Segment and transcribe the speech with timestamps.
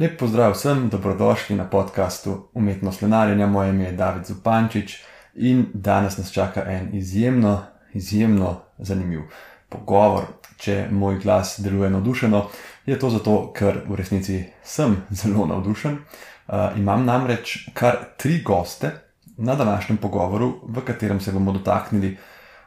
[0.00, 3.46] Lep pozdrav vsem, dobrodošli na podkastu Umetnost lenarjenja.
[3.46, 4.96] Moje ime je David Zupančič
[5.34, 9.22] in danes nas čaka en izjemno, izjemno zanimiv
[9.68, 10.24] pogovor.
[10.56, 12.42] Če moj glas deluje navdušeno,
[12.86, 15.96] je to zato, ker v resnici sem zelo navdušen.
[15.96, 18.90] Uh, imam namreč kar tri goste
[19.36, 22.16] na današnjem pogovoru, v katerem se bomo dotaknili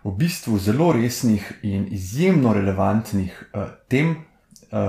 [0.03, 4.15] v bistvu zelo resnih in izjemno relevantnih uh, tem,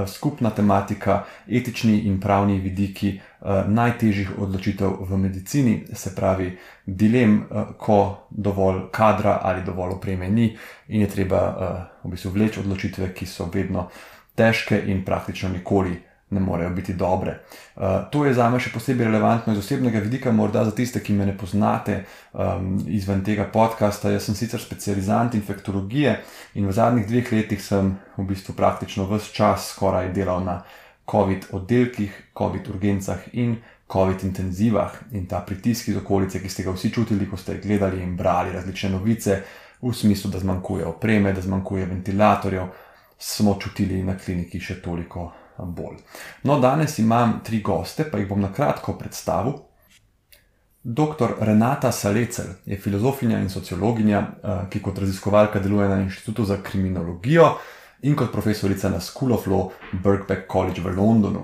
[0.06, 6.50] skupna tematika, etični in pravni vidiki uh, najtežjih odločitev v medicini, se pravi,
[6.86, 10.56] dilem, uh, ko dovolj kadra ali dovolj opreme ni
[10.88, 11.40] in je treba
[12.04, 13.88] v bistvu vleči odločitve, ki so vedno
[14.34, 15.96] težke in praktično nikoli
[16.30, 17.38] ne morejo biti dobre.
[17.76, 21.12] Uh, to je za me še posebej relevantno iz osebnega vidika, morda za tiste, ki
[21.12, 24.12] me ne poznate um, izven tega podcasta.
[24.14, 26.20] Jaz sem sicer specializant infektologije
[26.54, 30.60] in v zadnjih dveh letih sem v bistvu praktično vse čas skoraj delal na
[31.10, 33.56] COVID oddelkih, COVID urgencah in
[33.90, 38.02] COVID intenzivah in ta pritisk iz okolice, ki ste ga vsi čutili, ko ste gledali
[38.02, 39.40] in brali različne novice,
[39.82, 42.66] v smislu, da zmanjkuje opreme, da zmanjkuje ventilatorjev,
[43.18, 45.30] smo čutili na kliniki še toliko
[45.64, 45.96] bolj.
[46.42, 49.58] No, danes imam tri goste, pa jih bom na kratko predstavil.
[50.82, 51.34] Dr.
[51.40, 57.54] Renata Salecel je filozofinja in sociologinja, eh, ki kot raziskovalka deluje na Inštitutu za kriminologijo
[58.02, 61.42] in kot profesorica na School of Law Birkbeck College v Londonu.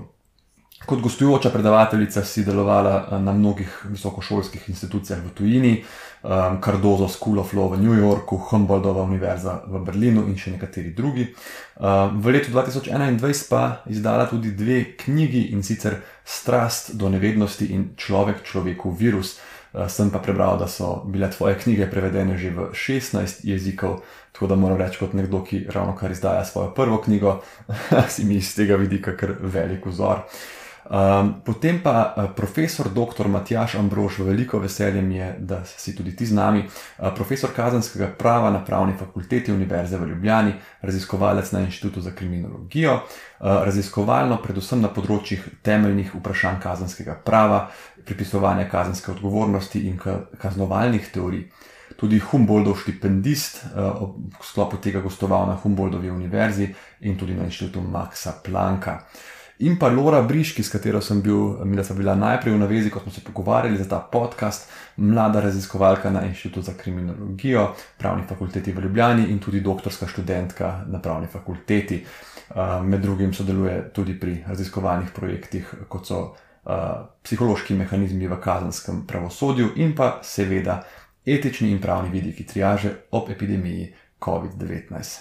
[0.87, 5.85] Kot gostujoča predavateljica si delovala eh, na mnogih visokošolskih institucijah v tujini,
[6.27, 10.91] um, Cardozo School of Law v New Yorku, Humboldtova univerza v Berlinu in še nekateri
[10.91, 11.31] drugi.
[11.79, 17.95] Um, v letu 2021 pa izdala tudi dve knjigi in sicer Strast do nevednosti in
[17.95, 19.39] Človek človeku virus.
[19.71, 24.03] Uh, sem pa prebral, da so bile tvoje knjige prevedene že v 16 jezikov,
[24.35, 27.39] tako da moram reči, kot nekdo, ki ravno kar izdaja svojo prvo knjigo,
[28.13, 30.27] si mi iz tega vidika kar velik vzor.
[30.91, 33.27] Um, potem pa uh, profesor dr.
[33.29, 38.07] Matjaš Ambrož, veliko veselje mi je, da si tudi ti z nami, uh, profesor kazanskega
[38.19, 43.03] prava na pravni fakulteti Univerze v Ljubljani, raziskovalec na Inštitutu za kriminologijo, uh,
[43.67, 47.67] raziskovalno predvsem na področjih temeljnih vprašanj kazanskega prava,
[48.05, 49.99] pripisovanja kazanske odgovornosti in
[50.39, 51.49] kaznovalnih teorij.
[51.97, 54.07] Tudi Humboldtov štipendist, uh,
[54.39, 56.71] v sklopu tega gostoval na Humboldtovi univerzi
[57.01, 59.01] in tudi na Inštitutu Maxa Planka
[59.59, 63.01] in pa Laura Briški, s katero sem bil, mi smo bila najprej v navezi, ko
[63.01, 68.81] smo se pogovarjali za ta podcast, mlada raziskovalka na Inštitutu za kriminologijo, pravni fakulteti v
[68.81, 72.05] Ljubljani in tudi doktorska študentka na pravni fakulteti.
[72.83, 76.21] Med drugim sodeluje tudi pri raziskovalnih projektih, kot so
[77.23, 80.83] psihološki mehanizmi v kazenskem pravosodju in pa seveda
[81.27, 85.19] etični in pravni vidiki triaže ob epidemiji COVID-19.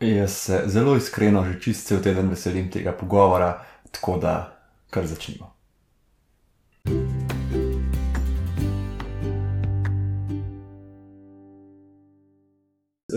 [0.00, 3.64] Jaz se zelo iskreno že čist cel teden veselim tega pogovora.
[3.92, 4.34] Tako da,
[4.90, 5.54] kar začnimo.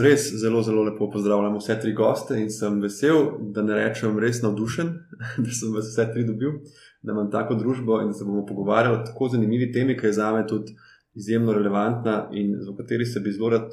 [0.02, 4.40] Res zelo, zelo lepo pozdravljam vse tri goste in sem vesel, da ne rečem, res
[4.42, 4.94] navdušen,
[5.44, 6.62] da sem vas vse tri dobil,
[7.04, 10.14] da imam tako družbo in da se bomo pogovarjali o tako zanimivi temi, ki je
[10.18, 10.78] za me tudi
[11.14, 13.68] izjemno relevantna in o kateri se bi zelo rad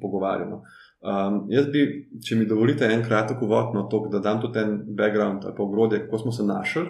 [0.00, 0.62] pogovarjal.
[1.04, 1.82] Um, jaz bi,
[2.24, 5.62] če mi dovolite, en kratek uvod na to, da dam tudi en background ali pa
[5.62, 6.86] ogrodje, kako smo se našli.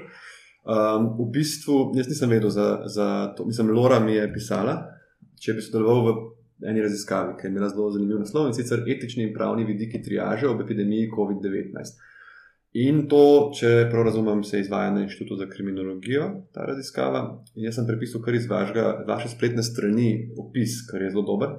[0.64, 4.76] Um, v bistvu, jaz nisem vedel za, za to, mislim, Laura mi je pisala,
[5.42, 9.26] če bi sodeloval v eni raziskavi, ki je imela zelo zanimiv naslov in sicer etični
[9.26, 11.98] in pravni vidiki triaže ob epidemiji COVID-19.
[12.84, 17.26] In to, če prav razumem, se izvaja na Inštitutu za kriminologijo, ta raziskava.
[17.58, 20.08] In jaz sem prepisal kar iz vašega, vaše spletne strani
[20.38, 21.58] opis, kar je zelo dober.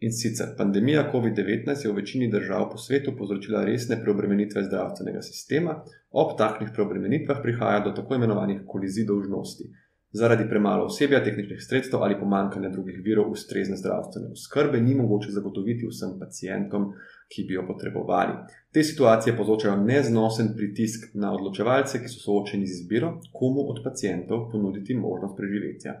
[0.00, 5.74] In sicer pandemija COVID-19 je v večini držav po svetu povzročila resne preobremenitve zdravstvenega sistema,
[6.10, 9.68] ob takšnih preobremenitvah prihaja do tako imenovanih kolizij dolžnosti.
[10.12, 15.86] Zaradi premalo osebja, tehničnih sredstev ali pomankanja drugih virov ustrezne zdravstvene oskrbe ni mogoče zagotoviti
[15.90, 16.88] vsem pacijentom,
[17.34, 18.32] ki bi jo potrebovali.
[18.72, 24.48] Te situacije povzročajo neznosen pritisk na odločevalce, ki so soočeni z izbiro, komu od pacijentov
[24.52, 25.94] ponuditi možnost preživetja.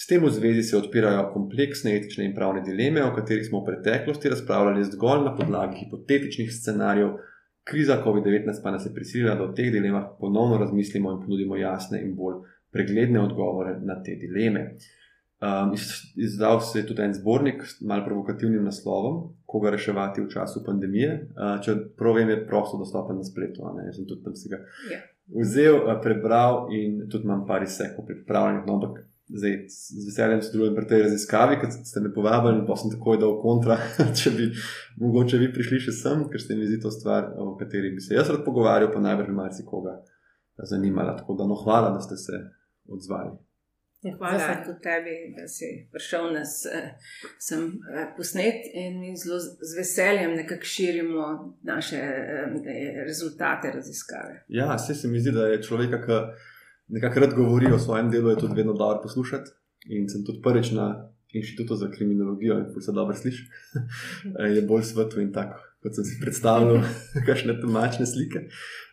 [0.00, 3.66] S tem v zvezi se odpirajo kompleksne etične in pravne dileme, o katerih smo v
[3.66, 7.18] preteklosti razpravljali zgolj na podlagi hipotetičnih scenarijev.
[7.68, 12.00] Kriza COVID-19 pa nas je prisilila, da o teh dilemah ponovno razmislimo in ponudimo jasne
[12.00, 12.40] in bolj
[12.72, 14.62] pregledne odgovore na te dileme.
[15.40, 15.76] Um,
[16.16, 21.12] izdal se je tudi en zbornik s malce provokativnim naslovom, koga reševati v času pandemije.
[21.36, 23.68] Uh, če prav vem, je prosto dostopen na spletu.
[23.84, 24.96] Jaz sem tudi tam si ga yeah.
[24.96, 25.44] Ja.
[25.44, 28.64] vzel, uh, prebral in tudi imam par izsekov pripravljenih.
[28.64, 32.74] No, ampak Zdaj, z veseljem sodelujem pri tej raziskavi, ker ste me povabili in pa
[32.78, 33.76] sem takoj dal kontra,
[34.18, 34.48] če bi
[34.98, 38.16] mogoče vi prišli še sem, ker se mi zdi to stvar, o kateri bi se
[38.16, 40.00] jaz rad pogovarjal, pa najbrž marsikoga
[40.66, 41.14] zanimala.
[41.16, 42.42] Tako da, no, hvala, da ste se
[42.90, 43.38] odzvali.
[44.02, 46.94] Ja, hvala tudi tebi, da si prišel nas eh,
[47.38, 51.26] sem eh, posnet in mi zelo z veseljem nekako širimo
[51.62, 54.44] naše eh, rezultate raziskave.
[54.48, 56.18] Ja, vse se mi zdi, da je človek, ki
[56.90, 59.50] nekako rad govori o svojem delu, je tudi vedno dobro poslušati.
[59.88, 63.44] In sem tudi prvič na inštitutu za kriminologijo, in se dobro sliši,
[64.56, 66.82] je bolj svetlo in tako, kot sem si predstavljal,
[67.26, 68.48] kakšne temačne slike.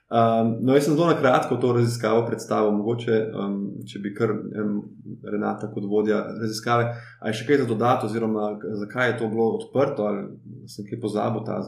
[0.07, 4.31] Um, no, jaz sem zelo na kratko to raziskavo predstavil, mogoče, um, če bi kar
[4.31, 4.77] um,
[5.23, 6.93] Renata kot vodja raziskave.
[7.19, 8.53] Ali še kaj za dodati, oziroma
[8.85, 10.23] zakaj je to bilo odprto, ali
[10.71, 11.59] sem kaj pozabil ta?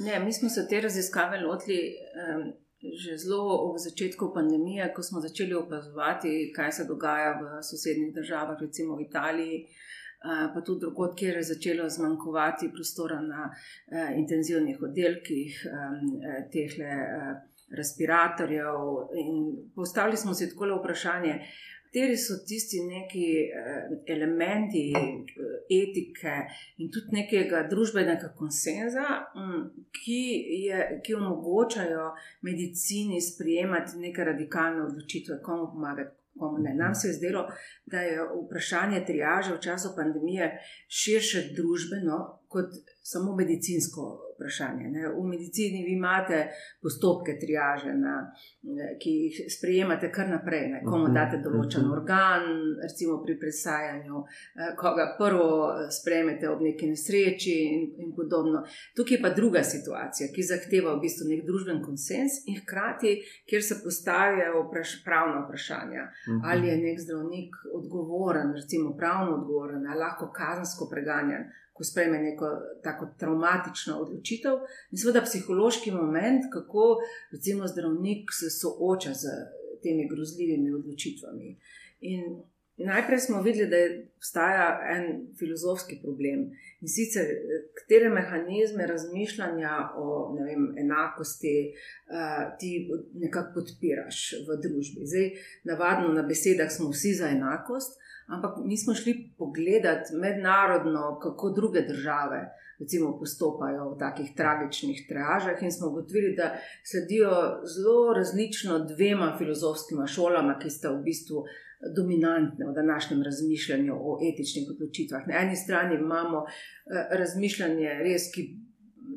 [0.00, 1.82] Ne, mi smo se te raziskave lotili
[2.24, 2.46] um,
[2.92, 8.60] že zelo v začetku pandemije, ko smo začeli opazovati, kaj se dogaja v sosednjih državah,
[8.60, 9.66] recimo v Italiji.
[10.24, 16.92] Pa tudi drugot, kjer je začelo zmanjkovati prostora na eh, intenzivnih oddelkih, eh, tehle.
[16.92, 17.34] Eh,
[17.76, 18.74] respiratorjev.
[19.74, 21.40] Postavili smo si tako vprašanje,
[21.94, 26.34] kateri so tisti neki eh, elementi eh, etike
[26.78, 29.04] in tudi nekega družbenega konsenza,
[29.36, 30.20] mm, ki,
[30.66, 32.10] je, ki omogočajo
[32.42, 36.16] medicini sprejemati neke radikalne odločitve, komu pomagati.
[36.74, 37.44] Nam se je zdelo,
[37.86, 40.48] da je vprašanje triaže v času pandemije
[40.88, 42.16] širše družbeno
[42.48, 44.88] kot samo medicinsko vprašanje.
[44.90, 45.08] Ne.
[45.08, 46.48] V medicini vi imate
[46.82, 48.14] postopke triaže, na,
[49.00, 50.68] ki jih sprejemate kar naprej.
[50.72, 50.82] Ne.
[50.84, 51.92] Komu mhm, date določen mhm.
[51.96, 52.46] organ,
[52.82, 55.48] recimo pri presajanju, eh, koga prvo
[55.90, 58.64] sprejmete ob neki nesreči in, in podobno.
[58.96, 63.16] Tukaj je pa druga situacija, ki zahteva v bistvu nek družben konsens in hkrati,
[63.50, 66.08] kjer se postavljajo vpraš, pravna vprašanja.
[66.28, 66.40] Mhm.
[66.44, 72.48] Ali je nek zdravnik odgovoren, recimo pravno odgovoren, ali lahko kazensko preganjan ko sprejme neko
[72.82, 76.96] tako traumatično odločitev, in seveda psihološki moment, kako
[77.32, 79.36] recimo zdravnik se sooča z
[79.82, 81.56] temi grozljivimi odločitvami.
[82.00, 82.20] In
[82.76, 86.46] najprej smo videli, da obstaja en filozofski problem
[86.80, 87.26] in sicer,
[87.78, 90.06] katere mehanizme razmišljanja o
[90.46, 95.06] vem, enakosti uh, ti nekako podpiraš v družbi.
[95.06, 95.30] Zdaj,
[95.64, 98.00] navadno na besedah smo vsi za enakost.
[98.26, 102.50] Ampak mi smo šli pogledati mednarodno, kako druge države
[102.80, 107.30] recimo, postopajo v takih tragičnih triažah, in smo ugotovili, da sledijo
[107.74, 111.44] zelo različno dvema filozofskima šolama, ki sta v bistvu
[111.96, 115.26] dominantne v današnjem razmišljanju o etičnih odločitvah.
[115.28, 118.48] Na eni strani imamo eh, razmišljanje, res, ki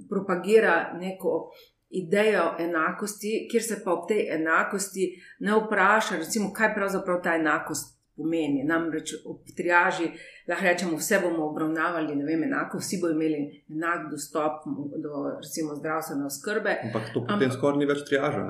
[0.09, 1.49] propagira neko.
[1.89, 5.05] Idejo enakosti, kjer se pa ob tej enakosti
[5.39, 8.63] ne vpraša, recimo, kaj pravzaprav ta enakost pomeni.
[8.67, 10.09] Namreč ob triaži
[10.47, 14.65] lahko rečemo, vse bomo obravnavali vem, enako, vsi bodo imeli enak dostop
[15.03, 16.75] do recimo, zdravstvene oskrbe.
[16.89, 18.45] Ampak to potem skoraj ni več triaža.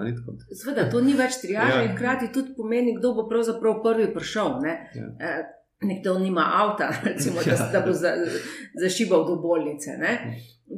[0.61, 1.85] Sveda, to ni več triaža ja.
[1.87, 4.59] in hkrati tudi pomeni, kdo bo pravzaprav prvi prišel.
[4.63, 4.75] Ne?
[4.95, 5.09] Ja.
[5.19, 5.39] Eh,
[5.87, 7.69] nekdo nima avta, recimo, da, ja.
[7.73, 8.13] da bo za,
[8.81, 9.97] zašibal do bolnice.
[9.97, 10.13] Ne?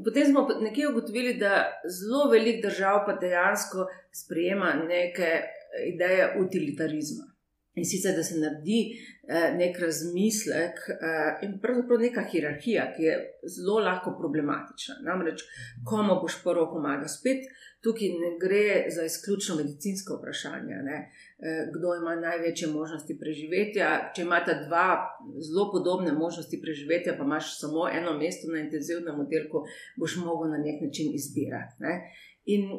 [0.06, 3.88] Potem smo nekje ugotovili, da zelo velik držav pa dejansko
[4.24, 5.42] sprejema neke
[5.94, 7.26] ideje utilitarizma.
[7.78, 13.16] In sicer, da se naredi eh, nek razmislek eh, in pravzaprav neka hierarhija, ki je
[13.56, 14.96] zelo lahko problematična.
[15.06, 15.44] Namreč,
[15.86, 17.08] komu boš prvo pomagal?
[17.14, 17.46] Spet
[17.86, 20.82] tukaj ne gre za izključno medicinsko vprašanje?
[20.82, 24.12] Eh, kdo ima največje možnosti preživetja.
[24.16, 24.88] Če imate dva
[25.48, 29.64] zelo podobne možnosti preživetja, pa imaš samo eno mesto na intenzivnem oddelku,
[29.98, 31.86] boš mogel na nek način izbirati.
[31.86, 31.94] Ne?
[32.46, 32.72] In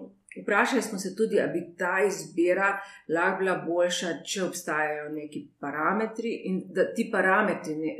[0.42, 6.34] Vprašali smo se tudi, ali bi ta izbira lahko bila boljša, če obstajajo neki parametri
[6.44, 7.96] in da ti parametri ne,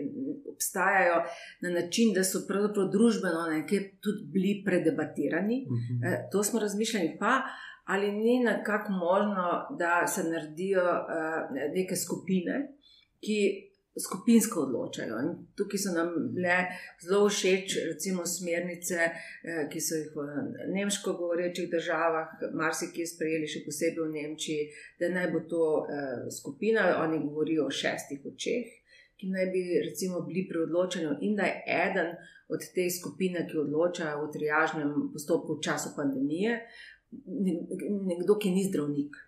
[0.52, 1.22] obstajajo
[1.60, 5.66] na način, da so pravzaprav družbeno nekje tudi bili predebatirani.
[5.66, 5.72] Uh.
[5.72, 6.06] -huh.
[6.06, 7.42] e, to smo razmišljali, pa
[7.84, 12.76] ali ni nekako možno, da se naredijo uh, neke skupine,
[13.20, 15.18] ki skupinsko odločajo.
[15.18, 16.56] In tukaj so nam bile
[17.02, 20.26] zelo všeč, recimo, smernice, eh, ki so jih v
[20.75, 24.68] nemško govorečih državah, marsikaj sprejeli, še posebej v Nemčiji,
[25.00, 28.76] da naj bo to eh, skupina, oni govorijo o šestih očeh.
[29.18, 32.14] Ki naj bi recimo, bili pri odločanju, in da je eden
[32.49, 36.62] od te skupine, ki odloča v triažnem postopku v času pandemije,
[37.11, 39.18] nekdo, ki ni zdravnik,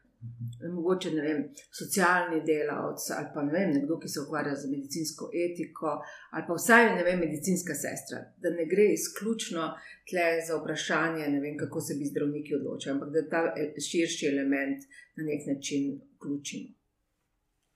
[0.74, 1.40] mogoče ne vem,
[1.78, 5.96] socialni delavec ali pa ne vem, nekdo, ki se ukvarja z medicinsko etiko,
[6.32, 8.20] ali pa vsaj ne vem, medicinska sestra.
[8.42, 9.72] Da ne gre izključno
[10.10, 14.86] tle za vprašanje, vem, kako se bi zdravniki odločili, ampak da ta e, širši element
[15.16, 16.70] na nek način vključimo.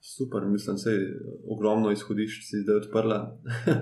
[0.07, 3.19] Super, mislim, da je ogromno izhodišč, ki si zdaj odprla,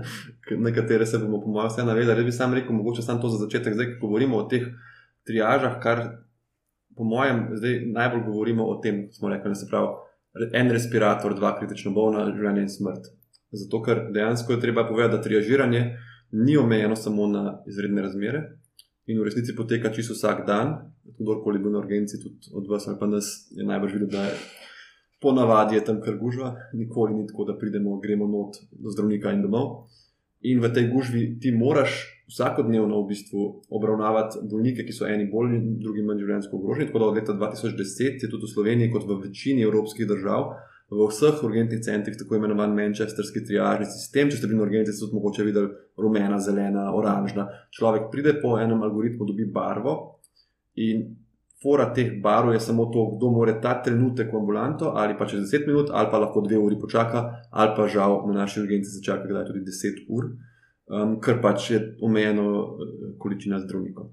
[0.64, 2.22] na katere se bomo, po mojem, vse navedali.
[2.22, 4.64] Jaz bi sam rekel, mogoče samo to za začetek, zdaj, ko govorimo o teh
[5.28, 6.00] triažah, kar
[6.96, 11.34] po mojem, zdaj najbolj govorimo o tem, kot smo rekli, da se pravi en respirator,
[11.34, 13.10] dva kritično bolna, življenje in smrt.
[13.54, 15.82] Zato, ker dejansko je treba povedati, da triažiranje
[16.34, 18.42] ni omejeno samo na izredne razmere
[19.06, 20.74] in v resnici poteka čisto vsak dan.
[21.18, 24.38] Kdorkoli bo na urgenci, tudi od vas ali pa nas, je najbolj videti, da je
[25.22, 29.42] po navadi tam kar gužva, nikoli ni tako, da pridemo, gremo not do zdravnika in
[29.44, 29.84] domov.
[30.44, 35.56] In v tej gužvi ti moraš vsakodnevno v bistvu obravnavati bolnike, ki so eni bolj,
[35.80, 36.88] drugi manj življenjsko ogroženi.
[36.90, 40.52] Tako da od leta 2010 je tudi v Sloveniji, kot v večini evropskih držav,
[40.92, 44.28] v vseh urgentnih centrih tako imenovan manchesterski triažni sistem.
[44.28, 47.48] Če ste bili na urgenci, ste tudi mogoče videli rumena, zelena, oranžna.
[47.72, 49.98] Človek pride po enem algoritmu, dobi barvo
[50.76, 51.23] in.
[51.62, 55.46] Fora teh barov je samo to, kdo more ta trenutek v ambulanto, ali pa čez
[55.48, 59.00] 10 minut, ali pa lahko dve uri počaka, ali pa žal na naši urgenci se
[59.04, 60.34] čaka, da je tudi 10 ur.
[60.84, 62.66] Um, ker pač je omejeno uh,
[63.18, 64.10] količina zdravnikov.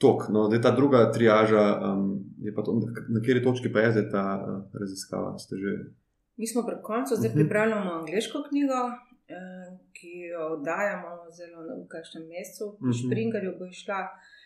[0.00, 4.24] Tok, no, ta druga triaža, um, je to, na kateri točki pa je zdaj ta
[4.40, 5.36] uh, raziskava?
[5.36, 5.92] Že...
[6.40, 7.36] Mi smo pri koncu, zdaj uh mhm.
[7.36, 7.42] -huh.
[7.44, 12.96] pripravljamo angliško knjigo, uh, ki jo oddajamo zelo na kažem mesecu, v uh -huh.
[12.96, 14.00] Springerju bo išla.
[14.08, 14.41] Uh,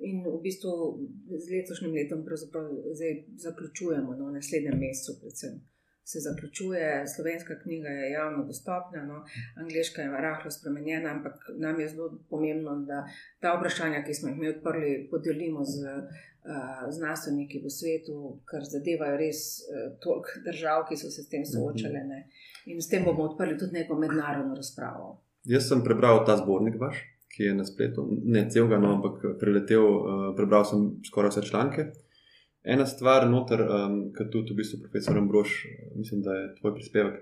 [0.00, 0.72] in v bistvu
[1.38, 2.24] z letošnjim letom
[3.36, 5.60] zaključujemo, no, naslednjem mesecu, predvsem
[6.10, 9.24] se zaključuje, slovenska knjiga je javno dostopna, no,
[9.56, 13.04] angliška je rahlo spremenjena, ampak nam je zelo pomembno, da
[13.40, 18.16] ta vprašanja, ki smo jih mi odprli, podelimo z uh, znanstveniki v svetu,
[18.50, 22.02] ker zadevajo res uh, toliko držav, ki so se s tem soočale.
[22.12, 22.20] Ne,
[22.66, 25.20] in s tem bomo odprli tudi neko mednarodno razpravo.
[25.44, 27.04] Jaz sem prebral ta zbornik vaš.
[27.30, 31.84] Ki je na spletu, ne celega, no, ampak preletel, uh, prebral sem skoraj vse članke.
[32.62, 35.52] Ena stvar, noter, um, ki tudi v bistvu profesor Ambrož,
[35.96, 37.20] mislim, da je tvoj prispevek,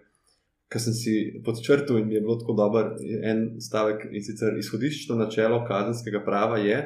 [0.68, 2.90] ki sem si podčrtil in je bilo tako dober,
[3.22, 6.80] en stavek in sicer izhodiščno načelo kazenskega prava je,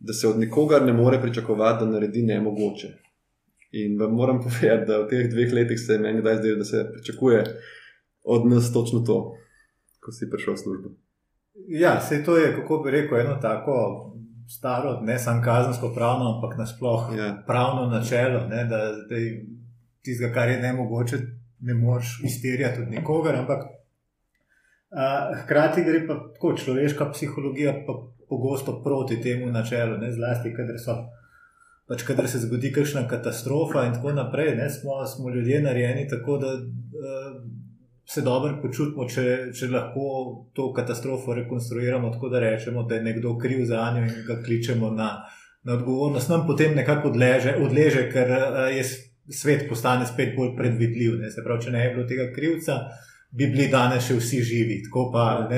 [0.00, 2.90] da se od nikogar ne more pričakovati, da naredi nemogoče.
[3.72, 6.84] In vam moram povedati, da v teh dveh letih se meni zdaj zdi, da se
[6.92, 7.44] pričakuje
[8.24, 9.18] od nas točno to,
[10.00, 10.94] ko si prišel v službo.
[11.54, 13.74] Ja, se to je, kako bi rekel, eno tako
[14.50, 17.16] staro, ne samo kazensko pravno, ampak nasplošno.
[17.16, 17.42] Ja.
[17.46, 18.78] pravno načelo, ne, da
[20.04, 21.16] tistega, kar je ne mogoče,
[21.60, 23.36] ne moreš izterjati od nikogar.
[23.36, 23.62] Ampak
[24.90, 27.92] a, hkrati gre pa tako človeška psihologija pa
[28.28, 30.96] pogosto proti temu načelu, ne, zlasti, kadar so.
[31.88, 36.38] Pač, kadar se zgodi kakšna katastrofa, in tako naprej, ne, smo, smo ljudje narejeni tako,
[36.40, 37.34] da uh,
[38.06, 40.08] se dobro počutimo, če, če lahko
[40.56, 44.90] to katastrofo rekonstruiramo tako, da rečemo, da je nekdo kriv za njo in ga kličemo
[44.90, 45.08] na,
[45.62, 46.28] na odgovornost.
[46.28, 48.84] Nam potem nekako odleže, odleže ker eh, je
[49.32, 51.16] svet postane spet bolj predvidljiv.
[51.22, 51.32] Ne?
[51.32, 52.78] Se pravi, če ne bi bilo tega krivca,
[53.32, 54.82] bi bili danes še vsi živi.
[55.12, 55.48] Pa,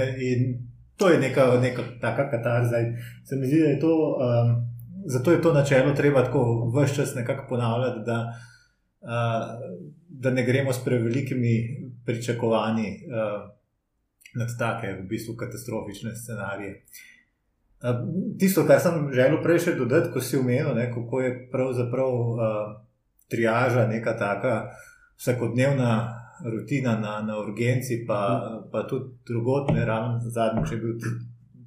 [0.96, 2.84] to je neka, neka taka katarza.
[3.26, 3.92] Se mi zdi, da je to.
[4.16, 4.56] Um,
[5.06, 8.16] Zato je to načelo treba tako vse čas nekako ponavljati, da,
[9.02, 9.52] uh,
[10.08, 11.52] da ne gremo s prevelikimi
[12.06, 13.50] pričakovanji uh,
[14.34, 16.82] nad take, v bistvu, katastrofične scenarije.
[17.82, 18.02] Uh,
[18.38, 22.40] tisto, kar sem želel prej še dodati, ko si umenil, ne, kako je pravzaprav uh,
[23.28, 24.54] triaža neka taka
[25.18, 25.92] vsakodnevna
[26.44, 28.20] rutina na, na urgenci, pa,
[28.72, 30.98] pa tudi drugotne, ravno zadnjič je bil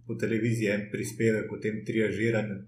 [0.08, 2.62] po televiziji en prispevek o tem triažiranju.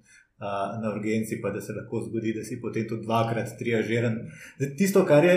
[0.81, 4.15] Na urgenci, pa da se lahko zgodi, da si potem tudi dvakrat triažiran.
[4.77, 5.35] Tisto, kar je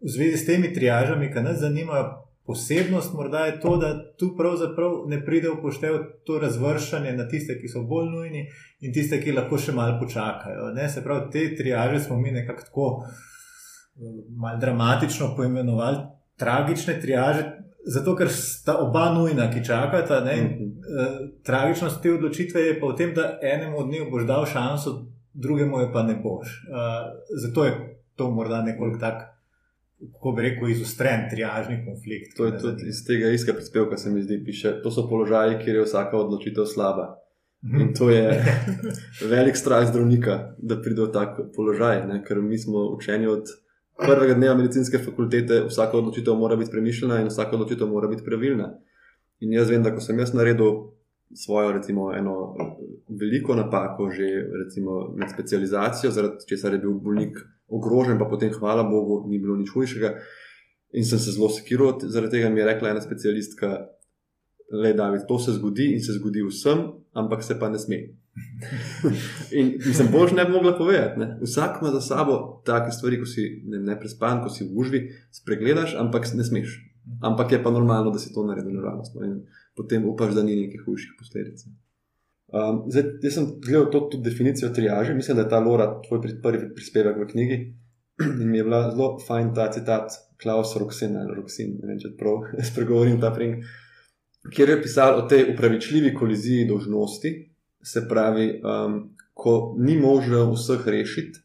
[0.00, 2.10] v zvezi s temi triažami, ki nas zanimajo,
[2.46, 7.54] posebnost morda je to, da tu pravzaprav ne pride v poštev to razvrščanje na tiste,
[7.60, 8.46] ki so bolj nujni
[8.80, 10.72] in tiste, ki lahko še malo počakajo.
[10.74, 10.88] Ne?
[10.88, 12.88] Se pravi, te triaže smo mi nekako tako
[14.36, 16.04] malo dramatično poimenovali,
[16.40, 17.44] tragične triaže.
[17.86, 21.28] Zato, ker sta oba nujna, ki čakata, ne, mm -hmm.
[21.44, 25.80] tragičnost te odločitve je pa v tem, da enemu od njih boš dal šanso, drugemu
[25.80, 26.48] je pa ne boš.
[26.68, 26.76] Uh,
[27.42, 27.72] zato je
[28.16, 29.39] to morda nekoliko tako
[30.12, 32.36] kako bi rekel, izostren triažni konflikt.
[32.36, 34.80] To je tudi iz tega istega prispevka, se mi zdi, piše.
[34.82, 37.16] To so položaji, kjer je vsaka odločitev slaba.
[37.64, 37.80] Mhm.
[37.80, 38.44] In to je
[39.34, 42.22] velik strah zdravnika, da pride v tak položaj, ne?
[42.24, 43.52] ker mi smo učeni od
[44.00, 48.72] prvega dneva medicinske fakultete, vsaka odločitev mora biti premišljena in vsaka odločitev mora biti pravilna.
[49.40, 50.72] In jaz vem, da ko sem jaz naredil
[51.36, 52.54] svojo, recimo, eno
[53.20, 54.24] veliko napako, že
[54.64, 57.38] recimo, med specializacijo, zaradi česar je bil bolnik
[57.70, 60.14] ogrožen, pa potem, hvala Bogu, ni bilo nič hujšega.
[60.92, 63.86] In sem se zelo sekiral, zaradi tega mi je rekla ena specialistka,
[64.70, 66.82] le da to se zgodi in se zgodi vsem,
[67.14, 68.00] ampak se pa ne sme.
[69.58, 71.20] in sem bož ne bi mogla povedati.
[71.20, 71.38] Ne?
[71.42, 75.00] Vsak ima za sabo take stvari, ko si ne, ne prespan, ko si v gužvi,
[75.34, 76.78] spregledaš, ampak ne smeš.
[77.22, 79.14] Ampak je pa normalno, da si to naredi naravnost.
[79.14, 79.26] No?
[79.26, 79.40] In
[79.76, 81.66] potem upaš, da ni nekih hujših posledic.
[82.50, 86.20] Um, zdaj, jaz sem gledal to tudi definicijo triaže, mislim, da je ta Lora tvoj
[86.42, 87.58] prvi prispevek v knjigi.
[88.20, 90.10] In mi je bila zelo fajn ta citat
[90.42, 93.62] Klaus Roxin ali Roxin, ne vem, če prav spregovorim ta pring,
[94.50, 97.32] kjer je pisal o tej upravičljivi koliziji dožnosti,
[97.84, 98.98] se pravi, um,
[99.34, 101.38] ko ni možno vseh rešiti,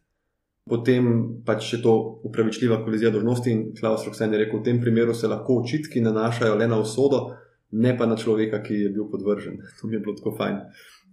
[0.68, 1.14] potem
[1.46, 1.94] pač je to
[2.26, 6.58] upravičljiva kolizija dožnosti in Klaus Roxin je rekel, v tem primeru se lahko očitki nanašajo
[6.58, 7.28] le na usodo,
[7.72, 9.62] ne pa na človeka, ki je bil podvržen.
[9.80, 10.60] To mi je bilo tako fajn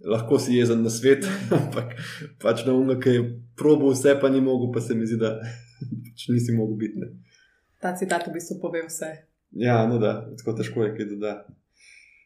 [0.03, 1.27] lahko si jezen na svet,
[1.59, 1.95] ampak
[2.41, 3.25] pač na umno, ki je
[3.57, 5.37] probo vse, pa ni mogel, pa se mi zdi, da
[6.05, 6.99] pač nisi mogel biti.
[6.99, 7.11] Ne.
[7.83, 9.11] Ta citat v bistvu pove vse.
[9.59, 11.57] Ja, no da, tako težko je kaj dodati.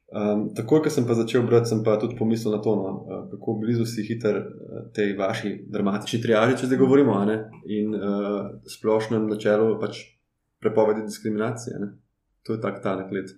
[0.07, 3.24] Um, takoj, ko sem pa začel brati, sem pa tudi pomislil na to, no, uh,
[3.27, 7.36] kako blizu si hiter uh, tej vaši dramatični triaži, če zdaj govorimo, ne,
[7.67, 10.05] in uh, splošnem načelu pač
[10.63, 11.81] prepovedi diskriminacije.
[11.84, 11.91] Ne.
[12.48, 13.36] To je tak ta neklet.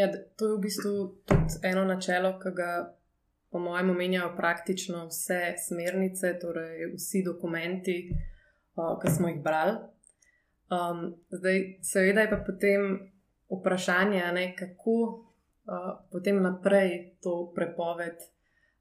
[0.00, 0.92] Ja, to je v bistvu
[1.28, 2.70] tudi eno načelo, ki ga
[3.50, 7.96] po mojem, omenjajo praktično vse smernice, torej vsi dokumenti,
[9.02, 9.78] ki smo jih brali.
[10.68, 12.82] Um, zdaj, seveda je pa potem
[13.48, 18.20] vprašanje, ne, kako uh, potem naprej to prepoved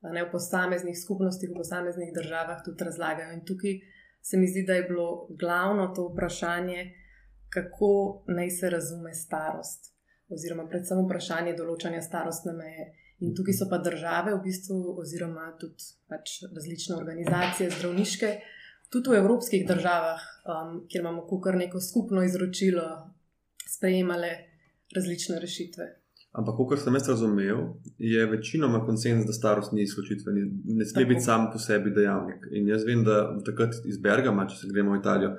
[0.02, 3.32] ne, v posameznih skupnostih, v posameznih državah tudi razlagajo.
[3.34, 3.80] In tukaj
[4.22, 6.92] se mi zdi, da je bilo glavno to vprašanje,
[7.50, 9.94] kako naj se razume starost,
[10.30, 12.92] oziroma predvsem vprašanje določanja starostne meje.
[13.20, 18.34] In tukaj so pa države, v bistvu, oziroma tudi pač različne organizacije, zdravniške,
[18.94, 22.86] tudi v evropskih državah, um, kjer imamo kar neko skupno izročilo,
[23.68, 24.30] sprejemale
[24.96, 25.88] različne rešitve.
[26.38, 27.64] Ampak, kot sem jaz razumel,
[27.98, 30.44] je večinoma konsens, da starost ni izključitveni,
[30.78, 32.46] ne sme biti sam po sebi dejavnik.
[32.52, 35.32] In jaz vem, da takrat iz Bergama, če se gremo v Italijo,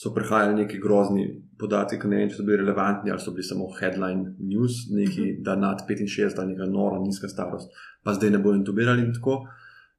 [0.00, 1.26] so prihajali neki grozni
[1.60, 5.24] podatki, ki ne vem, če so bili relevantni ali so bili samo headline news, neki,
[5.26, 5.42] mhm.
[5.44, 9.42] da nad 65 ali neka nora, nizka starost, pa zdaj ne bodo intubirali in tako.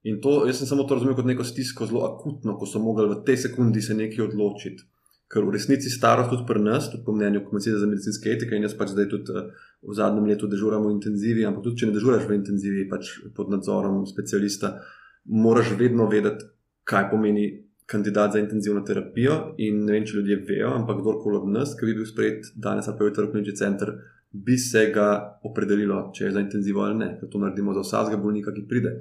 [0.10, 3.05] In to, jaz sem samo to razumel kot neko stisko, zelo akutno, ko so mogli
[3.12, 4.88] v tej sekundi se nekaj odločiti.
[5.31, 8.66] Ker v resnici starost tudi pri nas, tudi po mnenju Komisije za medicinske etike, in
[8.66, 9.51] jaz pač zdaj tudi eh,
[9.85, 13.53] v zadnjem letu dežuram v intenzivi, ampak tudi če ne dežuraš v intenzivi, pač pod
[13.53, 14.79] nadzorom specialista,
[15.29, 16.50] moraš vedno vedeti,
[16.90, 17.46] kaj pomeni
[17.91, 19.37] kandidat za intenzivno terapijo.
[19.57, 22.87] In ne vem, če ljudje vejo, ampak kdorkoli od nas, ki bi bil sprejet danes
[22.87, 23.93] ali pa jutri v klinični center,
[24.31, 25.09] bi se ga
[25.43, 27.09] opredelilo, če je za intenzivo ali ne.
[27.19, 28.95] Ker to naredimo za vsakega bolnika, ki pride.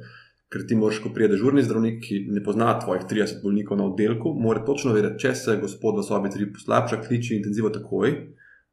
[0.51, 4.35] Ker ti moraš, ko pride dežurni zdravnik, ki ne pozna tvojih 30 bolnikov na oddelku,
[4.35, 8.17] mora točno vedeti, če se gospod v sobi 3 poslabša, kliči intenzivo takoj,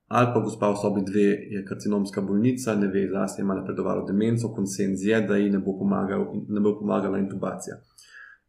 [0.07, 4.07] ali pa gospa v sobi 2 je karcinomska bolnica, ne ve, da se ima napredovalo
[4.09, 7.77] demenco, konsens je, da ji ne bo, pomagal, ne bo pomagala intubacija.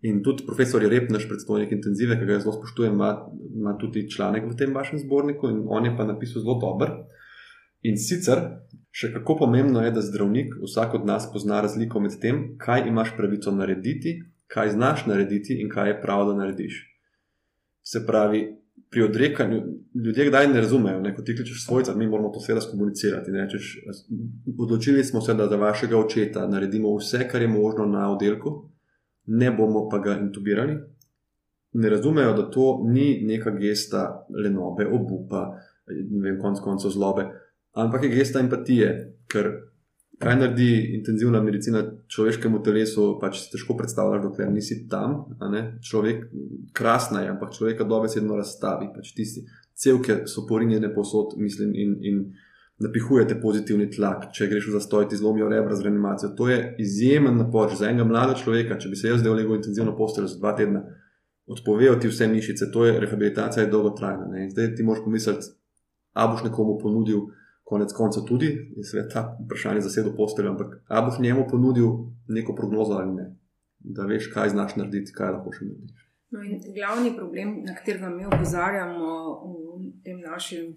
[0.07, 3.11] In tudi profesor Rep, naš predstojnik intenzive, ki ga zelo spoštujem, ima,
[3.55, 6.93] ima tudi članek v tem vašem zborniku in on je pa napisal zelo dober.
[7.83, 8.45] In sicer,
[8.95, 13.17] še kako pomembno je, da zdravnik, vsak od nas pozna razliko med tem, kaj imaš
[13.17, 16.79] pravico narediti, kaj znaš narediti in kaj je prav, da narediš.
[17.83, 18.47] Se pravi,
[18.91, 19.63] pri odrekanju
[20.05, 23.35] ljudje kdaj ne razumejo, ne, ko ti kličeš svojca, mi moramo to seveda skomunicirati.
[23.35, 23.73] Rečeš,
[24.59, 28.71] odločili smo se, da za vašega očeta naredimo vse, kar je možno na oddelku,
[29.29, 30.77] ne bomo pa ga intubirali.
[31.73, 35.45] Ne razumejo, da to ni neka gesta lenobe, obupa,
[35.89, 37.27] ne vem, konc koncev zlobe,
[37.77, 38.89] ampak je gesta empatije,
[39.29, 39.51] ker
[40.19, 45.21] kaj naredi intenzivna medicina človeškemu telesu, pač si težko predstavljaš, dokler nisi tam.
[45.85, 46.25] Človek,
[46.75, 49.45] krasna je, ampak človeka dobesedno razstavi, pač tisti.
[49.79, 52.23] Celke so porinjene posod, mislim, in, in
[52.79, 56.31] napihujete pozitivni tlak, če greš v zastoj, ti zlomijo rebra z reanimacijo.
[56.39, 58.79] To je izjemen napor za enega mladega človeka.
[58.79, 60.85] Če bi se jaz zdaj legel intenzivno posteljo za dva tedna,
[61.49, 64.29] odpovejo ti vse mišice, to je rehabilitacija, je dolgotrajna.
[64.31, 64.47] Ne?
[64.53, 65.51] Zdaj ti moš pomisliti,
[66.15, 67.27] a boš nekomu ponudil,
[67.69, 71.91] konec konca tudi, je seveda ta vprašanje za sedem posteljo, ampak a boš njemu ponudil
[72.29, 73.27] neko prognozo ali ne,
[73.79, 76.07] da veš, kaj znaš narediti, kaj lahko še narediš.
[76.31, 76.45] No
[76.77, 79.13] glavni problem, na katerega mi opozarjamo
[79.77, 80.75] v tem našem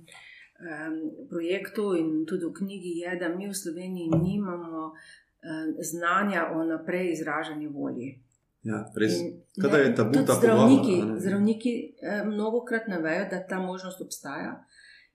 [0.62, 6.64] um, projektu in tudi v knjigi je, da mi v Sloveniji nimamo um, znanja o
[6.64, 8.20] naprej izražanju volje.
[8.64, 9.18] Ja, res.
[9.58, 10.38] Kaj je ta buta?
[10.38, 11.72] Zdravniki, zdravniki
[12.02, 14.60] eh, mnogo krat ne vejo, da ta možnost obstaja.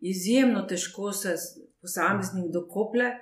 [0.01, 1.37] Izjemno težko se
[1.81, 3.13] posameznik dokople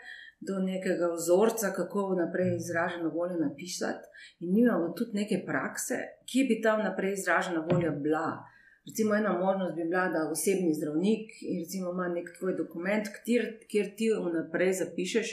[0.41, 4.09] do nekega vzorca, kako naprej izraženo voljo napisati,
[4.41, 8.45] in nimamo tudi neke prakse, ki bi ta naprej izražena volja bila.
[8.87, 13.87] Recimo, ena možnost bi bila, da osebni zdravnik recimo, ima nek tvoj dokument, kjer, kjer
[13.97, 15.29] ti vnaprej zapišeš,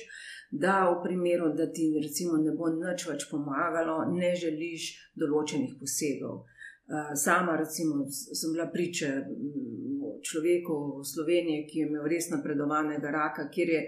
[0.52, 4.88] da v primeru, da ti recimo, ne bo nič več pomagalo, ne želiš
[5.20, 6.46] določenih posegov.
[6.92, 13.12] Eh, sama, recimo, sem bila priča mm, človeku v Sloveniji, ki je imel res napredovanega
[13.16, 13.82] raka, kjer je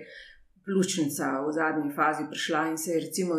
[0.63, 3.36] pljučnica v zadnji fazi prišla in se je recimo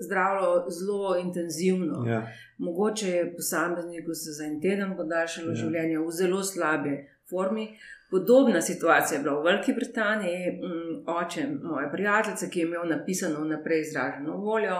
[0.00, 2.04] zdravilo zelo intenzivno.
[2.06, 2.26] Ja.
[2.58, 5.54] Mogoče je posamezniku se za en teden podaljšalo Ja.
[5.54, 6.94] življenje v zelo slabi
[7.30, 7.68] formi.
[8.10, 10.38] Podobna situacija je bila v Veliki Britaniji.
[10.50, 14.76] Mm, Oče moje prijateljice, ki je imel napisano vnaprej izraženo voljo,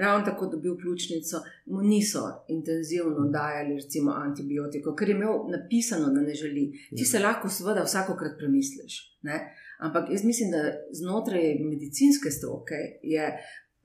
[0.00, 6.20] ravno tako dobil pljučnico, mu niso intenzivno dajali recimo antibiotiko, ker je imel napisano, da
[6.20, 6.72] ne želi.
[6.96, 9.18] Ti se lahko seveda vsakokrat premisliš.
[9.22, 9.54] Ne?
[9.78, 10.60] Ampak jaz mislim, da
[10.92, 13.32] znotraj medicinske stroke je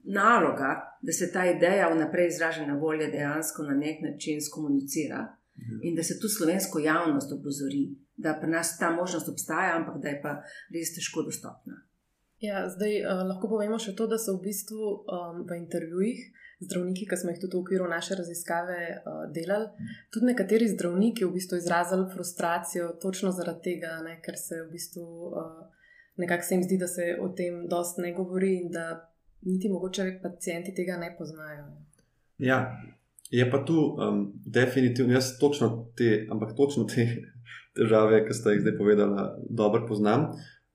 [0.03, 5.35] naloga, da se ta ideja vnaprej izražene volje dejansko na nek način skomunicira
[5.83, 10.09] in da se tu slovensko javnost opozori, da pri nas ta možnost obstaja, ampak da
[10.09, 10.31] je pa
[10.73, 11.83] res težko dostopna.
[12.39, 16.25] Ja, zdaj uh, lahko povemo še to, da so v bistvu um, v intervjujih
[16.63, 19.69] zdravniki, ki smo jih tudi v okviru naše raziskave uh, delali,
[20.11, 25.05] tudi nekateri zdravniki v bistvu izrazili frustracijo točno zaradi tega, ne, ker se v bistvu
[25.29, 25.63] uh,
[26.19, 29.12] nekako se jim zdi, da se o tem dost ne govori in da
[29.45, 31.65] niti mogoče pacijenti tega ne poznajo.
[32.38, 32.82] Ja,
[33.29, 37.08] je pa tu um, definitivno, jaz točno te, ampak točno te
[37.77, 40.27] težave, ki ste jih zdaj povedali, dobro poznam.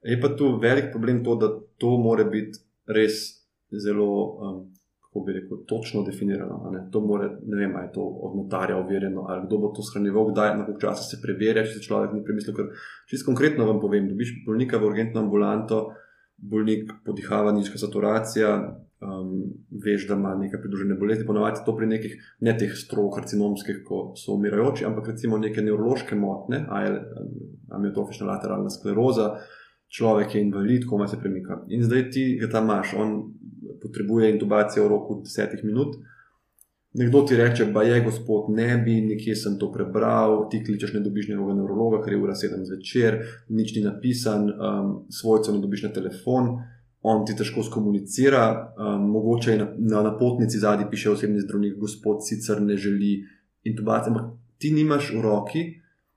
[0.02, 3.20] Je pa tu velik problem to, da to more biti res
[3.70, 4.09] zelo,
[4.42, 4.59] um,
[5.07, 6.70] kako bi rekel, točno definirano.
[6.72, 6.83] Ne?
[6.92, 10.31] To more, ne vem, ali je to od notarja overjeno, ali kdo bo to shranjeval,
[10.33, 12.57] kdaj, na koliko časa se preverja, če se človek ni premislil.
[12.57, 12.70] Ker
[13.11, 15.83] čisto konkretno vam povem, dobiš bolnika v urgentno ambulanto,
[16.38, 18.53] bolnik podihava, nizka saturacija,
[19.01, 19.33] um,
[19.85, 24.12] veš, da ima neke pridružene bolezni, ponovadi to pri nekih ne teh strogo karcinomskih, ko
[24.16, 26.64] so umirajoči, ampak recimo neke nevrološke motnje,
[27.74, 29.33] amiotrofična lateralna skleroza,
[29.88, 31.62] človek je invalid, koma se premika.
[31.68, 33.18] In zdaj ti ga tam imaš, on
[33.83, 35.96] potrebuje intubacijo v roku desetih minut.
[36.94, 41.01] Nekdo ti reče, pa je gospod, ne bi, nekje sem to prebral, ti kličeš, ne
[41.05, 45.85] dobiš njegovega nevrologa, ker je ura sedem zvečer, nič ni napisan, um, svojcev ne dobiš
[45.85, 46.48] na telefon,
[47.03, 52.24] on ti težko skomunicira, um, mogoče je na, na napotnici zadnji piše osebni zdravnik, gospod
[52.24, 53.18] sicer ne želi
[53.68, 55.66] intubacije, ampak ti nimaš v roki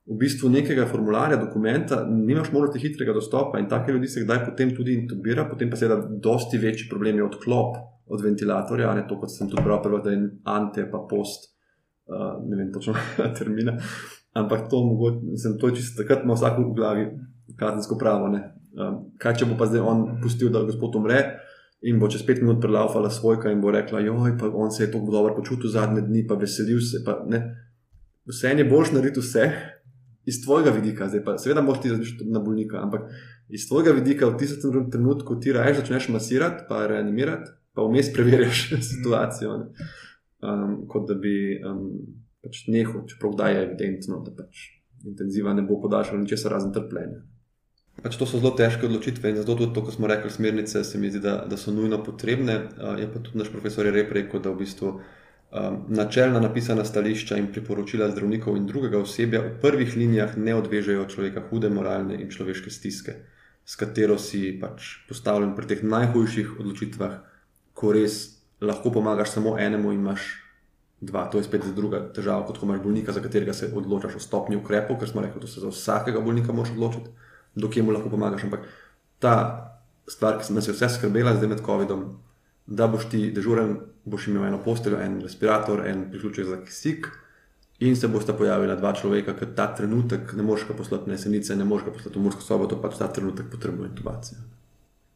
[0.07, 4.75] v bistvu nekega formularja, dokumenta, nimaš možnosti hitrega dostopa in take ljudi se kdaj potem
[4.75, 7.77] tudi intubira, potem pa seveda dosti večji problem je odklop
[8.11, 11.51] od ventilatorja, ne to, kot sem tudi bral, da je ante pa post,
[12.11, 12.95] uh, ne vem točno
[13.37, 13.77] termina,
[14.33, 17.07] ampak to, mogoče, mislim, to je čisto takrat ima vsak v glavi
[17.59, 18.27] kazensko pravo.
[18.31, 18.43] Ne?
[18.75, 21.23] Um, kaj če bo pa zdaj on pustil, da gospod umre
[21.81, 24.91] in bo čez pet minut prelaufala svojka in bo rekla, joj, pa on se je
[24.93, 27.41] tako dobro počutil zadnje dni, pa veselil se, pa ne.
[28.29, 29.47] Vse je boš narediti vse,
[30.25, 33.09] iz tvojega vidika, zdaj pa seveda moš ti razmišljati na bolnika, ampak
[33.49, 38.69] iz tvojega vidika v tistem trenutku ti rajš začneš masirati, pa reanimirati, pa vmes preverjaš
[38.91, 39.57] situacijo.
[40.41, 41.89] Um, kot da bi um,
[42.41, 44.63] pač nehal, čeprav da je evidentno, da pač
[45.05, 47.21] intenziva ne bo podaljšala ničesar razen trpljenja.
[48.01, 50.97] Pač to so zelo težke odločitve in zato tudi to, ko smo rekli, smernice se
[50.97, 52.55] mi zdi, da, da so nujno potrebne.
[52.73, 57.37] Uh, je pa tudi naš profesor Rep rekel, da v bistvu um, načelna napisana stališča
[57.37, 62.31] in priporočila zdravnikov in drugega osebja v prvih linijah ne odvežejo človeka hude moralne in
[62.33, 63.17] človeške stiske,
[63.65, 67.19] s katero si pač postavljen pri teh najhujših odločitvah,
[67.81, 68.21] ko res
[68.61, 70.29] lahko pomagaš samo enemu in imaš
[71.01, 71.25] dva.
[71.33, 74.55] To je spet druga težava, kot ko imaš bolnika, za katerega se odločaš o stopni
[74.59, 77.09] ukrepov, ker smo rekli, da se za vsakega bolnika moraš odločiti,
[77.55, 78.45] do kje mu lahko pomagaš.
[78.45, 78.67] Ampak
[79.19, 79.33] ta
[80.07, 82.05] stvar, ki nas je vse skrbela zdaj med COVID-om,
[82.67, 87.09] da boš ti dežuren, boš imel eno posteljo, en respirator, en priključek za kisik.
[87.81, 91.65] In se bosta pojavila dva človeka, ki ta trenutek ne moreš poslati na jesenice, ne
[91.65, 94.37] moreš poslati v Mursko sobo, to pač ta trenutek potrebuje intubacijo.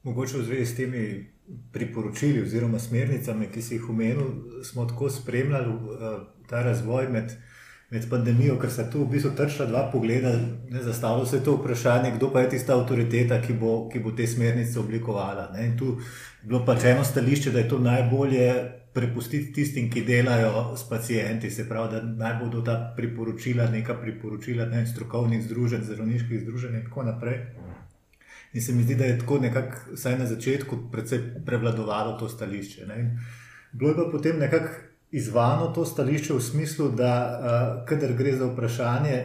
[0.05, 1.01] Mogoče v zvezi s temi
[1.73, 4.27] priporočili oziroma smernicami, ki si jih omenil,
[4.63, 7.33] smo tako spremljali uh, ta razvoj med,
[7.89, 10.35] med pandemijo, ker se tu v bistvu trčila dva pogleda.
[10.69, 14.13] Ne, zastavilo se je to vprašanje, kdo pa je tista avtoriteta, ki bo, ki bo
[14.13, 15.49] te smernice oblikovala.
[15.55, 15.65] Ne.
[15.71, 18.49] In tu je bilo pač eno stališče, da je to najbolje
[18.93, 24.69] prepustiti tistim, ki delajo s pacijenti, se pravi, da naj bodo ta priporočila, neka priporočila
[24.69, 27.41] ne, strokovnih združenj, zdravniških združenj in tako naprej.
[28.55, 32.85] In se mi zdi, da je tako nekako, vsaj na začetku, predvsej prevladovalo to stališče.
[32.87, 33.17] Ne.
[33.73, 34.69] Bilo je pa potem nekako
[35.11, 39.17] izvano to stališče v smislu, da uh, kadar gre za vprašanje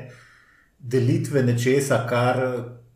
[0.78, 2.42] delitve nečesa, kar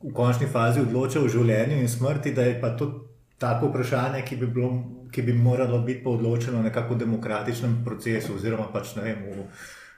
[0.03, 2.91] v končni fazi odloča o življenju in smrti, da je pa to
[3.39, 4.73] tako vprašanje, ki bi, bilo,
[5.13, 9.25] ki bi moralo biti pa odločeno nekako v demokratičnem procesu oziroma pač ne vem.
[9.31, 9.47] V,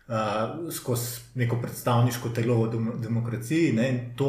[0.07, 4.29] Uh, skozi neko predstavniško telo v dem demokraciji, ne, to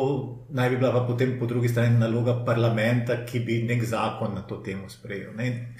[0.49, 4.41] naj bi bila pa potem po drugi strani naloga parlamenta, ki bi nek zakon na
[4.41, 5.35] to temo sprejel.
[5.37, 5.75] Ne.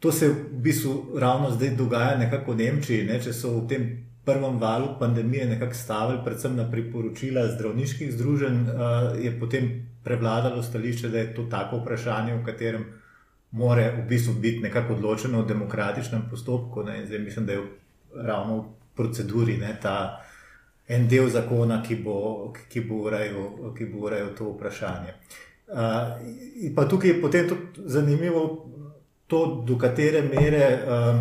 [0.00, 3.84] To se v bistvu ravno zdaj dogaja nekako v Nemčiji, ne, če so v tem
[4.24, 8.64] prvem valu pandemije nekako stavili predvsem na priporočila zdravniških združenj,
[9.20, 9.68] je potem
[10.04, 12.84] prevladalo stališče, da je to tako vprašanje, v katerem
[13.50, 16.82] more v bistvu biti nekako odločeno v demokratičnem postopku.
[16.82, 17.06] Ne?
[17.06, 17.62] Zdaj mislim, da je
[18.14, 19.94] ravno v proceduri ne, ta
[20.88, 22.18] en del zakona, ki bo,
[22.72, 25.14] ki bo, urejal, ki bo urejal to vprašanje.
[25.68, 26.14] Uh,
[26.74, 28.44] pa tukaj je potem tudi zanimivo
[29.28, 31.18] to, do katere mere uh,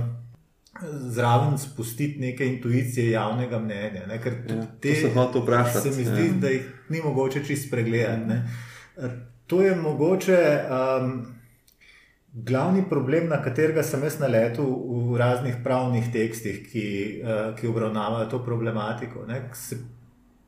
[1.11, 4.05] zraven spustiti neke intuicije javnega mnenja.
[4.07, 4.21] Ne?
[4.23, 6.39] Ker Ja, te, to sem hotel vprašati, Se mi zdi, ja.
[6.41, 8.25] da jih ni mogoče čist pregledati.
[8.25, 8.47] ne.
[9.47, 11.36] To je mogoče um,
[12.45, 14.67] glavni problem, na katerega sem jaz naletel
[15.09, 16.87] v raznih pravnih tekstih, ki,
[17.23, 19.25] uh, ki obravnavajo to problematiko.
[19.27, 19.41] Ne?
[19.53, 19.77] Se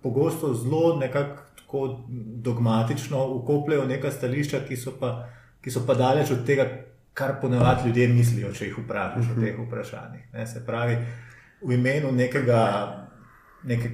[0.02, 2.04] pogosto zelo nekako tako
[2.46, 5.28] dogmatično ukopljajo neka stališča, ki so, pa,
[5.62, 6.66] ki so pa daleč od tega,
[7.14, 10.30] kar ponavadi ljudje mislijo, če jih vprašaš o teh vprašanjih.
[10.34, 10.48] Ne?
[10.48, 10.98] Se pravi,
[11.62, 12.62] v imenu nekega.
[13.64, 13.90] Neke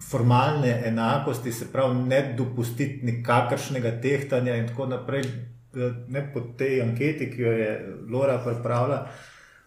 [0.00, 5.26] formalne enakosti, se pravi, ne dopustiti nikakršnega tehtanja, in tako naprej.
[6.08, 7.72] Ne po tej anketi, ki jo je
[8.10, 9.02] Laura pripravila.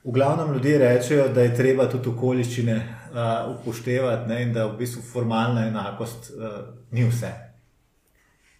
[0.03, 4.79] V glavnem ljudje rečejo, da je treba tudi okoliščine uh, upoštevati ne, in da v
[4.79, 6.57] bistvu formalna enakost uh,
[6.91, 7.29] ni vse.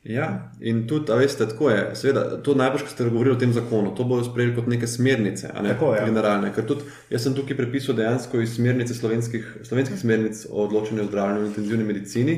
[0.03, 1.81] Ja, in tudi, a veste, tako je.
[1.95, 5.51] Seveda, to najbolj, kar ste govorili o tem zakonu, to bodo sprejeli kot neke smernice,
[5.61, 6.05] ne Tako, ja.
[6.05, 6.49] generalne.
[6.55, 11.09] Ker tudi jaz sem tukaj prepisal dejansko iz smernice slovenskih, slovenskih smernic o odločanju o
[11.09, 12.37] zdravljenju in intenzivni medicini.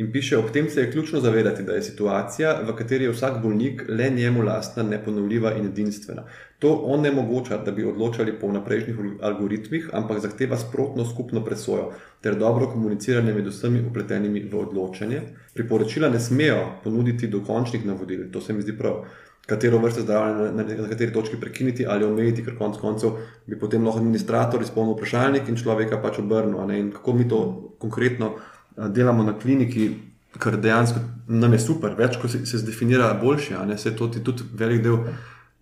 [0.00, 3.42] In piše, ob tem se je ključno zavedati, da je situacija, v kateri je vsak
[3.42, 6.22] bolnik le njemu lastna, neponovljiva in edinstvena.
[6.58, 12.70] To onemogoča, da bi odločali po vnaprejšnjih algoritmih, ampak zahteva sprotno skupno presojo ter dobro
[12.72, 15.20] komuniciranje med vsemi upletenimi v odločanje.
[15.54, 19.04] Priporočila ne smejo ponuditi dokončnih navodil, to se mi zdi prav.
[19.46, 23.84] Katero vrsto zdravljenja na, na, kateri točki prekiniti ali omejiti, ker konec koncev bi potem
[23.84, 26.70] lahko administrator izpolnil vprašalnik in človeka pač obrnil.
[26.70, 27.40] In kako mi to
[27.78, 28.32] konkretno
[28.76, 29.90] delamo na kliniki,
[30.38, 34.08] kar dejansko nam je super, več kot se, se zdefinira boljše, a ne se to
[34.08, 34.98] ti tudi velik del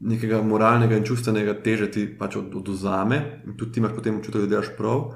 [0.00, 4.44] nekega moralnega in čustvenega teže ti pač od, oduzame in tudi ti imaš potem občutek,
[4.44, 5.08] da delaš prav.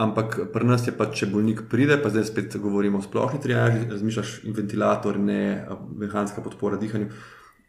[0.00, 3.88] Ampak pri nas je pa, če bolnik pride, pa zdaj spet govorimo o splošni triaži,
[3.90, 5.66] razmišljaš in ventilator, ne
[5.98, 7.10] mehanska podpora dihanju.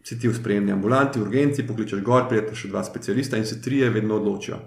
[0.06, 3.90] Si ti v spremni ambulanti, urgenci, pokličeš gor, prijete še dva specialista in se trije
[3.94, 4.60] vedno odločijo.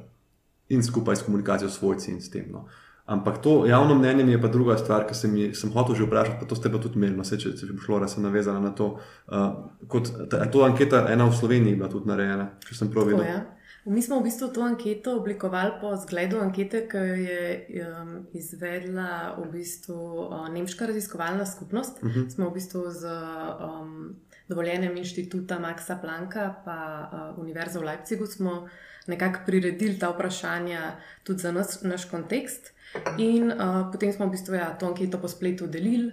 [0.74, 2.50] In skupaj s komunikacijo s svojci in s tem.
[2.52, 2.66] No.
[3.06, 6.46] Ampak to javno mnenje je pa druga stvar, ki sem, sem hotel že vprašati, pa
[6.48, 8.94] to ste pa tudi imeli, no, saj, če se bi šlo, sem navezala na to.
[9.28, 13.26] Uh, kot, ta, to anketa ena v Sloveniji bila tudi narejena, če sem prav videl.
[13.28, 13.42] ja.
[13.84, 19.36] Mi smo v bistvu to anketo oblikovali po zgledu ankete, ki jo je um, izvedla
[19.36, 22.00] v bistvu uh, Nemška raziskovalna skupnost.
[22.00, 22.30] Uh -huh.
[22.30, 24.16] Smo v bistvu z um,
[24.48, 26.78] dovoljenjem inštituta Maxa Plancka pa
[27.12, 28.68] uh, Univerze v Leipzigu smo
[29.06, 32.73] nekako priredili ta vprašanja tudi za nas, naš kontekst.
[33.18, 36.12] In uh, potem smo v bistvu ja, to anketo po spletu delili.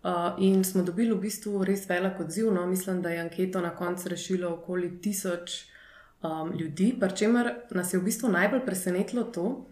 [0.00, 2.52] Uh, in smo dobili v bistvu res velik odziv.
[2.52, 2.66] No?
[2.66, 5.70] Mislim, da je anketo na koncu rešilo okoli tisoč
[6.22, 9.66] um, ljudi, pri čemer nas je v bistvu najbolj presenetilo to,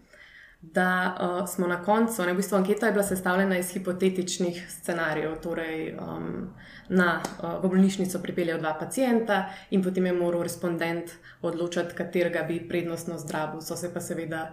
[0.61, 5.37] da uh, smo na koncu, ne, v bistvu anketa je bila sestavljena iz hipotetičnih scenarijev.
[5.41, 6.49] Torej, um,
[6.89, 12.59] na, uh, v bolnišnico pripeljejo dva pacijenta in potem je moral respondent odločiti, katerega bi
[12.67, 13.61] prednostno zdravil.
[13.61, 14.49] So se pa seveda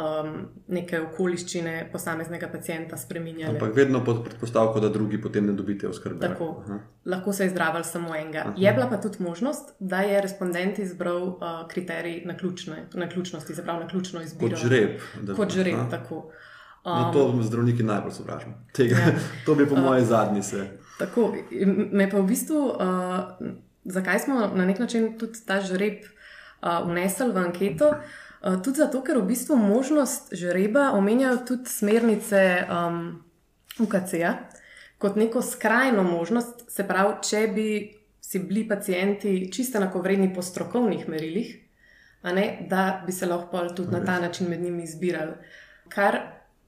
[0.00, 0.30] um,
[0.68, 3.54] neke okoliščine posameznega pacijenta spremenjale.
[3.54, 6.20] Ampak vedno pod predpostavko, da drugi potem ne dobite oskrbe.
[6.20, 6.48] Tako.
[6.64, 6.78] Aha.
[7.04, 8.46] Lahko se je zdravil samo enega.
[8.56, 11.36] Je bila pa tudi možnost, da je respondent izbral uh,
[11.68, 14.50] kriterij naključne, naključnosti, se pravi naključno izbiro.
[14.50, 15.00] Kot žreb.
[15.22, 15.90] da- Kot žreb, aha.
[15.90, 16.30] tako.
[16.84, 18.54] No, to zdravniki najbolj sovražimo.
[18.72, 19.12] Tega, Ja.
[19.46, 20.66] to bi po mojem zadnji se.
[20.98, 21.34] Tako,
[21.92, 23.48] me pa v bistvu, uh,
[23.84, 27.88] zakaj smo na nek način tudi ta žreb uh, vnesli v anketo?
[27.88, 33.02] Uh, tudi zato, ker v bistvu možnost žreba omenjajo tudi smernice um,
[33.78, 34.34] UKC-ja
[35.00, 37.68] kot neko skrajno možnost, se pravi, če bi
[38.20, 41.54] si bili pacijenti čisto enakovredni po strokovnih merilih,
[42.22, 45.32] a ne, da bi se lahko tudi na ta način med njimi izbirali.
[45.88, 46.18] Kar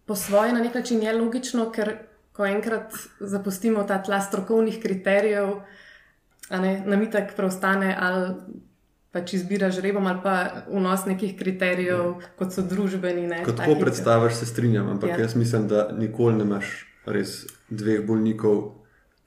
[0.09, 1.93] po svoje na nek način je logično, ker
[2.33, 5.59] ko enkrat zapustimo ta tla strokovnih kriterijev,
[6.51, 8.35] ne, nam itak preostane ali
[9.13, 13.27] pač izbira žrebom ali pa vnos nekih kriterijev, kot so družbeni.
[13.29, 15.17] Ne, Ko taki, tako predstaviš, se strinjam, ampak Ja.
[15.17, 15.23] ja.
[15.23, 16.71] jaz mislim, da nikoli ne imaš
[17.07, 18.63] res dveh bolnikov,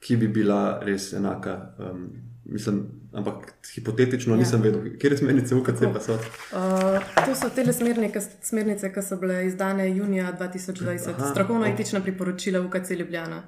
[0.00, 1.56] ki bi bila res enaka.
[1.78, 2.08] Um,
[2.44, 4.36] mislim, ampak hipotetično Ja.
[4.36, 4.38] ja.
[4.38, 6.14] nisem vedel, kje smernice UKC pa so.
[6.14, 11.30] Uh, to so te smernice, smernice, ki so bile izdane junija 2020, Aha.
[11.30, 13.42] strokovno-etična priporočila UKC Ljubljana.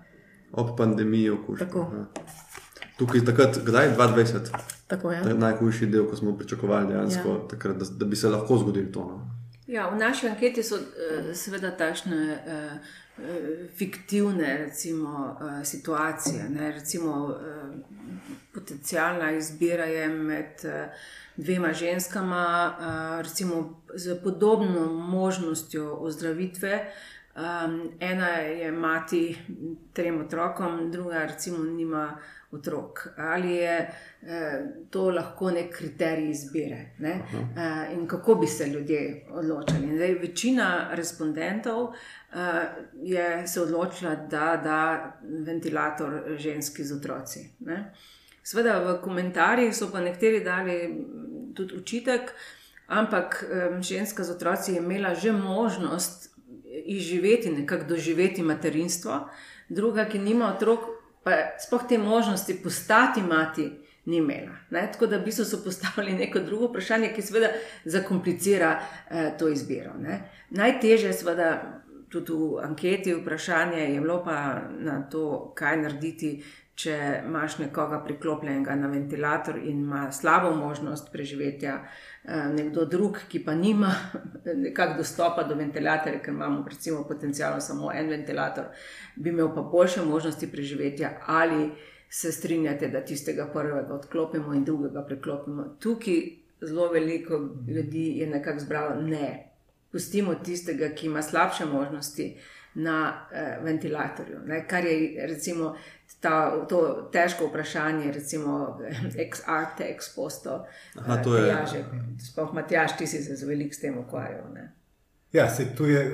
[0.52, 1.66] Ob pandemiji okužb.
[1.66, 1.80] Tako.
[1.80, 2.06] Aha.
[2.98, 4.48] Tukaj, takrat, kdaj je 2020,
[4.86, 5.22] Tako je.
[5.22, 7.48] to je najhujši del, ko smo pričakovali dejansko, Ja.
[7.48, 9.00] takrat, da, da bi se lahko zgodilo to.
[9.00, 9.30] No.
[9.66, 12.70] Ja, v naši anketi so eh, seveda takšne eh,
[13.74, 16.48] fiktivne recimo, situacije.
[16.50, 16.72] Ne?
[16.72, 17.34] Recimo,
[18.54, 20.54] potencijalna izbira je med
[21.36, 22.74] dvema ženskama,
[23.20, 23.58] recimo
[23.94, 26.92] z podobno možnostjo ozdravitve.
[28.00, 29.38] Ena je mati
[29.92, 32.18] trem otrokom, druga recimo nima
[32.50, 33.08] otrok.
[33.16, 33.90] Ali je
[34.22, 37.20] eh, to lahko nek kriterij izbire ne?
[37.56, 39.96] eh, in kako bi se ljudje odločili.
[39.96, 42.36] Zdaj, večina respondentov eh,
[43.02, 47.50] je se odločila, da da ventilator ženski z otroci.
[47.60, 47.94] Ne?
[48.42, 51.04] Sveda v komentarjih so pa nekateri dali
[51.54, 52.32] tudi učitek,
[52.86, 56.28] ampak eh, ženska z otroci je imela že možnost
[56.84, 59.28] izživeti, nekako doživeti materinstvo,
[59.68, 60.80] druga, ki nima otrok,
[61.28, 63.70] pa sploh te možnosti postati mati.
[64.08, 64.54] Ni imela.
[64.70, 64.88] Ne?
[64.92, 67.48] Tako da bi so postavili neko drugo vprašanje, ki seveda
[67.84, 68.70] zakomplicira
[69.10, 69.92] eh, to izbiro.
[70.00, 70.22] Ne?
[70.50, 71.50] Najtežje, seveda,
[72.08, 76.30] tudi v anketi, vprašanje je bilo pa na to, kaj narediti,
[76.78, 76.94] če
[77.26, 81.74] imaš nekoga priklopljenega na ventilator in ima slabo možnost preživetja,
[82.24, 83.90] eh, nekdo drug, ki pa nima
[84.64, 88.70] nekakšnega dostopa do ventilatorja, ker imamo recimo potencijalno samo en ventilator,
[89.16, 91.70] bi imel pa boljše možnosti preživetja ali
[92.10, 95.64] se strinjate, da tistega prvega odklopimo in drugega preklopimo.
[95.80, 96.22] Tukaj
[96.60, 99.50] zelo veliko ljudi je nekako zbralo ne.
[99.92, 102.36] Pustimo tistega, ki ima slabše možnosti
[102.78, 104.38] na eh, ventilatorju.
[104.46, 104.62] Ne?
[104.68, 105.74] Kar je recimo
[106.20, 108.78] ta, to težko vprašanje, recimo
[109.16, 110.64] ex arte, ex posto.
[110.98, 111.56] Aha, to je.
[112.30, 114.52] Sploh Matjaš, ti si se z velik s tem ukvarjal.
[114.54, 114.72] Ne?
[115.32, 116.04] Ja, se tu je.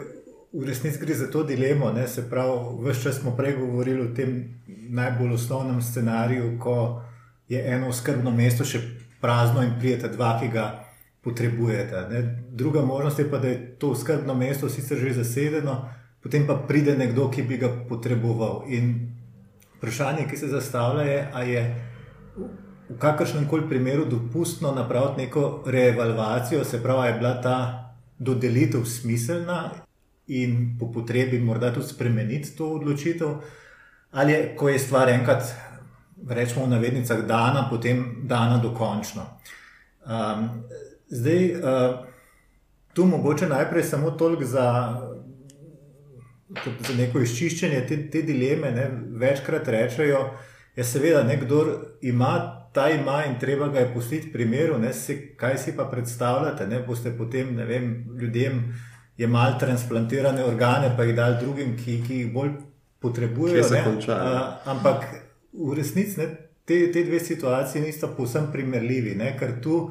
[0.55, 1.93] V resnici gre za to dilemo.
[1.93, 2.07] Ne?
[2.09, 2.53] Se pravi,
[2.85, 7.03] vse čas smo prej govorili o tem najbolj osnovnem scenariju, ko
[7.49, 8.79] je eno skrbno mesto še
[9.21, 10.69] prazno in prijete dva, ki ga
[11.25, 12.07] potrebujete.
[12.11, 12.23] Ne?
[12.51, 15.89] Druga možnost je pa, da je to skrbno mesto sicer že zasedeno,
[16.25, 18.65] potem pa pride nekdo, ki bi ga potreboval.
[18.73, 18.95] In
[19.77, 21.65] vprašanje, ki se zastavlja, je, ali je
[22.89, 27.59] v kakršnem koli primeru dopustno napraviti neko reevalvacijo, se pravi, je bila ta
[28.19, 29.71] dodelitev smiselna
[30.27, 33.35] in po potrebi morda tudi spremeniti to odločitev,
[34.13, 35.53] ali je, ko je stvar enkrat,
[36.29, 39.27] rečemo v navednicah, dana, potem dana dokončno.
[40.05, 40.49] Um,
[41.09, 41.61] zdaj, uh,
[42.95, 44.65] tu mogoče najprej samo toliko za
[46.89, 48.89] za neko izčiščenje te, te dileme, ne,
[49.21, 50.21] večkrat rečejo,
[50.75, 51.65] da ja, seveda nekdo
[52.03, 52.35] ima
[52.75, 56.81] ta ima in treba ga je pustiti primeru, ne, se, kaj si pa predstavljate, ne
[56.87, 58.75] boste potem ne vem, ljudem
[59.17, 62.51] jemali transplantirane organe, pa jih dali drugim, ki, ki jih bolj
[62.99, 63.69] potrebujejo.
[63.71, 65.07] Ne, a, ampak
[65.53, 66.27] v resnici ne,
[66.65, 69.85] te, te dve situacije nista povsem primerljivi, ne, ker tu.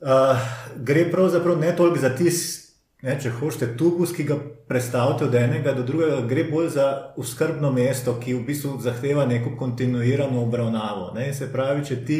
[0.00, 0.38] Uh,
[0.86, 2.69] gre pravzaprav ne toliko za tisti
[3.00, 4.36] Ne, če hočete tubus, ki ga
[4.68, 9.54] predstavite od enega do drugega, gre bolj za uskrbno mesto, ki v bistvu zahteva neko
[9.56, 11.14] kontinuirano obravnavo.
[11.16, 11.30] Ne.
[11.32, 12.18] Se pravi, če ti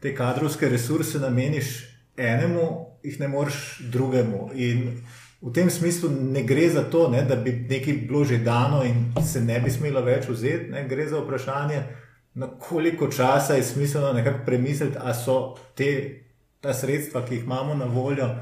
[0.00, 1.74] te kadrovske resurse nameniš
[2.16, 2.70] enemu,
[3.04, 3.60] jih ne moreš
[3.92, 4.48] drugemu.
[4.56, 4.88] In
[5.44, 9.12] v tem smislu ne gre za to, ne, da bi nekaj bilo že dano in
[9.20, 10.72] se ne bi smelo več vzeti.
[10.72, 10.88] Ne.
[10.88, 11.84] Gre za vprašanje,
[12.40, 15.38] na koliko časa je smiselno nekako premisliti, ali so
[15.76, 15.90] te,
[16.64, 18.32] ta sredstva, ki jih imamo na voljo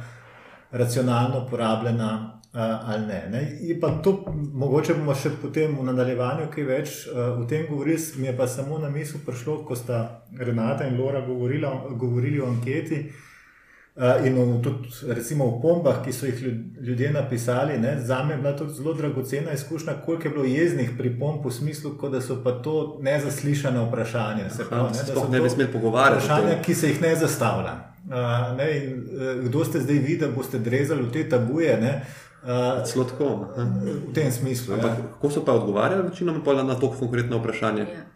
[0.72, 3.28] racionalno porabljena uh, ali ne.
[3.30, 3.58] ne.
[3.60, 8.00] Je pa to, mogoče bomo še potem v nadaljevanju kaj več uh, o tem govorili,
[8.16, 12.48] mi je pa samo na misel prišlo, ko sta Renata in Lora govorila, govorili o
[12.50, 13.04] anketi.
[13.94, 16.38] Uh, in tudi, recimo, v pombah, ki so jih
[16.80, 20.90] ljudje napisali, ne, za me je bila to zelo dragocena izkušnja, koliko je bilo jeznih
[20.98, 24.48] pripomb, v smislu, da so pa to nezaslišane vprašanja.
[24.50, 26.24] Se pravi, ne, da se ne bi smeli pogovarjati.
[26.24, 27.74] Vprašanja, ki se jih ne zastavlja.
[28.08, 31.76] Uh, ne, in, uh, kdo ste zdaj videli, da boste drezali v te tabuje?
[32.42, 33.52] Uh, Slotko.
[34.08, 34.74] V tem smislu.
[34.74, 35.12] Ampak, ja.
[35.12, 37.82] Kako so pa odgovarjali večinoma na to konkretno vprašanje?
[37.82, 38.11] Ja.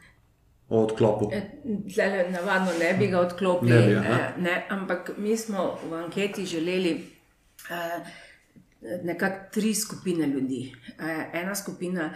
[0.68, 1.30] O odklopu.
[1.32, 6.46] E, navadno ne bi ga odklopili, ne bi, ne, ne, ampak mi smo v anketi
[6.46, 6.94] želeli
[7.70, 8.06] uh,
[9.02, 10.72] nekako tri skupine ljudi.
[10.98, 12.10] Uh, ena skupina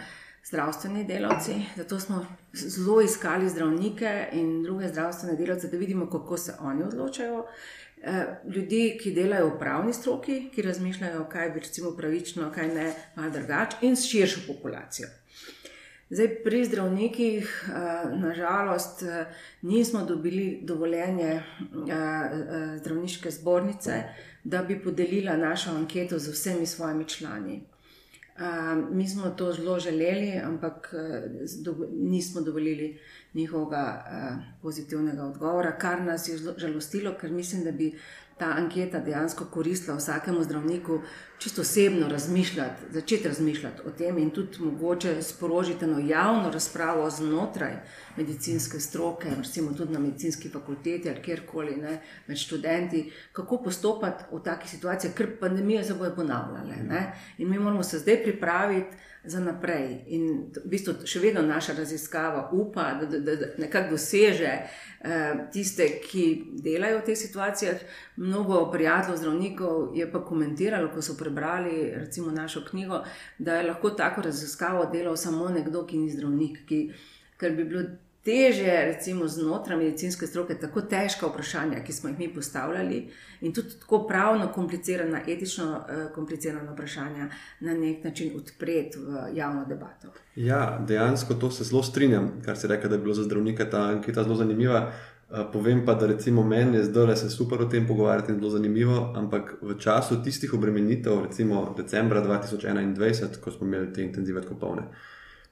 [0.45, 6.53] zdravstveni delavci, zato smo zelo iskali zdravnike in druge zdravstvene delavce, da vidimo, kako se
[6.59, 7.45] oni odločajo.
[8.55, 13.29] Ljudi, ki delajo v pravni stroki, ki razmišljajo, kaj bi recimo pravično, kaj ne, malo
[13.29, 15.07] drugače, in širšo populacijo.
[16.11, 19.25] Zdaj, pri zdravnikih, eh, nažalost, eh,
[19.61, 21.43] nismo dobili dovoljenje
[22.77, 24.03] zdravniške zbornice,
[24.43, 27.61] da bi podelila našo anketo z vsemi svojimi člani.
[28.91, 30.93] Mi smo to zelo želeli, ampak
[31.93, 32.99] nismo dovolili
[33.33, 34.03] njihovega
[34.61, 37.93] pozitivnega odgovora, kar nas je žalostilo, ker mislim, da bi
[38.41, 40.99] ta anketa dejansko koristila vsakemu zdravniku,
[41.37, 47.75] čisto osebno razmišljati, začeti razmišljati o tem in tudi mogoče sprožiti eno javno razpravo znotraj
[48.17, 54.41] medicinske stroke, recimo tudi na medicinski fakulteti ali kjerkoli ne, med študenti, kako postopati v
[54.43, 56.81] takih situacijah, ker pandemije se bojo ponavljale.
[56.89, 57.13] Ne?
[57.37, 60.03] In mi moramo se zdaj pripraviti za naprej.
[60.07, 65.87] In v bistvu še vedno naša raziskava upa, da, da, da, nekako doseže eh, tiste,
[66.01, 66.25] ki
[66.63, 67.83] delajo v teh situacijah.
[68.17, 73.03] Mnogo prijateljev, zdravnikov je pa komentiralo, ko so prebrali recimo našo knjigo,
[73.37, 76.63] da je lahko tako raziskavo delal samo nekdo, ki ni zdravnik.
[76.69, 76.87] Ki,
[77.37, 77.85] ker bi bilo
[78.23, 82.99] teže, recimo znotraj medicinske stroke, tako težka vprašanja, ki smo jih mi postavljali,
[83.41, 89.65] in tudi tako pravno komplicirana, etično eh, komplicirana vprašanja, na nek način odpreti v javno
[89.65, 90.13] debato.
[90.35, 93.81] Ja, dejansko to se zelo strinjam, kar si rekel, da je bilo za zdravnike ta
[93.81, 94.91] anketa zelo zanimiva.
[95.31, 98.37] Eh, povem pa, da recimo meni je zdaj le se super o tem pogovarjati in
[98.37, 104.41] zelo zanimivo, ampak v času tistih obremenitev, recimo decembra 2021, ko smo imeli te intenzive
[104.41, 104.83] tako polne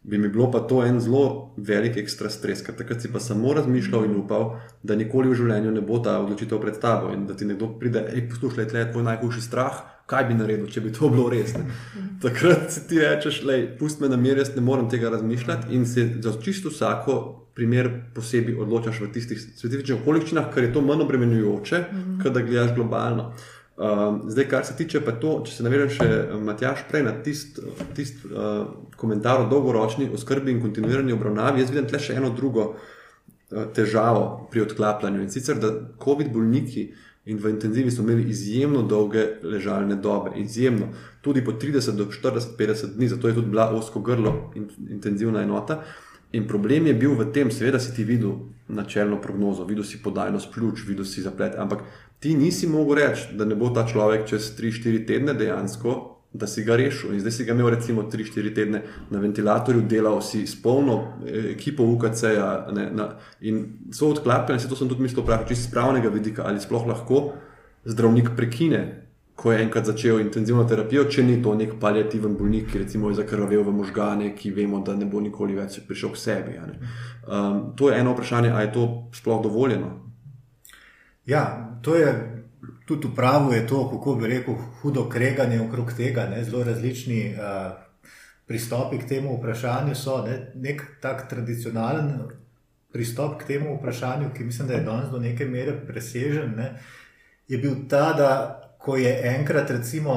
[0.03, 3.53] bi mi bilo pa to en zelo velik ekstra stres, ker takrat si pa samo
[3.53, 7.35] razmišljal in upal, da nikoli v življenju ne bo ta odločitev pred tabo in da
[7.35, 10.93] ti nekdo pride, hej, poslušaj, tle je tvoj najhujši strah, kaj bi naredil, če bi
[10.95, 11.53] to bilo res.
[11.53, 11.67] Ne?
[12.23, 15.85] Takrat si ti rečeš, hej, pusti me na mir, jaz ne morem tega razmišljati in
[15.85, 17.35] se za čisto vsako.
[17.59, 22.21] Primer posebej odločaš v tistih specifičnih okoliščinah, ker je to manj obremenjujoče, mm -hmm.
[22.23, 23.25] kot da gledaš globalno.
[23.27, 23.58] Uh,
[24.27, 27.63] zdaj, kar se tiče pa to, če se navežem še eh, Matjaš prej na tisti
[27.95, 28.65] tist, uh,
[28.99, 34.49] komentar o dolgoročni oskrbi in kontinuirani obravnavi, jaz vidim tle še eno drugo uh, težavo
[34.51, 35.21] pri odklapljanju.
[35.23, 35.71] In sicer, da
[36.03, 36.89] COVID bolniki
[37.29, 40.91] in v intenzivi so imeli izjemno dolge ležalne dobe, izjemno,
[41.23, 45.43] tudi po 30 do 40, 50 dni, zato je tudi bila osko grlo in intenzivna
[45.47, 45.83] enota.
[46.31, 48.35] In problem je bil v tem, seveda si ti videl
[48.69, 51.81] načelno prognozo, videl si podajnost pljuč, videl si zaplet, ampak
[52.19, 56.63] ti nisi mogel reči, da ne bo ta človek čez 3-4 tedne dejansko, da si
[56.63, 57.13] ga rešil.
[57.13, 61.51] In zdaj si ga imel recimo 3-4 tedne na ventilatorju, delal si s polno eh,
[61.55, 62.67] ekipo UKC-ja
[63.41, 66.87] in so odklapljali, se to sem tudi mislil pravi, čisto iz pravnega vidika, ali sploh
[66.87, 67.29] lahko
[67.85, 69.05] zdravnik prekine.
[69.39, 73.21] Ko je enkrat začel intenzivno terapijo, če ni to nek paliativen bolnik, ki recimo je
[73.21, 76.57] zakrvavel v možgane, ki vemo, da ne bo nikoli več prišel k sebi.
[76.59, 78.83] Um, to je eno vprašanje, ali je to
[79.15, 80.08] sploh dovoljeno.
[81.29, 82.09] Ja, to je
[82.87, 86.25] tudi v pravu, je to, kako bi rekel, hudo kreganje okrog tega.
[86.25, 87.71] Ne, zelo različni uh,
[88.47, 90.23] pristopi k temu vprašanju so.
[90.25, 92.13] Ne, nek tak tradicionalen
[92.93, 96.71] pristop k temu vprašanju, ki mislim, da je danes do neke mere presežen, ne,
[97.47, 98.31] je bil ta, da
[98.81, 100.15] ko je enkrat recimo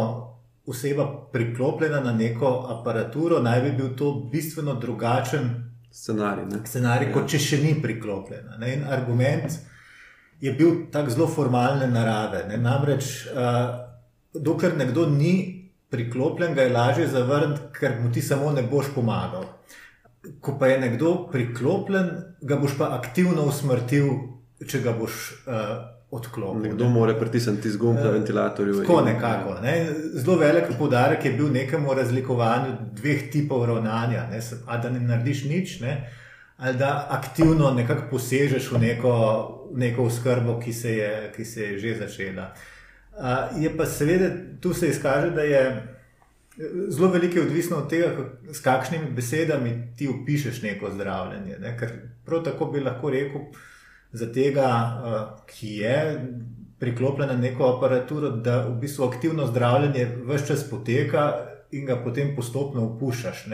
[0.66, 5.50] oseba priklopljena na neko aparaturo, naj bi bil to bistveno drugačen
[5.92, 7.12] scenarij, scenarij ja.
[7.14, 8.56] kot če še ni priklopljena.
[8.58, 9.58] Ne, in argument
[10.42, 12.44] je bil tako zelo formalne narave.
[12.48, 12.56] Ne?
[12.58, 13.70] Namreč, uh,
[14.34, 15.34] dokler nekdo ni
[15.90, 19.44] priklopljen, ga je lažje zavrniti, ker mu ti samo ne boš pomagal.
[20.40, 22.10] Ko pa je nekdo priklopljen,
[22.42, 24.08] ga boš pa aktivno usmrtil,
[24.66, 25.70] če ga boš uh,
[26.10, 26.62] odklopil.
[26.62, 26.94] Nekdo ne?
[26.96, 28.80] mora pritisniti zgolj na ventilatorju.
[28.82, 29.54] Tako nekako.
[29.62, 29.76] Ne?
[30.14, 34.26] Zelo velik poudarek je bil nekemu razlikovanju dveh tipov ravnanja.
[34.30, 34.42] Ne?
[34.66, 35.78] A da ne narediš nič.
[35.86, 35.94] Ne?
[36.62, 39.12] ali da aktivno nekako posežeš v neko,
[39.76, 40.72] neko skrbo, ki,
[41.36, 42.52] ki se je že začela.
[43.60, 45.82] Je pa seveda tu se izkaže, da je
[46.88, 48.06] zelo veliko odvisno od tega,
[48.52, 51.58] s kakšnimi besedami ti opišuješ neko zdravljenje.
[51.60, 51.76] Ne?
[51.78, 51.92] Ker
[52.24, 53.40] prav tako bi lahko rekel
[54.12, 54.68] za tega,
[55.46, 55.96] ki je
[56.78, 62.34] priklopljen na neko aparaturo, da v bistvu aktivno zdravljenje vse čas poteka in ga potem
[62.36, 63.46] postopno opuščaš.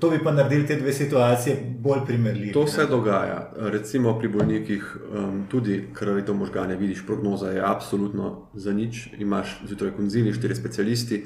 [0.00, 2.52] To bi pa naredili te dve situacije bolj primerljive.
[2.52, 8.72] To se dogaja, recimo pri bolnikih, um, tudi krvavito možgane, vidiš, prognoza je absolutno za
[8.72, 9.08] nič.
[9.18, 11.24] Imáš zjutraj konzili, štiri specialisti.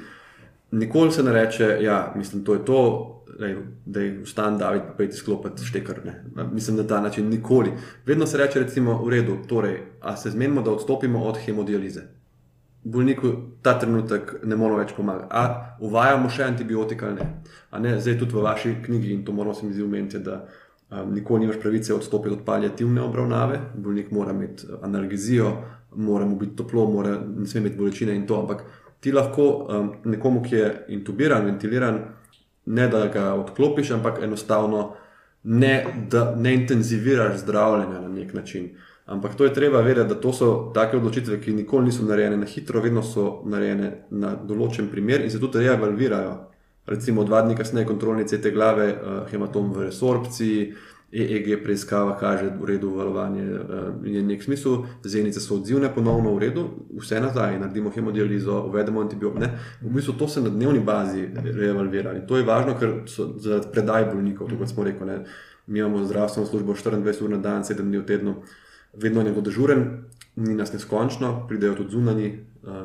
[0.71, 2.81] Nikoli se ne reče, ja, mislim, to je to,
[3.85, 6.23] da je vstan David, pa pojdi sklopiti štekrne.
[6.51, 7.71] Mislim, na ta način nikoli.
[8.05, 12.18] Vedno se reče, recimo, v redu, torej, a se zmenimo, da odstopimo od hemodialize
[12.83, 15.27] bolniku ta trenutek ne moremo več pomagati.
[15.31, 17.27] A uvajamo še antibiotik ali ne?
[17.79, 17.95] ne?
[17.99, 21.45] Zdaj tudi v vaši knjigi in to moramo se mi zdi umeniti, da um, nikoli
[21.45, 23.59] nimaš pravice odstopiti od palijativne obravnave.
[23.75, 25.51] Bolnik mora imeti uh, analgezijo,
[25.95, 28.39] mora mu biti toplo, mora, ne sme imeti bolečine in to.
[28.41, 28.63] Ampak
[28.99, 32.01] ti lahko um, nekomu, ki je intubiran, ventiliran,
[32.65, 34.93] ne da ga odklopiš, ampak enostavno
[35.43, 38.69] ne, da ne intenziviraš zdravljenja na nek način.
[39.09, 42.45] Ampak to je treba vedeti, da to so take odločitve, ki nikoli niso narejene na
[42.45, 46.35] hitro, vedno so narejene na določen primer in se tudi reavalvirajo.
[46.89, 50.69] Recimo dva dni kasneje kontrolni CT glave, uh, hematom v resorpciji,
[51.11, 53.41] EEG preiskava kaže v redu valovanje
[54.05, 56.65] in je nek smisel, zenice so odzivne ponovno v redu,
[57.01, 59.49] vse nazaj, naredimo hemodializo, uvedemo antibiotike.
[59.81, 63.73] V bistvu to se na dnevni bazi revalvira in to je važno, ker so zaradi
[63.73, 65.19] predaj bolnikov, kot smo rekli,
[65.67, 68.35] mi imamo zdravstveno službo 24 ur na dan, 7 dni v tednu,
[68.93, 69.85] vedno je nekdo dežuren,
[70.35, 72.29] ni nas neskončno, pridejo tudi zunani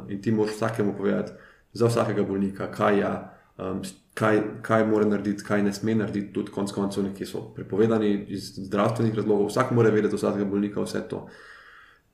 [0.08, 1.32] in ti moraš vsakemu povedati,
[1.72, 2.98] za vsakega bolnika, kaj.
[2.98, 3.12] Ja,
[3.58, 3.82] um,
[4.14, 8.52] kaj, kaj mora narediti, kaj ne sme narediti, tudi konec koncev, ki so prepovedani iz
[8.68, 9.50] zdravstvenih razlogov.
[9.50, 11.26] Vsak mora vedeti, vsakega bolnika, vse to.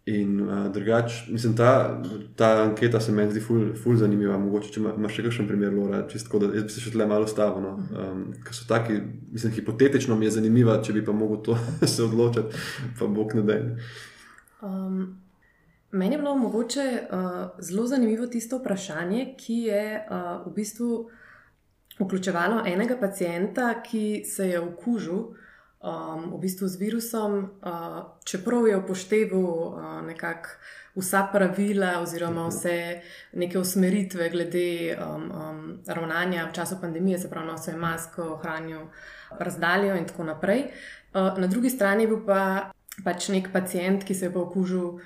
[0.06, 2.02] In uh, drugače, mislim, ta,
[2.36, 4.38] ta anketa se meni zdi ful, ful zanimiva.
[4.40, 7.28] Mogoče, če imaš še kakšen primer, Laura, čistko, da jaz bi se še tle malo
[7.28, 7.60] stavil.
[7.60, 7.74] No?
[7.92, 8.96] Um, ker so taki,
[9.30, 11.58] mislim, hipotetično mi je zanimiva, če bi pa mogel to
[11.94, 12.62] se odločiti,
[12.98, 13.58] pa bog ne da.
[14.64, 15.02] Um,
[15.92, 20.90] meni je bilo mogoče uh, zelo zanimivo tisto vprašanje, ki je uh, v bistvu
[22.00, 25.26] vključevalo enega pacijenta, ki se je okužil
[25.80, 30.48] um, v bistvu z virusom, uh, čeprav je upošteval uh, nekako
[30.96, 33.00] vsa pravila oziroma vse
[33.32, 38.88] neke usmeritve glede um, um, ravnanja v času pandemije, se pravi, nosil je masko, ohranil
[39.38, 40.66] razdaljo in tako naprej.
[41.14, 42.72] Uh, na drugi strani je bil pa
[43.04, 45.00] pač nek pacijent, ki se je pa okužil.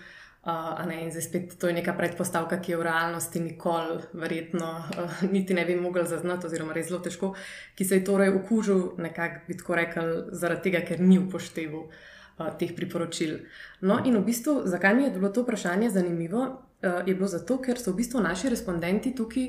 [0.45, 4.67] Uh, ne, in zdaj spet to je neka predpostavka, ki je v realnosti nikoli, verjetno,
[4.77, 7.31] uh, niti ne bi mogel zaznati, oziroma res zelo težko,
[7.75, 12.51] ki se je torej okužil, nekako bi tako rekel, zaradi tega, ker ni upošteval uh,
[12.61, 13.39] teh priporočil.
[13.89, 17.57] No, in v bistvu, zakaj mi je bilo to vprašanje zanimivo, uh, je bilo zato,
[17.65, 19.49] ker so v bistvu naši respondenti tukaj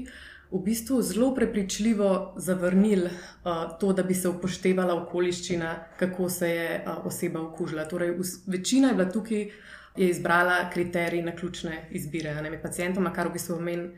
[0.55, 6.83] v bistvu zelo prepričljivo zavrnili uh, to, da bi se upoštevala okoliščina, kako se je
[6.85, 7.83] uh, oseba okužila.
[7.83, 8.15] Torej,
[8.47, 9.49] večina je bila tukaj
[9.95, 13.89] je izbrala kriterij na ključne izbire ne, med pacijentoma, kar v bistvu meni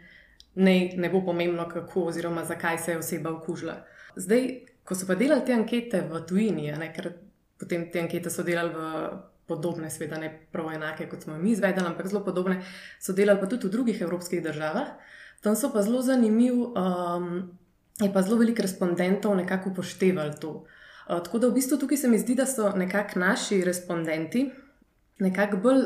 [0.55, 3.77] ne, ne bo pomembno, kako oziroma zakaj se je oseba okužila.
[4.15, 4.47] Zdaj,
[4.83, 7.11] ko so pa delali te ankete v tujini, ne, ker
[7.59, 9.09] potem te ankete so delali v
[9.47, 12.59] podobne, seveda ne prav enake, kot smo mi izvedeli, ampak zelo podobne,
[12.99, 14.95] so delali pa tudi v drugih evropskih državah.
[15.41, 17.29] Tam so pa zelo zanimivi, um,
[18.01, 20.65] je pa zelo veliko respondentov nekako upoštevali to.
[21.07, 24.49] Uh, tako da v bistvu tukaj se mi zdi, da so nekako naši respondenti,
[25.19, 25.83] nekako bolj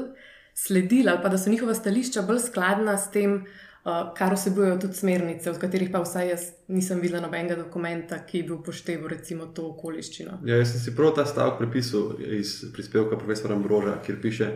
[0.53, 4.93] sledili, ali pa da so njihova stališča bolj skladna s tem, uh, kar vsebujejo tudi
[4.93, 9.69] smernice, v katerih pa vsaj jaz nisem videla nobenega dokumenta, ki bi upošteval recimo to
[9.71, 10.41] okoliščino.
[10.45, 14.51] Ja, jaz sem si prav ta stavek prepisal iz prispevka profesora Ambroža, kjer piše.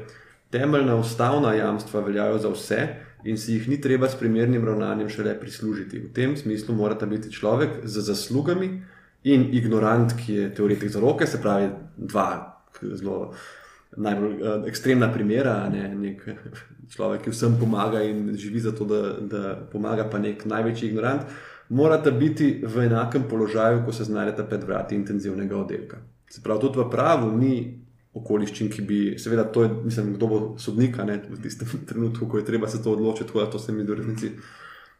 [0.51, 2.81] Temeljna ustavna jamstva veljajo za vse
[3.25, 5.99] in si jih ni treba s primernim ravnanjem šele prislužiti.
[5.99, 8.69] V tem smislu morata biti človek z zaslugami
[9.23, 12.27] in ignorant, ki je teoretik za roke, se pravi, dva
[12.81, 13.33] zelo
[13.97, 16.25] najbolj uh, ekstremna primera, ne nek
[16.93, 21.29] človek, ki vsem pomaga in živi za to, da, da pomaga, pa nek največji ignorant,
[21.69, 25.97] morata biti v enakem položaju, ko se znajdete pred vrati intenzivnega oddelka.
[26.29, 27.55] Se pravi, tudi v pravu ni
[28.15, 32.39] okoliščin, ki bi, seveda, to je, mislim, kdo bo sodnik, ne v tistem trenutku, ko
[32.39, 34.31] je treba se to odločiti, tako da to se mi do resnici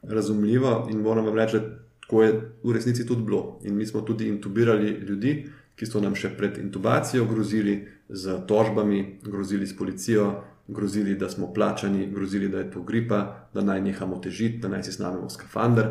[0.04, 2.34] razumljivo in moram vam reči, da tako je
[2.64, 3.60] v resnici tudi bilo.
[3.64, 9.20] In mi smo tudi intubirali ljudi, ki so nam še pred intubacijo grozili, z tožbami,
[9.24, 14.20] grozili s policijo, grozili, da smo plačani, grozili, da je to gripa, da naj nehamo
[14.22, 15.90] težiti, da naj si snamemo skafander.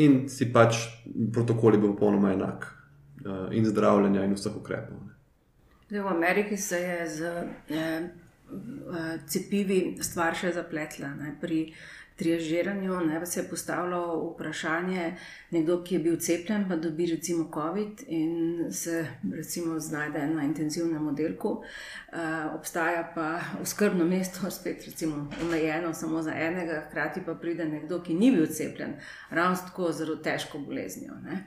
[0.00, 0.86] In si pač
[1.32, 2.68] protokol je bil popolnoma enak,
[3.24, 5.00] uh, in zdravljenja, in vseh ukrepov.
[5.90, 7.20] Zdaj, v Ameriki se je z
[7.68, 8.10] eh,
[9.26, 11.08] cepivi stvar še zapletla.
[11.18, 15.16] Ne, pri, eh, triažiranju, ne, se je postavilo vprašanje,
[15.50, 19.06] nekdo, ki je bil cepljen, pa dobi recimo COVID in se
[19.36, 26.34] recimo znajde na intenzivnem oddelku, uh, obstaja pa oskrbno mesto, spet recimo omejeno samo za
[26.36, 28.96] enega, hkrati pa pride nekdo, ki ni bil cepljen,
[29.30, 31.14] ravno tako zelo težko boleznijo.
[31.24, 31.46] Ne.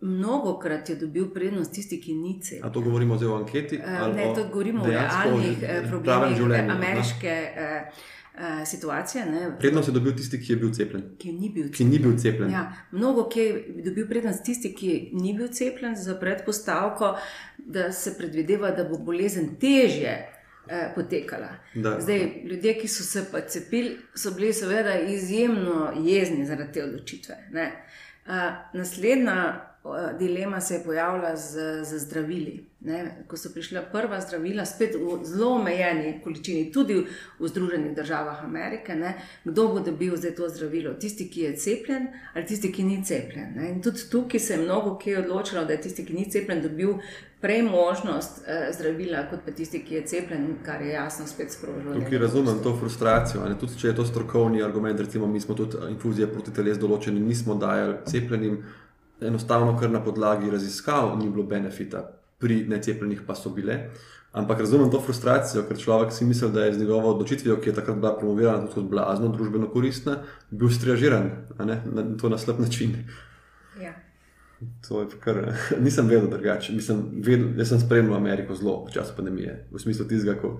[0.00, 2.66] Mnogo krat je dobil prednost tisti, ki ni cepljen.
[2.66, 3.78] A to govorimo zdaj o anketi?
[4.14, 6.40] Ne, to govorimo o realnih eh, problemih
[6.70, 7.52] ameriške.
[7.56, 8.12] No?
[8.34, 9.26] Uh, situacije.
[9.26, 9.58] Ne.
[9.58, 11.04] Prednost je dobil tisti, ki je bil cepljen.
[11.18, 11.90] Ki ni bil cepljen.
[11.90, 12.50] Ni bil cepljen.
[12.50, 17.16] Ja, mnogo ki je dobil prednost tisti, ki ni bil cepljen, za predpostavko,
[17.58, 20.34] da se predvideva, da bo bolezen težje.
[20.68, 21.48] Eh, potekala.
[21.74, 27.36] Zdaj, ljudje, ki so se pa cepili, so bili seveda izjemno jezni zaradi te odločitve.
[28.26, 28.32] Uh,
[28.72, 29.73] naslednja
[30.18, 32.64] dilema se je pojavila z, z zdravili.
[32.80, 33.24] Ne?
[33.28, 36.94] Ko so prišla prva zdravila, spet v zelo omejeni količini, tudi
[37.38, 39.14] v Združenih državah Amerike, ne?
[39.44, 40.94] kdo bo dobil zdaj to zdravilo?
[40.94, 43.52] Tisti, ki je cepljen ali tisti, ki ni cepljen.
[43.56, 43.70] Ne?
[43.70, 46.94] In tudi tukaj se je mnogo kje odločilo, da je tisti, ki ni cepljen, dobil
[47.40, 51.94] prej možnost eh, zdravila, kot pa tisti, ki je cepljen, kar je jasno spet sprožilo.
[51.94, 53.44] Tukaj razumem to frustracijo.
[53.60, 57.54] Tudi če je to strokovni argument, recimo mi smo tudi infuzije proti teles določeni, nismo
[57.60, 58.62] dajali cepljenim
[59.20, 62.02] enostavno, ker na podlagi raziskav ni bilo benefita
[62.38, 63.90] pri necepljenih pa so bile.
[64.34, 67.74] Ampak razumem to frustracijo, ker človek si misli, da je z njegovo odločitvijo, ki je
[67.74, 70.16] takrat bila promovirana kot blazno, družbeno koristna,
[70.50, 71.76] bil striažiran na,
[72.20, 72.96] to na slab način.
[73.82, 73.92] Ja.
[74.88, 75.38] To je kar,
[75.86, 76.74] nisem vedel drugače.
[76.74, 80.58] Jaz sem spremljal Ameriko zelo v času pandemije, v smislu tistega, ko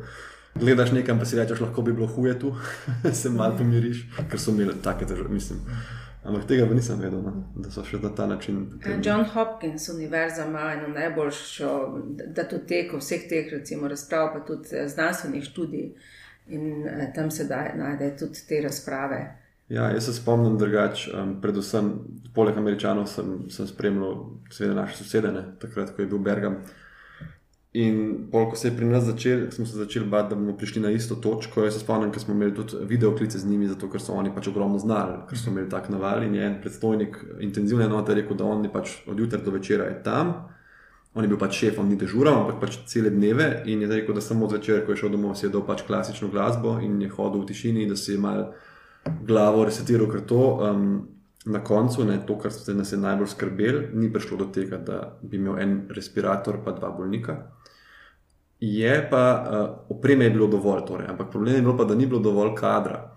[0.54, 2.54] gledaš nekam, pa si rečeš, lahko bi bilo huje tu,
[3.22, 5.66] se malo pomiriš, ker so imeli take težave, mislim.
[6.24, 8.62] Ampak tega nisem vedel, no, da so še na ta način.
[8.72, 9.02] Potem...
[9.04, 11.72] John Hopkins, univerza, ima eno najboljšo
[12.36, 15.90] datoteko vseh teh recimo, razprav, pa tudi eh, znanstvenih študij.
[16.56, 19.20] In eh, tam se da, najde tudi te razprave.
[19.68, 21.92] Ja, jaz se spomnim drugače, um, predvsem
[22.34, 24.18] poleg američanov sem, sem spremljal,
[24.52, 26.58] seveda, naše sosedene, takrat, ko je bil Bergam.
[27.74, 30.82] In pol, ko se je pri nas začel, smo se začeli bati, da bomo prišli
[30.82, 31.64] na isto točko.
[31.64, 34.30] Jaz se spomnim, ker smo imeli tudi video klice z njimi, zato ker so oni
[34.34, 36.22] pač ogromno znali, ker so imeli tak naval.
[36.22, 39.96] In je en predstojnik intenzivne enote rekel, da oni pač od jutra do večera je
[40.04, 40.30] tam.
[41.14, 43.48] On je bil pač šef, on ni dežural, ampak pač cele dneve.
[43.66, 46.30] In je rekel, da samo zvečer, ko je šel domov, si je dal pač klasično
[46.30, 48.52] glasbo in je hodil v tišini, da si je mal
[49.26, 50.44] glavo resetiral, ker to.
[50.62, 50.86] Um,
[51.44, 55.36] Na koncu, ne, to, kar ste nas najbolj skrbeli, ni prišlo do tega, da bi
[55.36, 57.34] imel en respirator, pa dva bolnika.
[58.60, 62.06] Je pa uh, opreme je bilo dovolj, torej, ampak problem je bil pa, da ni
[62.06, 63.10] bilo dovolj kadra.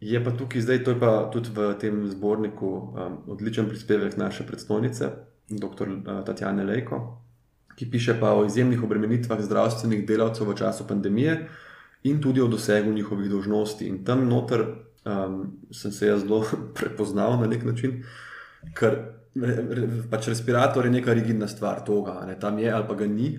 [0.00, 4.46] Je pa tukaj zdaj, to je pa tudi v tem zborniku um, odličen prispevek naše
[4.46, 5.10] predstojnice,
[5.48, 5.88] dr.
[5.88, 7.00] Uh, Tatjane Lejko,
[7.76, 11.48] ki piše pa o izjemnih obremenitvah zdravstvenih delavcev v času pandemije
[12.04, 13.86] in tudi o dosegu njihovih dožnosti.
[13.86, 14.64] In tam noter
[15.04, 16.44] um, sem se jaz zelo
[16.78, 18.02] prepoznal na nek način,
[18.74, 18.98] ker
[20.10, 23.38] pač respirator je neka rigidna stvar toga, ne, tam je ali pa ga ni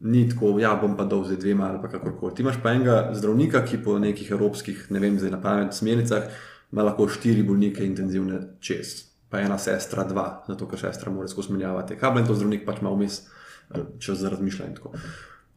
[0.00, 2.34] ni tako, ja, bom pa dol z dvema ali kako koli.
[2.34, 6.28] Ti imaš pa enega zdravnika, ki po nekih evropskih, ne vem, zdaj na pamet, smernicah,
[6.72, 11.54] ima lahko štiri bolnike intenzivne čez, pa ena sestra, dva, zato ker sestra mora skozi
[11.54, 11.96] menjavati.
[11.96, 14.76] Kaj to zdravnik pač ima vmes eh, čas za razmišljanje.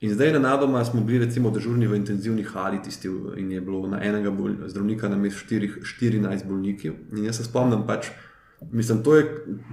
[0.02, 3.88] In zdaj na nadoma smo bili recimo dežurni v intenzivni hali tisti in je bilo
[3.88, 6.96] na enega bolj, zdravnika na mestu 14 bolnikov.
[7.12, 8.08] In jaz se spomnim pač,
[8.72, 9.26] mislim, to je,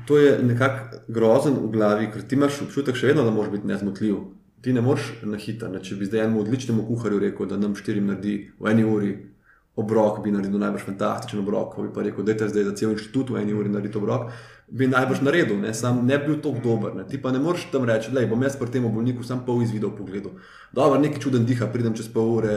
[0.07, 3.71] to je nekako grozen v glavi, ker ti imaš občutek še vedno, da moraš biti
[3.71, 4.17] nezmotljiv
[4.63, 5.71] ti ne moreš na hitro.
[5.79, 9.15] Če bi zdaj enemu odličnemu kuharju rekel, da nam štirim naredi v eni uri
[9.77, 13.31] obrok, bi naredil najbrž fantastičen obrok, bi pa rekel, da je zdaj za cel inštitut
[13.31, 14.31] v eni uri narediti obrok,
[14.69, 16.95] bi najbrž naredil, ne, sam ne bi bil tako dober.
[16.97, 17.05] Ne.
[17.09, 19.93] Ti pa ne moreš tam reči, da bom jaz pri tem bolniku sam pol izvidel
[19.97, 20.31] pogled.
[20.73, 22.57] Dobro, neki čuden diha, pridem čez pol ure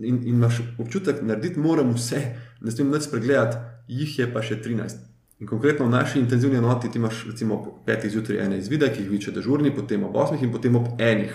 [0.00, 2.24] in, in imaš občutek, da narediti moram vse,
[2.60, 5.13] ne smem več spregledati, jih je pa še 13.
[5.40, 8.08] In konkretno v naši intenzivni enoti ti imaš recimo ob 5.
[8.08, 10.38] zjutraj ene izvide, ki jih viče dežurni, potem ob 8.
[10.44, 11.28] in potem ob 1.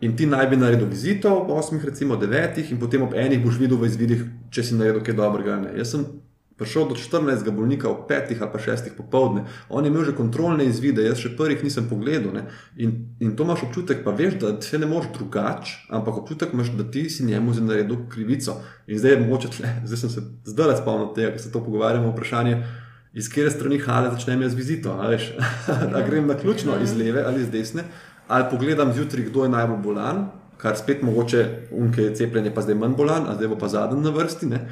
[0.00, 1.80] In ti naj bi naredil vizito ob 8.
[1.84, 2.70] recimo 9.
[2.70, 3.40] in potem ob 1.
[3.44, 5.56] boš videl v izvidih, če si naredil kaj dobrega.
[5.56, 5.72] Ne.
[5.80, 6.04] Jaz sem
[6.58, 7.48] prišel do 14.
[7.50, 8.34] bolnika ob 5.
[8.36, 8.90] ali pa 6.
[8.96, 12.44] popovdne, on je imel že kontrolne izvide, jaz še prvih nisem pogledal.
[12.76, 16.74] In, in to imaš občutek, pa veš, da se ne moreš drugače, ampak občutek imaš,
[16.76, 18.60] da ti si njemu zdaj naredil krivico.
[18.86, 22.12] In zdaj je mogoče tle, zdaj sem se zdaj spomnil tega, ker se to pogovarjamo,
[22.12, 22.60] vprašanje
[23.18, 24.94] iz kere strani hale začnem jaz vizito.
[25.92, 27.84] da grem na ključno iz leve ali iz desne,
[28.28, 32.74] ali pogledam zjutraj, kdo je najbolj bolan, kar spet mogoče unke je cepljenje, pa zdaj
[32.74, 34.46] manj bolan, a zdaj bo pa zadnji na vrsti.
[34.46, 34.68] Ne?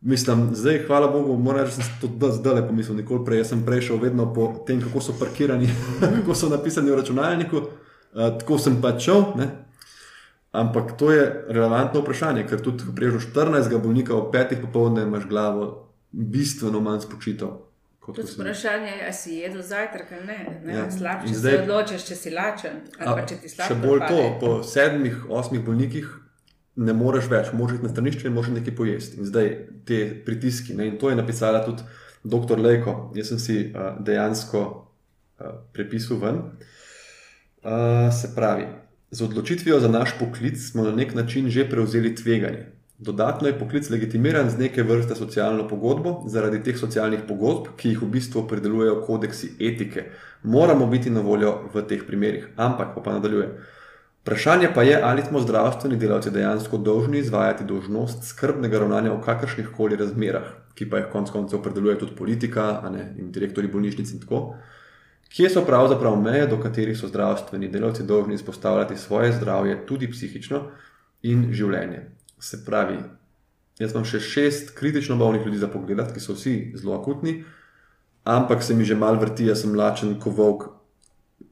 [0.00, 3.38] Mislim, zdaj, hvala Bogu, moram reči, da sem to zdaj le pomislil, nikoli prej.
[3.40, 5.68] Jaz sem prešel vedno po tem, kako so parkirani,
[6.20, 9.24] kako so napisani v računalniku, uh, tako sem pač šel.
[9.40, 9.48] Ne?
[10.52, 15.24] Ampak to je relevantno vprašanje, ker tudi, ko prežeš 14 bolnika ob 5 popoldne, imaš
[15.28, 15.70] glavo
[16.12, 17.73] bistveno manj spočito.
[18.06, 20.60] To je vprašanje, ali si jedel zajtrk ali ne.
[20.64, 20.74] ne?
[20.74, 20.90] Ja.
[20.90, 22.82] Slab, če zdaj, se odločiš, če si lačen.
[23.00, 26.10] A, če še bolj to, po sedmih, osmih bolnikih
[26.76, 29.20] ne moreš več, moraš iti na stranišče in moraš nekaj pojesti.
[29.22, 29.50] In zdaj
[29.88, 30.76] te pritiski.
[30.76, 30.90] Ne?
[30.92, 31.86] In to je napisala tudi
[32.24, 32.60] dr.
[32.60, 32.96] Lejko.
[33.16, 36.40] Jaz sem si uh, dejansko uh, prepisal ven.
[37.64, 38.66] Uh, se pravi,
[39.14, 42.66] z odločitvijo za naš poklic smo na nek način že prevzeli tveganje.
[43.04, 48.00] Dodatno je poklic legitimiran z neke vrste socialno pogodbo, zaradi teh socialnih pogodb, ki jih
[48.00, 50.06] v bistvu predelujejo kodeksi etike.
[50.42, 52.46] Moramo biti na voljo v teh primerih.
[52.56, 53.50] Ampak, pa nadaljuje.
[54.24, 59.68] Vprašanje pa je, ali smo zdravstveni delavci dejansko dolžni izvajati dožnost skrbnega ravnanja v kakršnih
[59.76, 64.24] koli razmerah, ki pa jih konec koncev predeluje tudi politika ne, in direktori bolnišnic in
[64.24, 64.42] tako.
[65.28, 70.64] Kje so pravzaprav meje, do katerih so zdravstveni delavci dolžni izpostavljati svoje zdravje, tudi psihično
[71.22, 72.06] in življenje?
[72.44, 72.98] Se pravi,
[73.80, 77.38] jaz imam še šest kritično bolnih ljudi za pogled, ki so vsi zelo akutni,
[78.28, 80.66] ampak se mi že mal vrti, jaz sem lačen, ko volk.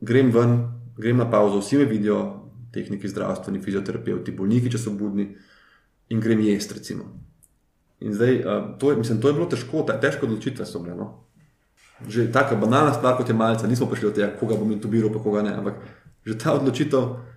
[0.04, 0.58] Grem ven,
[0.98, 2.20] grem na pauzo, vsi me vidijo,
[2.76, 5.30] tehniki, zdravstveni, fizioterapeuti, bolniki, če so budni,
[6.12, 6.76] in grem jesti.
[6.76, 7.08] Recimo.
[8.04, 10.98] In zdaj, uh, to, je, mislim, to je bilo težko, ta, težko odločitve so bile.
[10.98, 11.10] No?
[12.04, 15.22] Že tako banalna stvar, kot je malce, nismo prišli od tega, koga bom intubiral, pa
[15.24, 15.56] koga ne.
[15.56, 15.80] Ampak
[16.26, 17.31] že ta odločitev,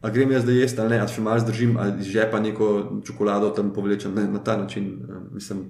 [0.00, 2.68] a grem jaz zdaj jesti ali ne, ali še malo zdržim, ali iz žepa neko
[3.06, 4.92] čokolado tam povlečem ne, na ta način.
[5.02, 5.64] Uh, mislim,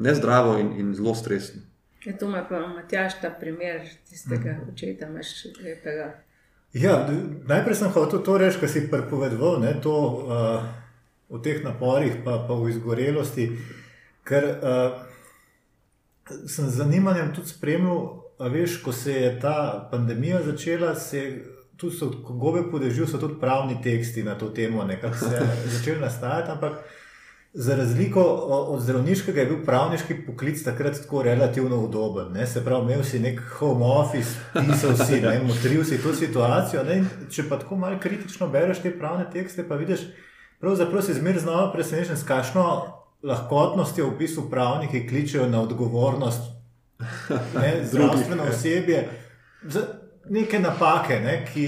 [0.00, 1.62] nezdravo in, in zelo stresno.
[2.04, 4.72] Je ja, to me pa Matjaš, ta primer tistega mm.
[4.72, 5.26] očeta, imaš
[5.62, 6.14] lepega.
[6.72, 7.08] Ja,
[7.48, 10.64] najprej sem hotel to reči, kar si prepovedoval, ne, to uh,
[11.28, 13.50] o teh naporih, pa, pa v izgorelosti,
[14.24, 15.02] ker uh,
[16.46, 18.06] sem z zanimanjem tudi spremljal,
[18.40, 21.42] veš, ko se je ta pandemija začela, se
[21.80, 26.50] tu so, gobe podežil, so tudi pravni teksti na to temo, nekako se začeli nastajati,
[26.50, 26.82] ampak
[27.52, 28.22] Za razliko
[28.68, 32.32] od zdravniškega je bil pravniški poklic takrat tako relativno udoben.
[32.32, 32.46] Ne?
[32.46, 36.84] Se pravi, imel si nek home office, pisal si, motril si to situacijo.
[36.84, 37.04] Ne?
[37.30, 40.06] Če pa tako malo kritično bereš te pravne tekste, pa vidiš,
[40.60, 42.66] pravzaprav si zmeraj znova presenečen, s kakšno
[43.22, 46.54] lahkotnostjo v bistvu pravniki kličejo na odgovornost
[47.60, 47.80] ne?
[47.82, 49.08] zdravstveno osebje.
[50.28, 51.44] Neke napake, ne?
[51.52, 51.66] ki,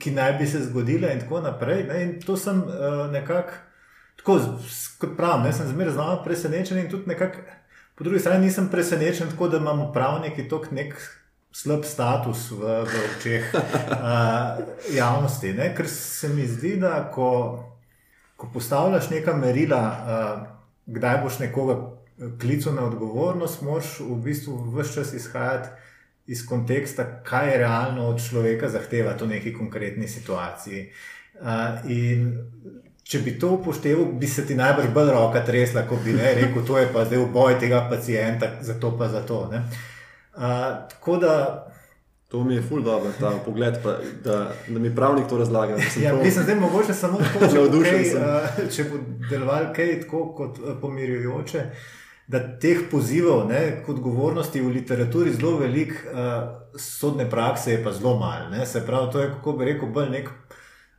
[0.00, 1.84] ki naj bi se zgodile, in tako naprej.
[1.88, 2.02] Ne?
[2.02, 3.60] In to sem uh, nekako.
[4.16, 4.38] Tako,
[4.98, 7.42] kot pravim, jaz sem zmeraj znova presenečen in tudi nekako,
[7.94, 10.94] po drugi strani nisem presenečen, tako da imamo pravniki tako nek
[11.52, 14.62] slab status v, v očeh uh,
[14.94, 15.52] javnosti.
[15.52, 15.74] Ne?
[15.76, 17.28] Ker se mi zdi, da ko,
[18.36, 20.46] ko postavljaš neka merila, uh,
[20.86, 21.78] kdaj boš nekoga
[22.40, 25.68] klical na odgovornost, moraš v bistvu vse čas izhajati.
[26.26, 30.86] Iz konteksta, kaj je realno od človeka zahtevati v neki konkretni situaciji.
[31.34, 32.30] Uh, in
[33.04, 36.64] če bi to upošteval, bi se ti najbrž bolj roka tresla, kot bi ne, rekel,
[36.64, 39.44] to je pa zdaj v boju tega pacijenta, zato pa zato.
[39.52, 40.40] Uh,
[40.90, 41.36] tako da.
[42.34, 43.92] To mi je ful dobro, ta pogled, pa,
[44.24, 45.76] da, da mi pravnik to razlaga.
[46.02, 48.98] Ja, mislim, da je mogoče samo tako, če, kaj, uh, če bo
[49.30, 51.62] deloval kaj tako kot uh, pomirjujoče,
[52.26, 57.92] da teh pozivov ne, k odgovornosti v literaturi zelo velik, uh, sodne prakse je pa
[57.92, 58.64] zelo malo.
[58.66, 60.30] Se pravi, to je, kako bi rekel, bolj nek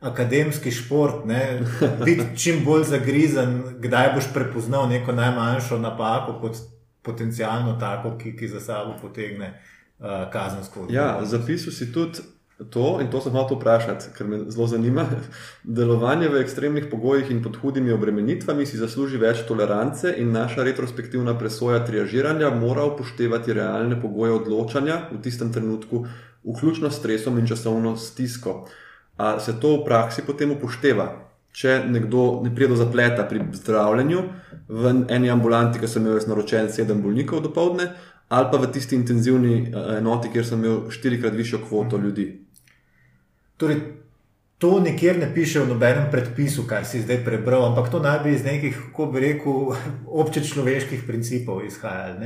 [0.00, 1.60] akademski šport, ne,
[2.04, 6.56] biti čim bolj zagrizen, kdaj boš prepoznal neko najmanjšo napako kot
[7.02, 9.52] potencijalno tako, ki, ki za sabo potegne
[9.98, 10.94] uh, kazensko odgovornost.
[10.94, 12.22] Ja, zapisal si tudi
[12.70, 15.04] to in to sem hotel vprašati, ker me zelo zanima.
[15.78, 21.36] Delovanje v ekstremnih pogojih in pod hudimi obremenitvami si zasluži več tolerance in naša retrospektivna
[21.38, 26.06] presoja triažiranja mora upoštevati realne pogoje odločanja v tistem trenutku,
[26.46, 28.64] vključno s stresom in časovno stisko.
[29.16, 31.12] A se to v praksi potem upošteva?
[31.56, 34.24] Če nekdo ne pride do zapleta pri zdravljenju
[34.68, 37.94] v eni ambulanti, ki sem imel naročen sedem bolnikov do povdne,
[38.28, 42.45] ali pa v tisti intenzivni eh, enoti, kjer sem imel štirikrat višjo kvoto ljudi.
[43.56, 43.80] Torej,
[44.58, 48.32] to nikjer ne piše v nobenem predpisu, kar si zdaj prebral, ampak to naj bi
[48.32, 49.76] iz nekih, kako bi rekel,
[50.20, 52.16] obče človeških principov izhajalo.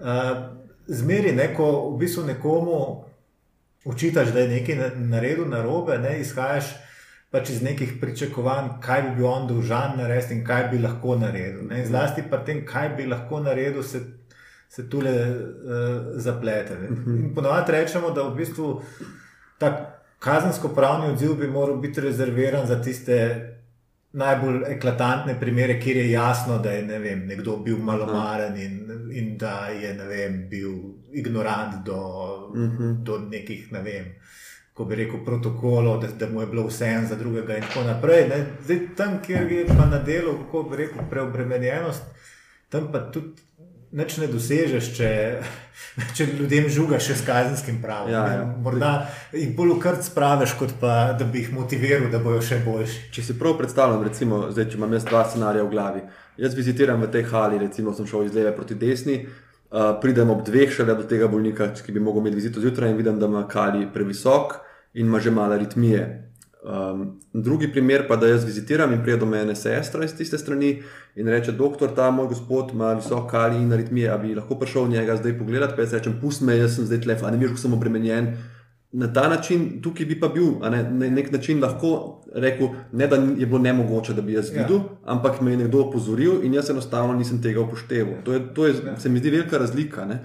[0.00, 3.04] Uh, zmeri neko, v bistvu nekomu
[3.84, 6.74] učitaš, da je nekaj naredil na robe, ne izhajaš
[7.30, 11.62] pač iz nekih pričakovanj, kaj bi bil on dolžan narediti in kaj bi lahko naredil.
[11.70, 11.84] Ne.
[11.86, 14.00] Zlasti pa tem, kaj bi lahko naredil, se,
[14.68, 16.74] se tule uh, zaplete.
[16.74, 17.16] Mhm.
[17.16, 18.72] In ponovadi rečemo, da v bistvu
[19.58, 23.16] ta kazensko-pravni odziv bi moral biti rezerviran za tiste
[24.12, 28.80] najbolj eklatantne primere, kjer je jasno, da je ne vem, nekdo bil malomaren in,
[29.12, 30.72] in da je vem, bil
[31.12, 32.00] ignorant do,
[32.52, 32.82] uh mhm.
[32.82, 33.02] -huh.
[33.04, 34.14] do nekih, ne vem,
[34.74, 37.82] ko bi rekel, protokolov, da, da mu je bilo vse en za drugega in tako
[37.86, 38.30] naprej.
[38.64, 42.02] Zdaj, tam, kjer je pa na delu, kako bi rekel, preobremenjenost,
[42.68, 43.42] tam pa tudi
[43.90, 45.08] Neč ne dosežeš, če,
[46.16, 48.12] če ljudem žugaš s kazenskim pravom.
[48.12, 48.44] Ja, ja.
[48.62, 48.92] Morda
[49.34, 53.08] jih bolj ukrt spraviš, kot pa da bi jih motiviral, da bojo še boljši.
[53.16, 56.04] Če si prav predstavljam, recimo, zdaj, če imam jaz dva scenarija v glavi.
[56.38, 60.46] Jaz vizitiram v tej hali, recimo, sem šel iz leve proti desni, uh, pridem ob
[60.46, 63.42] dveh šele do tega bolnika, ki bi mogel imeti vizito zjutraj in vidim, da ima
[63.50, 64.60] kali previsok
[64.94, 66.29] in ima že malo aritmije.
[66.62, 70.82] Um, drugi primer pa, da jaz vizitiram in pride do mene sestra iz tiste strani
[71.16, 74.88] in reče: Doktor, ta moj gospod ima visok kali in aritmije, ali bi lahko prišel
[74.88, 75.72] njega zdaj pogledati.
[75.76, 78.34] Pa jaz rečem: Pusti me, jaz sem zdaj tlef, ali miš, ko sem obremenjen.
[78.92, 83.16] Na ta način, tukaj bi pa bil, ne, na nek način lahko rekel, ne, da
[83.16, 84.96] je bilo nemogoče, da bi jaz videl, ja.
[85.04, 88.24] ampak me je nekdo opozoril in jaz enostavno nisem tega upošteval.
[88.24, 88.96] To, je, to je, ja.
[88.98, 90.04] se mi zdi velika razlika.
[90.04, 90.18] Ne.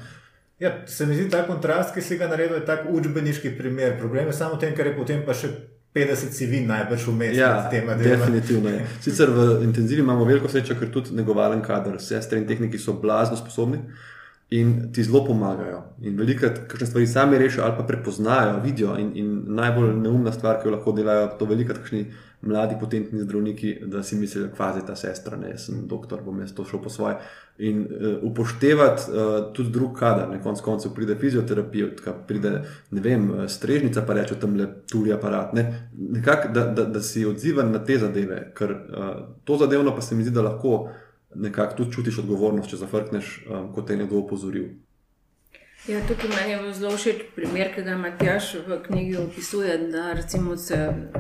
[0.60, 4.00] Ja, se mi zdi ta kontrast, ki si ga naredil, je tak učbeniški primer.
[4.00, 5.54] Problem je samo v tem, ker je potem pa še
[5.96, 7.38] 50 civil najbrž vmes.
[7.38, 8.82] Ja, definitivno je.
[9.02, 13.40] Sicer v intenzivi imamo veliko srečo, ker tudi negovalen kader, sestre in tehniki so blazno
[13.40, 13.80] sposobni.
[14.50, 15.80] in ti zelo pomagajo.
[16.06, 18.98] In velikrat, kakšne stvari sami rešijo ali pa prepoznajo, vidijo.
[18.98, 22.06] In, in najbolj neumna stvar, ki jo lahko delajo, to velikrat, kakšni
[22.46, 26.54] mladi potentni zdravniki, da si mislijo, je ta sestra, ne, jaz sem doktor, bom jaz
[26.54, 27.16] to šel po svoje.
[27.58, 31.88] In uh, upoštevati uh, tudi drug kader, na koncu koncev pride fizioterapija,
[32.28, 32.52] pride
[32.92, 35.54] ne vem, strežnica, pa reče tam le tuli aparat.
[35.56, 35.64] Ne,
[35.96, 39.14] nekak, da, da, da si odziven na te zadeve, ker uh,
[39.48, 40.90] to zadevno pa se mi zdi, da lahko
[41.36, 44.68] nekako tudi čutiš odgovornost, če zafrkneš, um, kot te je nekdo opozoril.
[45.88, 50.58] Ja, tukaj meni je zelo všeč primer, ki ga Matjaš v knjigi opisuje, da recimo
[50.58, 50.78] se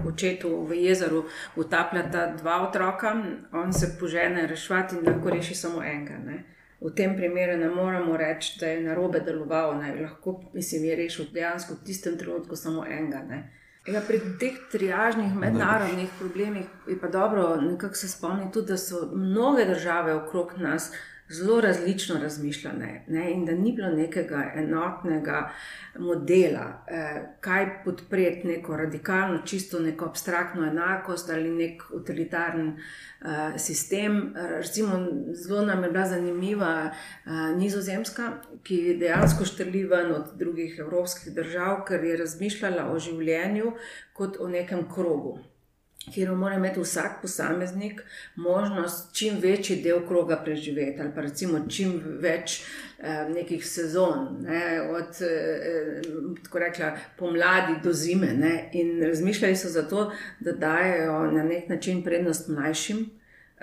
[0.07, 3.13] očetu v jezeru utapljata dva otroka,
[3.53, 6.17] on se požene rešvati in lahko reši samo enega.
[6.17, 6.43] Ne?
[6.81, 9.93] V tem primeru ne moremo reči, da je narobe deloval, ne?
[10.01, 13.21] lahko mislim, je rešil dejansko v tistem trenutku samo enega.
[13.29, 13.43] Ne?
[13.85, 19.11] Ja, pri teh triažnih mednarodnih problemih je pa dobro nekako se spomniti tudi, da so
[19.13, 20.89] mnoge države okrog nas
[21.29, 25.49] zelo različno razmišljale ne, in da ni bilo nekega enotnega
[25.99, 34.33] modela, eh, kaj podpreti neko radikalno, čisto neko abstraktno enakost ali nek utilitarni eh, sistem.
[34.35, 38.31] Recimo, zelo nam je bila zanimiva eh, Nizozemska,
[38.63, 43.73] ki dejansko štrli ven od drugih evropskih držav, ker je razmišljala o življenju
[44.13, 45.39] kot o nekem krogu
[46.13, 48.01] kjer mora imeti vsak posameznik
[48.35, 52.61] možnost čim večji del kroga preživeti, ali pa recimo čim več
[52.99, 56.01] eh, nekih sezon, ne, od eh,
[56.53, 58.33] rekla, pomladi do zime.
[58.33, 63.05] Ne, in razmišljali so zato, da dajo na nek način prednost mlajšim.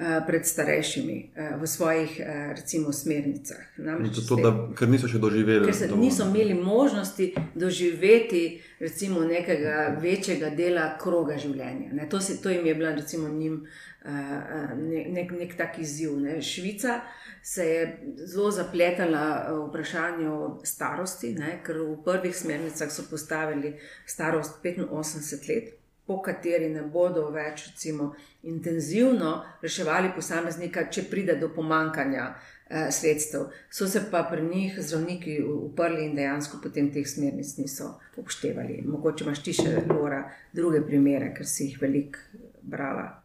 [0.02, 3.62] Eh, pred starejšimi eh, v svojih, eh, recimo, smernicah.
[4.10, 5.68] Zato, da, ker niso še doživeli.
[5.68, 6.00] Ker dovolj.
[6.02, 11.92] niso imeli možnosti doživeti recimo, nekega večjega dela kroga življenja.
[11.94, 13.60] Ne, to, si, to jim je bila recimo, njim,
[14.02, 16.16] nek, nek, nek tak izziv.
[16.18, 16.40] Ne.
[16.42, 16.98] Švica
[17.42, 17.84] se je
[18.26, 23.76] zelo zapletala v vprašanju starosti, ne, ker v prvih smernicah so postavili
[24.06, 31.52] starost 85 let po kateri ne bodo več recimo, intenzivno reševali posameznika, če pride do
[31.54, 33.48] pomankanja eh, sredstev.
[33.70, 38.82] So se pa pri njih zdravniki uprli in dejansko potem teh smernic niso upoštevali.
[38.86, 43.22] Mogoče imaš ti še Lora, druge primere, ker si jih veliko brala.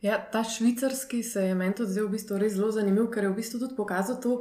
[0.00, 3.32] Ja, ta švicarski se je meni tudi zdel v bistvu res zelo zanimiv, ker je
[3.34, 4.38] v bistvu tudi pokazal to,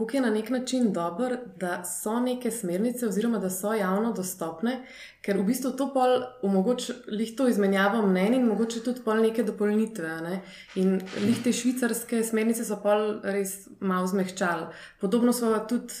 [0.00, 4.78] kako je na nek način dobro, da so neke smernice, oziroma da so javno dostopne,
[5.20, 6.94] ker v bistvu to pol omogoča
[7.36, 10.14] to izmenjavo mnenj in mogoče tudi pol neke dopolnitve.
[10.24, 10.40] Ne?
[10.80, 11.00] In
[11.44, 14.70] te švicarske smernice so pol res malo zmehčali.
[15.00, 15.92] Podobno smo tudi,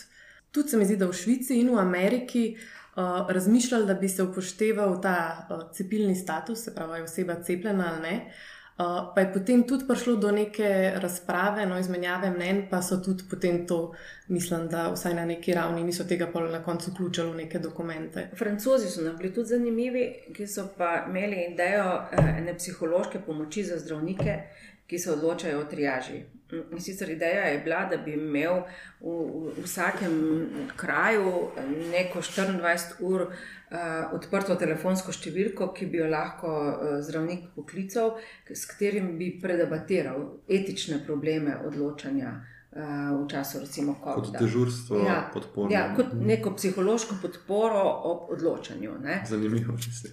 [0.50, 2.54] tudi se mi zdi, da v Švici in v Ameriki.
[2.90, 8.02] Uh, razmišljali, da bi se upošteval ta uh, cepilni status, se pravi, oseba cepljena ali
[8.02, 8.16] ne.
[8.26, 12.96] Uh, Uh, pa je potem tudi prišlo do neke razprave, no, izmenjave mnen, pa so
[13.04, 13.92] tudi potem to,
[14.28, 18.30] mislim, da vsaj na neki ravni niso tega pa na koncu vključili v neke dokumente.
[18.38, 23.64] Francozi so nam bili tudi zanimivi, ki so pa imeli idejo eh, ene psihološke pomoči
[23.64, 24.38] za zdravnike,
[24.86, 26.22] ki se odločajo o triaži.
[26.52, 28.62] In sicer ideja je bila, da bi imel
[29.00, 29.14] v,
[29.56, 30.14] v vsakem
[30.76, 31.50] kraju
[31.92, 33.34] neko 24 ur uh,
[34.16, 38.16] odprto telefonsko številko, ki bi jo lahko uh, zdravnik poklical,
[38.50, 42.38] s katerim bi predebatiral etične probleme odločanja.
[42.70, 45.66] Uh, v času, recimo, kot dežurstvo, ja, podporo.
[45.74, 48.92] Ja, kot neko psihološko podporo ob odločanju.
[49.02, 49.16] Ne.
[49.26, 50.12] Zanimivo, če se.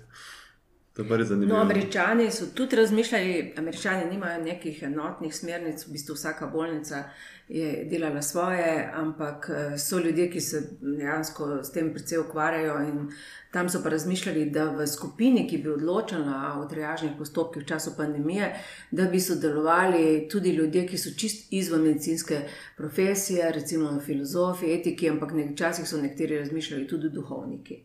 [1.48, 7.04] No, američani so tudi razmišljali, američani nimajo nekih enotnih smernic, v bistvu vsaka bolnica
[7.48, 13.08] je delala svoje, ampak eh, so ljudje, ki se dejansko s tem precej ukvarjajo.
[13.52, 17.94] Tam so pa razmišljali, da v skupini, ki bi odločala o triažnih postopkih v času
[17.98, 18.54] pandemije,
[18.92, 22.42] da bi sodelovali tudi ljudje, ki so čist izven medicinske
[22.78, 27.84] profesije, recimo filozofi, etiki, ampak včasih so nekateri razmišljali tudi duhovniki.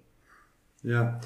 [0.82, 1.20] Ja.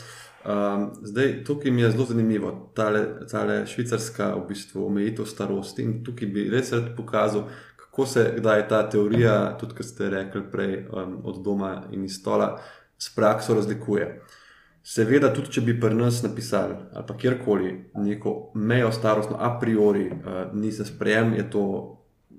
[0.46, 5.82] Um, zdaj, tukaj mi je zelo zanimivo, ta švicarska v bistvu, omejitev starosti.
[5.82, 10.42] In tukaj bi res rad pokazal, kako se kdaj ta teorija, tudi kar ste rekli
[10.52, 12.60] prej, um, od doma in iz stola,
[12.98, 14.06] s prakso razlikuje.
[14.86, 20.06] Seveda, tudi če bi pri nas napisali ali pa kjerkoli neko mejo starostno, a priori,
[20.12, 21.66] uh, ni za sprejem, je to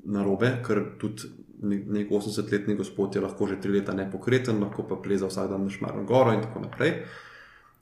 [0.06, 1.28] narobe, ker tudi
[1.60, 5.70] nek 80-letni gospod je lahko že tri leta nepokreten, lahko pa pleza vsak dan na
[5.70, 7.02] šmarno goro in tako naprej.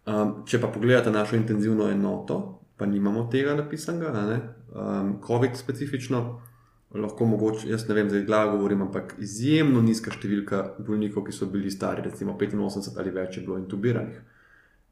[0.06, 2.38] Um, če pa pogledate našo intenzivno enoto,
[2.78, 4.12] pa nimamo tega napisanega,
[4.76, 6.20] um, COVID specifično,
[6.95, 11.49] lahko mogoče, jaz ne vem, zdaj glavo govorim, ampak izjemno nizka številka bolnikov, ki so
[11.51, 14.22] bili stari, recimo 85 ali več, je bilo intubiranih.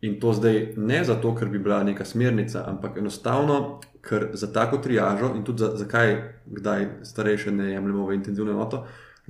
[0.03, 3.59] In to zdaj ne zato, ker bi bila neka smernica, ampak enostavno,
[4.03, 6.15] ker za tako triažo in tudi za, zakaj,
[6.57, 8.81] kdaj starejše ne jemljemo v intenzivno enoto,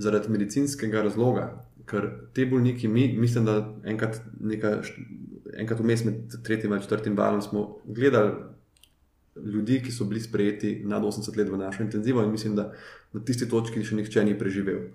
[0.02, 1.52] zaradi medicinskega razloga,
[1.86, 4.80] ker te bolniki, mi, mislim, da enkrat, neka,
[5.58, 8.32] enkrat vmes med tretjim in četrtim valom smo gledali
[9.36, 12.72] ljudi, ki so bili sprejeti nad 80 let v našo intenzivo in mislim, da
[13.14, 14.89] na tisti točki še nihče ni preživel.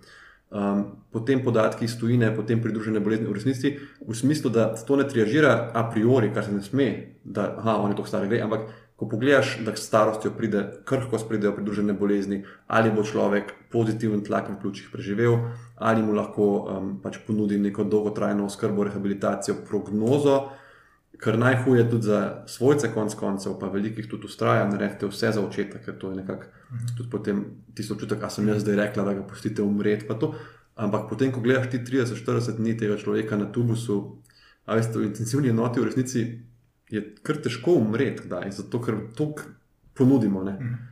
[0.49, 5.05] Um, potem podatki iz tujine, potem pridružene bolezni v resnici, v smislu, da to ne
[5.09, 6.87] triažira a priori, kar se ne sme,
[7.25, 11.29] da aha, on je to stari gre, ampak ko pogledaš, da s starostjo pride, krhkost
[11.29, 15.37] pridejo pridružene bolezni, ali bo človek pozitiven tlak v pljučih preživel,
[15.77, 20.41] ali mu lahko um, pač ponudi neko dolgotrajno oskrbo, rehabilitacijo, prognozo,
[21.19, 25.79] kar najhuje tudi za svojce, konc koncev, pa velikih tudi ustraja, naredite vse za očeta,
[25.79, 26.97] ker to je nekako mhm.
[26.97, 27.45] tudi potem
[27.79, 30.11] tisto občutek, a sem jaz zdaj rekla, da ga pustite umreti.
[30.79, 34.19] Ampak potem, ko gledaš ti 30-40 dni tega človeka na tubusu,
[34.67, 36.27] a veste, v intenzivni enoti v resnici
[36.91, 39.33] je kar težko umreti, zato ker to
[39.95, 40.45] ponudimo.
[40.45, 40.53] Ne?
[40.53, 40.87] Mhm.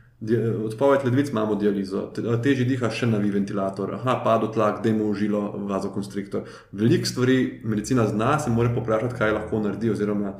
[0.65, 2.07] Odpoved ledvic imamo dializo,
[2.43, 6.47] teži diha še novi ventilator, aha, padu tlak, da ima užilo vazokonstriktor.
[6.71, 10.33] Veliko stvari medicina zna, se mora poprašati, kaj lahko naredi, oziroma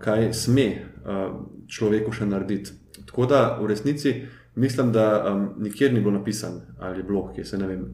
[0.00, 1.26] kaj sme uh,
[1.68, 2.72] človeku še narediti.
[3.10, 4.14] Tako da v resnici
[4.54, 7.84] mislim, da um, nikjer ni bilo napisan ali je blok, ki se ne vem,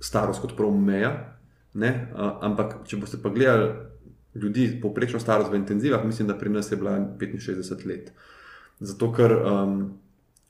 [0.00, 1.14] starost kot prav meja.
[1.78, 2.02] Uh,
[2.42, 3.70] ampak če boste pa gledali
[4.34, 8.12] ljudi, povprečno starost v intenzivah, mislim, da pri nas je bila 65 let.
[8.80, 9.32] Zato ker.
[9.32, 9.92] Um,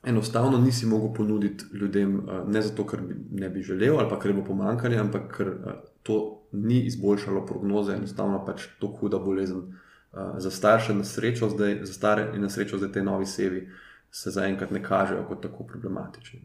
[0.03, 2.99] enostavno nisi mogel ponuditi ljudem, uh, ne zato, ker
[3.31, 5.71] ne bi želel ali pa ker bo pomankanje, ampak ker uh,
[6.03, 9.57] to ni izboljšalo prognoze, enostavno pač to huda bolezen.
[9.57, 13.69] Uh, za starše, na srečo, zdaj, za stare in na srečo, zdaj te novi sevi
[14.11, 16.41] se zaenkrat ne kažejo kot tako problematični.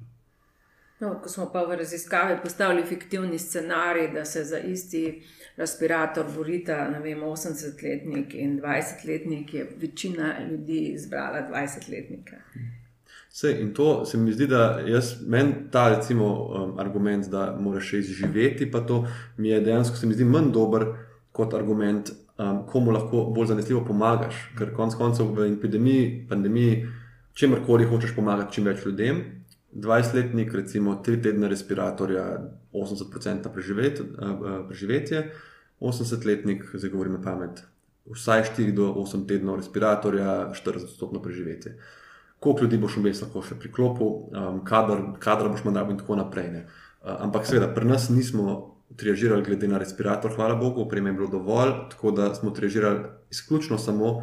[1.01, 5.23] No, ko smo pa v raziskavi postavili fiktivni scenarij, da se za isti
[5.57, 12.37] respirator borita 80-letnik in 20-letnik, je večina ljudi izbrala 20-letnika.
[12.53, 12.79] Hmm.
[13.31, 17.93] Vse, in to se mi zdi, da jaz, meni ta recimo, um, argument, da moraš
[17.93, 19.05] še izživeti, pa to
[19.37, 20.87] mi je dejansko se mi zdi manj dober
[21.33, 24.41] kot argument, um, komu lahko bolj zanesljivo pomagaš.
[24.59, 26.81] Ker konec koncev v epidemiji, pandemiji,
[27.39, 29.23] čemkoli hočeš pomagati čim več ljudem.
[29.79, 32.25] 20-letnik, recimo, tri tedne respiratorja,
[32.73, 35.25] 80% preživet, uh, preživetje,
[35.81, 37.63] 80-letnik, zdaj govorim na pamet,
[38.11, 41.79] vsaj 4 do 8 tednov respiratorja, 40% preživetje
[42.41, 46.51] koliko ljudi boš vmes lahko še priklopil, um, kader, kader boš manj in tako naprej.
[46.55, 51.29] Uh, ampak seveda, pri nas nismo triažirali glede na respirator, hvala Bogu, opreme je bilo
[51.29, 54.23] dovolj, tako da smo triažirali izključno samo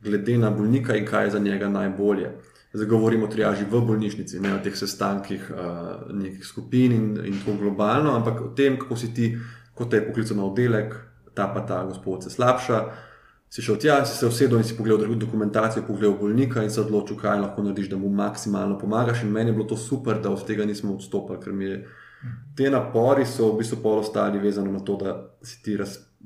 [0.00, 2.30] glede na bolnika in kaj je za njega najbolje.
[2.76, 7.40] Zdaj govorimo o triaži v bolnišnici, ne o teh sestankih uh, nekih skupin in, in
[7.40, 9.30] tako globalno, ampak o tem, kako si ti,
[9.74, 10.96] kot te je poklical na oddelek,
[11.34, 12.84] ta pa ta gospod se slabša
[13.48, 17.16] si šel tja, si se usedel in si pogledal dokumentacijo, pogledal bolnika in se odločil,
[17.16, 19.22] kaj lahko narediš, da mu maksimalno pomagaš.
[19.22, 21.78] In meni je bilo to super, da od tega nismo odstopili, ker mi je
[22.56, 25.76] te napori so v bistvu polostali vezani na to, da si ti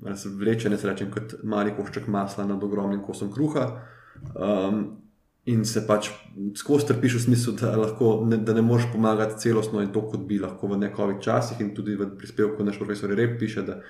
[0.03, 3.69] razvleče, ne rečem, kot mali košček masla nad ogromnim kosom kruha.
[4.35, 5.00] Um,
[5.51, 6.11] In se pač
[6.57, 10.23] skozi trpiš v smislu, da, lahko, ne, da ne moreš pomagati celostno in to, kot
[10.29, 11.61] bi lahko v nekovih časih.
[11.65, 13.81] In tudi v prispevku naš profesor Rep piše, da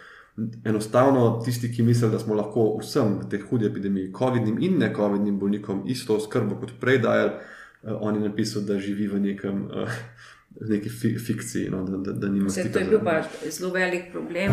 [0.64, 5.38] enostavno tisti, ki mislijo, da smo lahko vsem v teh hudih epidemijah, COVID-nim in ne-COVID-nim
[5.38, 7.32] bolnikom, isto skrbo kot prej dajali,
[7.82, 9.64] uh, on je napisal, da živi v nekem.
[9.70, 10.02] Uh,
[10.50, 12.64] Neki fi, fikciji, no, da, da, da ni možno.
[12.74, 14.50] To je bil pa zelo velik problem,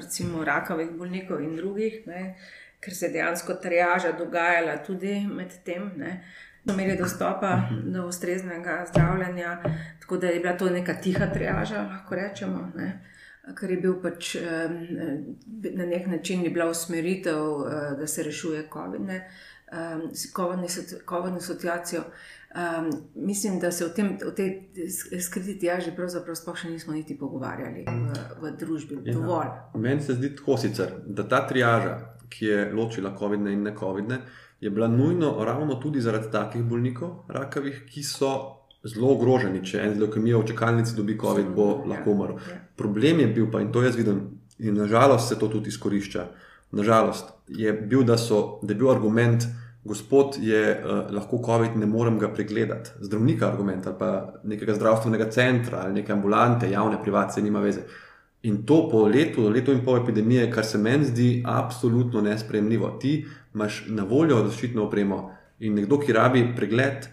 [0.00, 2.22] recimo rakavih bolnikov in drugih, ne,
[2.84, 5.90] ker se je dejansko triaža dogajala tudi med tem.
[5.96, 6.24] Ne.
[6.64, 7.92] Imeli dostopa mhm.
[7.92, 9.62] do ustreznega zdravljenja,
[10.00, 12.70] tako da je bila to neka tiha triaža, lahko rečemo.
[12.76, 13.00] Ne
[13.52, 14.36] ker je bil pač
[15.74, 19.20] na nek način bila usmeritev, eh, da se rešuje COVID-19
[21.40, 22.02] situacijo.
[22.54, 24.62] Um, mislim, da se o, tem, o tej
[25.20, 28.12] skriti tjaži pravzaprav sploh še nismo niti pogovarjali v,
[28.42, 29.00] v družbi.
[29.10, 29.70] Ja.
[29.74, 34.18] Meni se zdi tako sicer, da ta triaža, ki je ločila COVID-ne in ne COVID-ne,
[34.60, 38.30] je bila nujno ravno tudi zaradi takih bolnikov, rakavih, ki so
[38.84, 39.62] zelo ogroženi.
[39.64, 42.38] Če en z leukemijo v čakalnici dobi COVID, bo ja, lahko umrl.
[42.48, 42.60] Ja.
[42.76, 44.22] Problem je bil, pa in to jaz vidim,
[44.58, 46.26] in nažalost se to tudi izkorišča.
[46.74, 49.46] Nažalost je bil, da, so, da je bil argument,
[49.84, 52.96] gospod je uh, lahko COVID, ne morem ga pregledati.
[53.00, 54.10] Zdravnika argument ali pa
[54.44, 57.84] nekega zdravstvenega centra ali neke ambulante, javne, privatne, nima veze.
[58.44, 62.90] In to po letu, letu in pol epidemije, kar se meni zdi absolutno nespremljivo.
[63.00, 63.14] Ti
[63.54, 65.30] imaš na voljo zaščitno opremo
[65.64, 67.08] in nekdo, ki rabi pregled,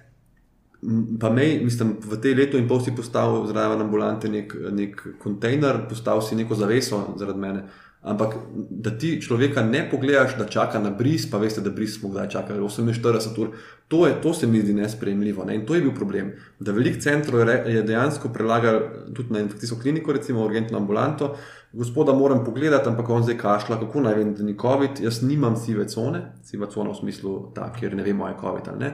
[1.19, 5.86] Pa me, mislim, v tej letu in pol si postavil zraven ambulante nek, nek kontejner,
[5.86, 7.61] postavil si neko zaveso zaradi mene.
[8.02, 8.34] Ampak
[8.70, 12.30] da ti človeka ne pogledaš, da čaka na bris, pa veste, da bris smo kdaj
[12.30, 13.52] čakali 48 ur,
[13.88, 15.45] to, je, to se mi zdi nespremljivo.
[15.45, 15.56] Ne?
[15.56, 16.32] In to je bil problem.
[16.60, 18.82] Da velik centrov je, je dejansko prelagal
[19.14, 21.36] tudi na infekcijsko kliniko, recimo urgentno ambulanto.
[21.74, 25.04] Gospoda moram pogledati, ampak on zdaj kašla, kako naj vem, da ni COVID.
[25.04, 28.80] Jaz nimam sive cone, siva cona v smislu, ta, kjer ne vemo, je COVID ali
[28.80, 28.93] ne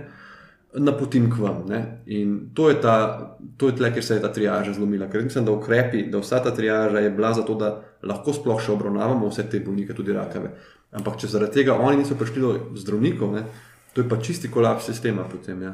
[0.74, 1.64] napotim k vam.
[1.68, 2.02] Ne?
[2.06, 5.08] In to je, ta, to je tle, kjer se je ta triaža zlomila.
[5.10, 8.74] Ker mislim, da ukrepi, da vsa ta triaža je bila zato, da lahko sploh še
[8.74, 10.54] obravnavamo vse te bolnike, tudi rakave.
[10.98, 13.46] Ampak če zaradi tega oni niso prišli do zdravnikov, ne?
[13.94, 15.26] to je pa čisti kolaps sistema.
[15.26, 15.74] Potem, ja.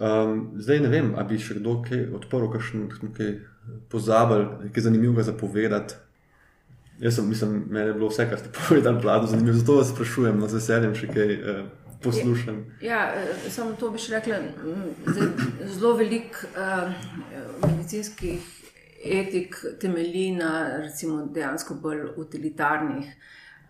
[0.00, 3.32] um, zdaj ne vem, ali bi še kdo kaj odprl, kakšen kaj
[3.92, 6.00] pozabil, nekaj zanimivega zapovedati.
[7.02, 9.58] Jaz sem, mislim, meni je bilo vse, kar ste povedali, zanimivo.
[9.60, 11.34] Zato vas sprašujem, no, z veseljem še kaj.
[11.36, 11.66] Uh,
[12.06, 12.64] poslušam.
[12.84, 14.40] Ja, eh, samo to bi še rekla.
[15.64, 16.92] Zelo velik uh,
[17.64, 18.44] medicinskih
[19.10, 23.06] etik temelji na recimo, dejansko bolj utilitarnih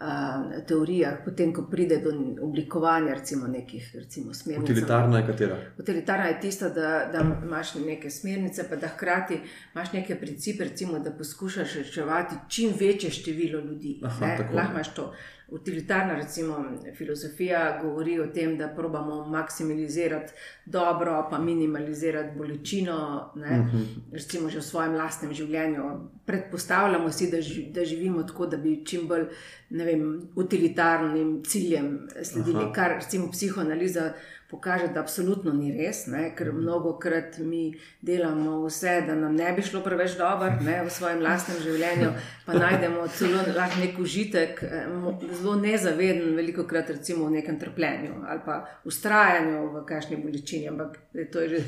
[0.01, 2.13] uh, teorijah, potem ko pride do
[2.43, 4.71] oblikovanja recimo, nekih recimo, smernic.
[4.71, 5.59] Utilitarna je katera?
[5.79, 9.41] Utilitarna je tista, da, da imaš neke smernice, pa da hkrati
[9.75, 14.01] imaš neke principe, recimo, da poskušaš reševati čim večje število ljudi.
[14.03, 15.13] Lahko imaš to.
[15.49, 16.65] Utilitarna recimo,
[16.97, 20.33] filozofija govori o tem, da probamo maksimizirati
[20.65, 23.77] dobro, pa minimalizirati bolečino, ne, uh mhm.
[23.77, 24.13] -huh.
[24.13, 25.83] recimo že v svojem lastnem življenju.
[26.27, 29.25] Predpostavljamo si, da, ži, da živimo tako, da bi čim bolj
[29.71, 32.73] vem, utilitarnim ciljem sledili, Aha.
[32.73, 34.13] kar recimo psihoanaliza
[34.51, 36.61] pokaže, da absolutno ni res, ne, ker mhm.
[36.63, 41.23] mnogo krat mi delamo vse, da nam ne bi šlo preveč dobro ne, v svojem
[41.23, 42.13] lastnem življenju,
[42.47, 43.43] pa najdemo celo
[43.81, 44.87] nek užitek, eh,
[45.33, 50.69] zelo nezaveden, veliko krat recimo v nekem trpljenju ali pa ustrajanju v kakšni bolečini.
[50.69, 50.99] Ampak
[51.33, 51.61] to je že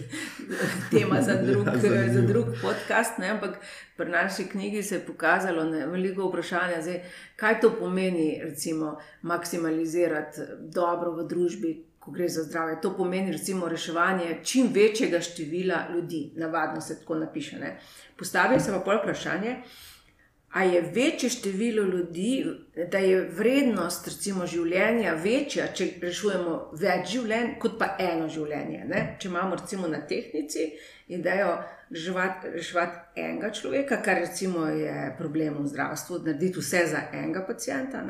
[0.94, 3.18] tema za drug, ja, za drug podcast.
[3.18, 3.58] Ne, ampak
[3.96, 7.02] pri naši knjigi se je pokazalo ne, veliko vprašanja, zdaj,
[7.36, 12.80] kaj to pomeni, recimo, maksimalizirati dobro v družbi ko gre za zdravje.
[12.82, 17.59] To pomeni recimo reševanje čim večjega števila ljudi, navadno se tako napiše.
[17.59, 17.78] Ne.
[18.16, 19.56] Postavim se pa pol vprašanje.
[20.48, 22.44] A je večje število ljudi,
[22.92, 28.86] da je vrednost recimo, življenja večja, če rešujemo več življenj, kot pa eno življenje?
[28.88, 29.02] Ne?
[29.20, 30.70] Če imamo recimo na tehnici
[31.12, 31.50] idejo
[31.90, 38.00] reševati, reševati enega človeka, kar recimo je problem v zdravstvu, narediti vse za enega pacijenta,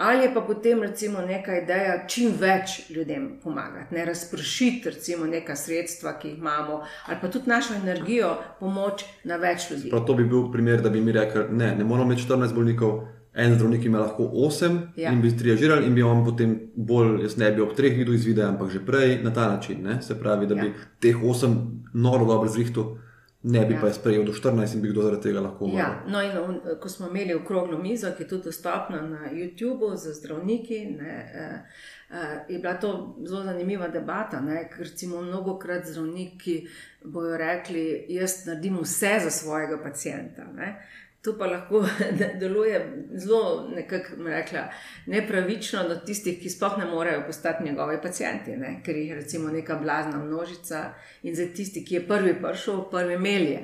[0.00, 5.56] ali je pa potem recimo neka ideja čim več ljudem pomagati, ne razpršiti recimo neka
[5.56, 8.30] sredstva, ki jih imamo, ali pa tudi našo energijo,
[8.60, 9.90] pomoč na več ljudi.
[9.92, 13.00] Prav to bi bil primer, da bi mi rekli, ne, ne moramo imeti 14 bolnikov.
[13.34, 15.12] En zdravnik ima lahko 8 ja.
[15.12, 18.42] in bi triažirali, in bi vam potem bolj, jaz ne bi ob treh videl izvide,
[18.42, 19.84] ampak že prej na ta način.
[19.84, 20.00] Ne?
[20.02, 20.64] Se pravi, da ja.
[20.64, 21.54] bi teh 8
[21.94, 22.96] noro dobro zrihtel,
[23.42, 23.80] ne bi ja.
[23.80, 25.78] pa jih sprejel do 14 in bi kdo zaradi tega lahko umrl.
[25.78, 26.02] Ja.
[26.08, 30.12] No, in on, ko smo imeli okroglo mizo, ki je tudi dostopna na YouTubu za
[30.12, 31.58] zdravniki, ne, eh,
[32.10, 34.40] eh, je bila to zelo zanimiva debata.
[34.40, 36.66] Ne, ker recimo mnogo krat zdravniki
[37.04, 40.44] bojo rekli, jaz naredim vse za svojega pacijenta.
[40.56, 40.74] Ne.
[41.22, 41.82] To pa lahko
[42.40, 44.62] deluje zelo rekla,
[45.06, 48.80] nepravično do tistih, ki sploh ne morejo postati njegovi pacijenti, ne?
[48.84, 53.18] ker jih je recimo neka blazna množica in za tisti, ki je prvi prišel, prvi
[53.18, 53.60] melje.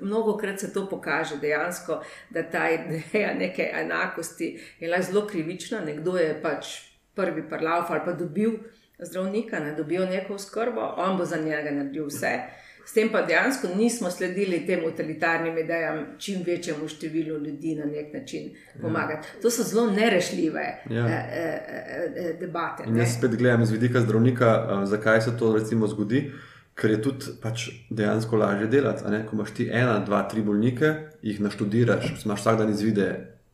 [0.00, 2.00] Mnogo krat se to pokaže dejansko,
[2.30, 5.80] da ta ideja neke enakosti je zelo krivična.
[5.80, 6.66] Nekdo je pač
[7.14, 8.58] prvi parlav ali pa dobil
[8.98, 12.63] zdravnika, ne dobijo neko skrbo, on bo za njega naredil vse.
[12.86, 18.12] S tem pa dejansko nismo sledili tem totalitarnim idejam, čim večjemu številu ljudi na nek
[18.12, 19.28] način pomagati.
[19.34, 19.42] Ja.
[19.42, 21.06] To so zelo nerešljive ja.
[21.06, 22.86] eh, eh, eh, debate.
[22.86, 23.00] Ne?
[23.00, 26.30] Jaz spet gledam iz vidika zdravnika, uh, zakaj se to recimo zgodi.
[26.74, 29.04] Ker je tudi pač dejansko lažje delati.
[29.28, 30.90] Ko imaš ti ena, dva, tri bolnike,
[31.22, 33.06] jih naštudiraš, imaš vsak dan izvide,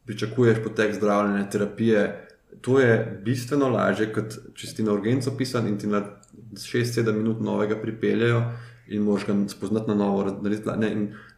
[0.09, 2.07] pričakuješ potek zdravljenja, terapije.
[2.64, 6.01] To je bistveno lažje, kot če si na urgenco pisan in ti na
[6.57, 8.41] 6-7 minut novega pripeljejo
[8.91, 10.24] in moraš ga spoznati na novo.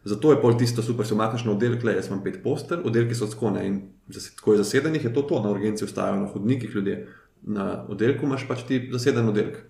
[0.03, 3.15] Zato je pol tisto super, se omakneš na oddelek, le jaz imam pet poster, oddelki
[3.15, 3.81] so tako ne in
[4.37, 7.07] tako je zasedenih, je to to, na urgenci ostajajo na hodnikih ljudje.
[7.43, 9.61] Na oddelku imaš pač ti zaseden oddelek.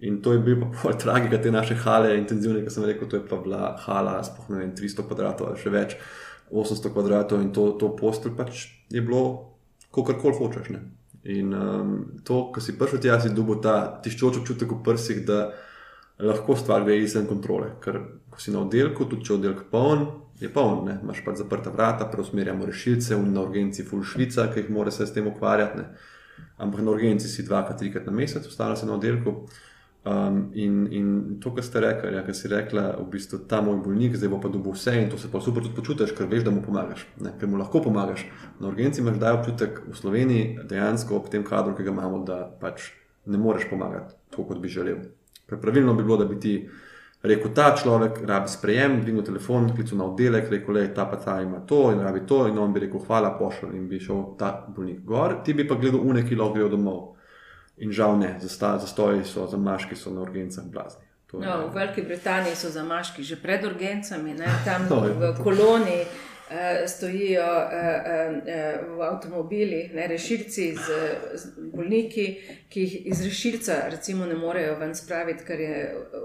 [0.00, 3.20] In to je bil pa pol tragika te naše hale, intenzivne, ki sem rekel, to
[3.20, 5.96] je pa bila hala, spoh ne vem, 300 kvadratov ali še več,
[6.50, 9.54] 800 kvadratov in to, to postelj pač je bilo,
[9.94, 10.72] kako kar hočeš.
[10.74, 10.82] Ne?
[11.30, 15.52] In um, to, ko si prišel tja, si dobil ta tiščoč občutek v prsih, da
[16.22, 17.74] lahko stvar gre izven kontrole.
[17.84, 20.06] Ker ko si na oddelku, tudi če je oddelek poln,
[20.40, 20.98] je poln, ne?
[21.02, 25.16] imaš pač zaprta vrata, preusmerjamo rešilce, na urgenci full švica, ki jih mora se s
[25.16, 25.82] tem ukvarjati.
[25.82, 26.46] Ne?
[26.60, 29.42] Ampak na urgenci si dvakrat, trikrat na mesec, ostalo se na oddelku.
[30.00, 31.08] Um, in, in
[31.44, 34.38] to, kar ste rekli, ja, kar si rekla, v bistvu ta moj bolnik, zdaj bo
[34.40, 37.04] pa dobil vse in to se pa super tudi počutiš, ker veš, da mu pomagaš,
[37.20, 38.24] ne, ker mu lahko pomagaš.
[38.64, 42.46] Na urgenci imaš daj občutek v Sloveniji, dejansko ob tem kadru, ki ga imamo, da
[42.48, 42.88] pač
[43.28, 45.04] ne moreš pomagati tako, kot bi želel.
[45.56, 46.54] Pravilno bi bilo, da bi ti
[47.22, 51.40] rekel, ta človek rabi sprejem, dvignil telefon, klical na oddelek, rekel, da ta pa ta
[51.42, 54.52] ima to in rabi to, in on bi rekel, hvala, pošljem in bi šel ta
[54.68, 57.06] bolnik gor, ti bi pa gledal une, ki lahko grejo domov.
[57.80, 61.06] In žal ne, zastoji so, zamaški so na urgencah blazni.
[61.32, 64.48] No, v Veliki Britaniji so zamaški že pred urgencami, ne?
[64.64, 66.02] tam no, v koloni.
[66.02, 66.29] Uh,
[66.86, 67.70] stojijo uh,
[68.38, 70.98] uh, v avtomobilih, ne, rešilci z,
[71.34, 72.26] z bolniki,
[72.68, 75.76] ki jih iz rešilca recimo, ne morejo ven spraviti, ker je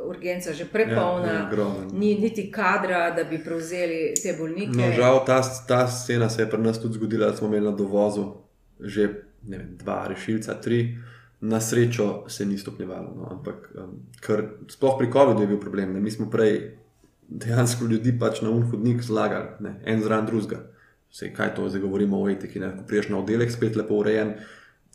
[0.07, 4.77] urgenca že prepolna, ja, ni niti kadra, da bi prevzeli te bolnike.
[4.77, 7.75] No, žal, ta, ta scena se je pri nas tudi zgodila, da smo imeli na
[7.75, 8.45] dovozu
[8.79, 9.07] že
[9.47, 10.97] vem, dva rešilca, tri.
[11.41, 15.93] Na srečo se ni stopnjevalo, no, ampak um, kar, sploh pri COVID-u je bil problem.
[15.93, 16.77] Ne, mi smo prej
[17.29, 20.61] dejansko ljudi pač na unhodnik zlagali, ne, en zraven drugega.
[21.11, 22.59] Vse, kaj to zdaj govorimo o etiki.
[22.59, 24.33] Ne, ko priješ na oddelek, spet lepo urejen,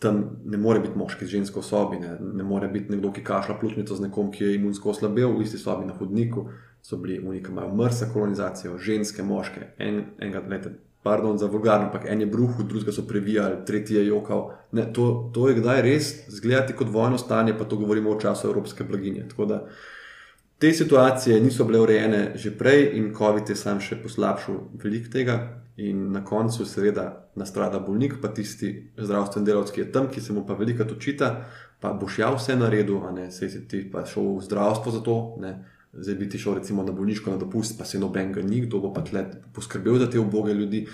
[0.00, 3.56] tam ne more biti moški z žensko sobi, ne, ne more biti nekdo, ki kašlja
[3.60, 6.48] pljučnico z nekom, ki je imunsko oslabel v isti sobi na hodniku.
[6.82, 10.70] So bili unika, imajo mrsa kolonizacijo, ženske, moške, en, enega, leta,
[11.02, 14.50] pardon za vulgarno, ampak en je bruh, drugega so previjali, tretji je jokal.
[14.72, 18.48] Ne, to, to je kdaj res zgledati kot vojno stanje, pa to govorimo o času
[18.48, 19.26] evropske blaginje.
[20.60, 25.56] Te situacije niso bile urejene že prej, in COVID je sam še poslabšal velik tega.
[25.80, 30.34] In na koncu, seveda, nastrada bolnik, pa tisti zdravstveni delavci, ki je tam, ki se
[30.36, 31.30] mu pa veliko točita,
[31.80, 35.16] pa boš ja vse naredil, ne se ti pa šel v zdravstvo za to.
[35.40, 35.54] Ne
[35.92, 38.78] zdaj bi ti šel recimo na bolniško na dopust, pa se noben ga ni, kdo
[38.78, 39.24] bo pa tle
[39.54, 40.86] poskrbel za te oboge ljudi.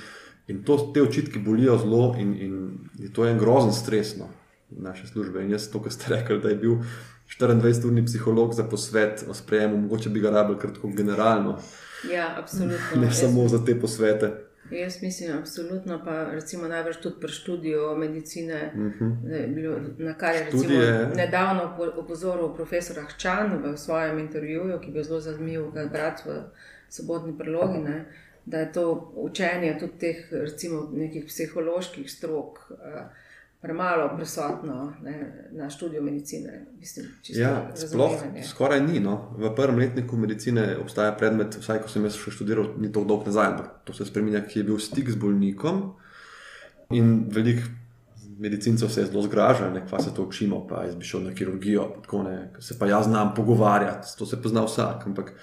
[0.48, 4.28] In to, te očitki bolijo zelo, in, in to je en grozen stres no,
[4.70, 5.43] naše službe.
[5.43, 6.76] In jaz to, kar ste rekli, da je bil
[7.28, 11.59] 24-urni psiholog za posvet o sprejemu, mogoče bi ga rabil kratko generalno.
[12.12, 13.01] Ja, absolutno.
[13.01, 14.32] Ne samo za te posvete.
[14.70, 19.05] Jaz mislim, absolutno, pa recimo največ tudi pri študiju medicine, uh mhm.
[19.05, 19.98] -huh.
[19.98, 20.81] na kar je recimo,
[21.16, 26.43] nedavno opozoril profesor Ahčan v svojem intervjuju, ki je bil zelo zanimiv, ga brati v
[26.89, 28.05] sobotni prilogi, ne,
[28.44, 32.59] da je to učenje tudi teh recimo nekih psiholoških strok.
[32.70, 32.77] Uh,
[33.66, 35.14] premalo prisotno ne,
[35.52, 36.66] na študiju medicine.
[36.78, 38.12] Mislim, ja, sploh,
[38.48, 39.01] skoraj ni.
[39.01, 39.34] No.
[39.38, 43.26] V prvem letniku medicine obstaja predmet, vsaj ko sem jaz še študiral, ni tako dolgo
[43.26, 45.82] nazaj, ampak to se spremenja, ki je bil stik z bolnikom.
[46.94, 47.64] In velik
[48.38, 51.88] medicincev se je zelo zgražal, nekaj se to učimo, pa jaz bi šel na kirurgijo,
[52.05, 55.06] tako ne, se pa jaz znam pogovarjati, to se pozna vsak.
[55.10, 55.34] Ampak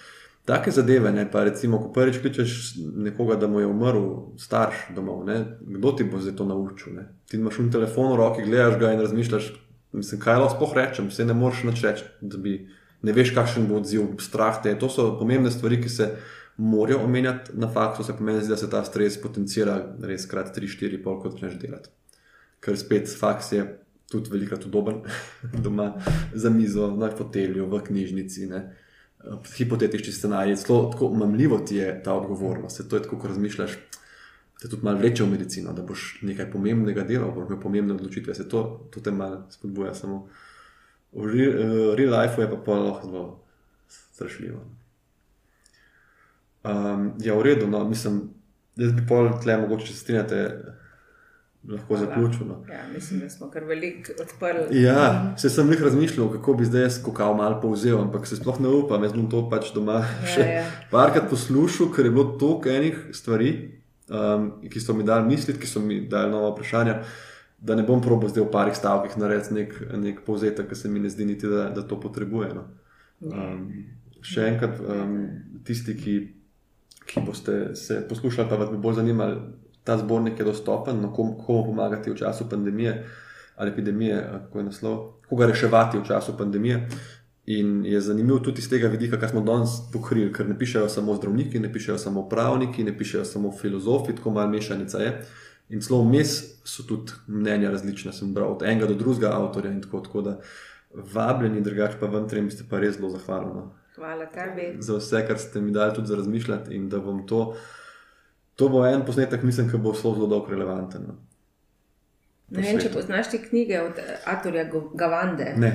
[0.46, 5.24] Take zadeve, ne, pa recimo, ko prvič kličeš nekoga, da mu je umrl starš domov,
[5.26, 6.98] ne, kdo ti bo zdaj to naučil?
[6.98, 7.06] Ne?
[7.32, 9.48] Ti imaš un telefon v roki, gledaš ga in razmišljaš,
[9.96, 12.58] mislim, kaj lahko sploh rečem, se ne moreš nič reči, da bi
[13.08, 14.76] ne veš, kakšen bo odziv, strah te.
[14.80, 16.10] To so pomembne stvari, ki se
[16.58, 21.00] morajo omenjati na faktu, se pomeni, da se ta stres potencira res krat 3, 4,
[21.04, 21.92] pol, kot začneš delati.
[22.60, 23.64] Ker spet faks je
[24.12, 25.06] tudi velikrat udoben
[25.64, 25.94] doma
[26.36, 28.52] za mizo, na fotelju, v knjižnici.
[28.52, 28.66] Ne
[29.58, 32.78] hipotetični scenarij, zelo tako mamljivo ti je ta odgovornost.
[32.78, 33.78] Se to je tako, ko razmišljaš,
[34.62, 38.36] te tudi malo vleče v medicino, da boš nekaj pomembnega delal, boš imel pomembne odločitve.
[38.36, 39.94] Se to, to te malo spodbuja.
[39.94, 40.28] Samo
[41.12, 43.26] v real, uh, real life je pa pa lahko zelo
[43.88, 44.62] strašljivo.
[46.64, 48.22] Um, ja, v redu, no, mislim,
[48.76, 50.40] da bi pol tle mogoče, če se strinjate
[51.70, 52.66] lahko zaključeno.
[52.70, 54.82] Ja, mislim, da smo kar veliko odprli.
[54.82, 58.70] Ja, se sem jih razmišljal, kako bi zdaj skokal malo povzel, ampak se sploh ne
[58.70, 60.66] upam, jaz bom to pač doma ja, še ja.
[60.92, 63.54] parkrat poslušal, ker je bilo toliko enih stvari,
[64.10, 67.00] um, ki so mi dali misliti, ki so mi dali nova vprašanja.
[67.64, 71.00] Da ne bom probo zdaj v parih stavkih narediti nek, nek povzetek, ki se mi
[71.00, 72.50] ne zdi niti, da, da to potrebuje.
[72.58, 72.68] No.
[73.24, 73.70] Um,
[74.20, 75.14] še enkrat, um,
[75.64, 76.16] tisti, ki,
[77.08, 79.40] ki boste se poslušali, pa vas bo bolj zanimalo,
[79.84, 83.06] ta zbornik je dostopen, no, komu kom pomagati v času pandemije
[83.56, 84.98] ali epidemije, kako je naslov,
[85.30, 86.88] koga reševati v času pandemije.
[87.46, 91.16] In je zanimivo tudi iz tega vidika, kar smo danes pokrili, ker ne pišejo samo
[91.16, 95.12] zdravniki, ne pišejo samo pravniki, ne pišejo samo filozofi, tako malo mešanica je.
[95.70, 96.32] In celo vmes
[96.64, 100.40] so tudi mnenja različna, sem bral od enega do drugega avtorja in tako, tako da
[101.14, 103.54] vabljeni, drugače pa vam trem, ste pa res zelo zahvalni.
[103.54, 103.72] No.
[103.96, 104.74] Hvala tebi.
[104.80, 107.56] Za vse, kar ste mi dali tudi za razmišljati in da bom to.
[108.56, 111.08] To bo en posnetek, mislim, ki bo zelo, zelo dolgo relevanten.
[111.08, 111.18] No.
[112.54, 114.00] Ne vem, če poznaš te knjige od
[114.30, 115.54] Atorja Gavande.
[115.58, 115.72] Ne.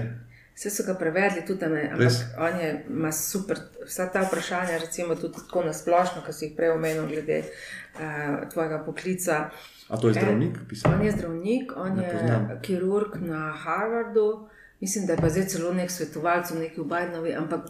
[0.59, 5.14] Vse so ga prevedli tudi tam, ampak on je, ima super, vsa ta vprašanja, recimo
[5.14, 9.36] tudi tako nasplošno, ki si jih prej omenil, glede uh, tvojega poklica.
[9.88, 10.59] A to je zdravnik?
[10.59, 12.48] En, on je zdravnik, on ne je poznam.
[12.62, 14.48] kirurg na Harvardu,
[14.80, 17.60] mislim, da je pa zdaj celo nek svetovalec v neki Bidenovi, ampak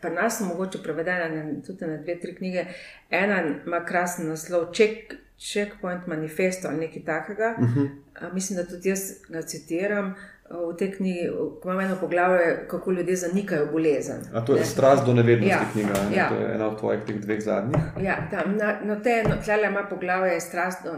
[0.00, 2.64] pri nas so mogoče prevedene tudi na dve, tri knjige.
[3.10, 7.56] Ena ima krasen naslov Check, Checkpoint Manifesto ali nekaj takega.
[7.58, 7.88] Uh -huh.
[8.32, 10.14] Mislim, da tudi jaz ga citiram.
[10.50, 11.30] V tej knjigi
[11.64, 14.20] imamo eno poglavje, kako ljudje zanikajo bolezen.
[14.34, 14.66] A to je ne?
[14.66, 16.16] strast do nevednosti ja, knjiga, ne?
[16.16, 16.28] ja.
[16.28, 17.82] to je ena od tvojih dveh zadnjih.
[18.02, 20.90] Ja, tam, na, no, te, no, tlele ima poglavje, strast do,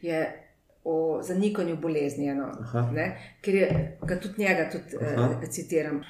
[0.00, 0.39] je
[0.84, 2.52] o zanikanju bolezni, eno,
[3.40, 6.00] ker je, ga tudi njega tudi, uh, citiram.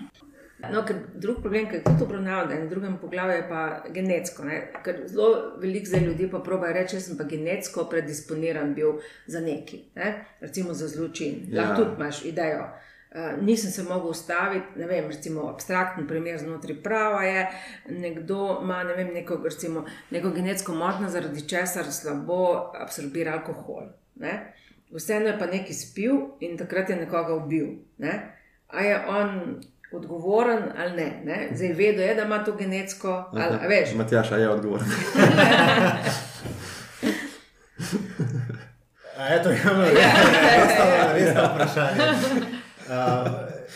[0.72, 0.82] No,
[1.14, 4.44] drug problem, ki je tudi obravnavan na drugem poglavju, je pa genetsko.
[4.44, 4.72] Ne?
[4.84, 9.40] Ker zelo veliko zdaj ljudi pa pravi reči, da sem pa genetsko predisponiran bil za
[9.40, 10.24] neki, ne?
[10.40, 11.46] recimo za zločin.
[11.48, 11.62] Ja.
[11.62, 12.68] Lahko tudi imaš idejo.
[13.10, 17.46] Uh, nisem se mogel ustaviti, ne vem, recimo abstraktni primer znotraj prava je,
[17.88, 23.88] nekdo ima ne vem, neko, recimo, neko genetsko motnjo, zaradi česar slabo absorbira alkohol.
[24.20, 24.52] Ne?
[24.92, 27.66] Vseeno je pa nekaj spil in takrat je nekoga ubil.
[27.98, 28.14] Ne?
[28.68, 29.60] A je on
[29.92, 31.22] odgovoren ali ne?
[31.24, 31.48] ne?
[31.54, 33.30] Zdaj vedo je, da ima to genetsko.
[33.96, 34.86] Matjaša je odgovoren.
[39.30, 39.84] Je to eno
[41.14, 42.00] resno vprašanje.
[42.88, 42.94] Uh,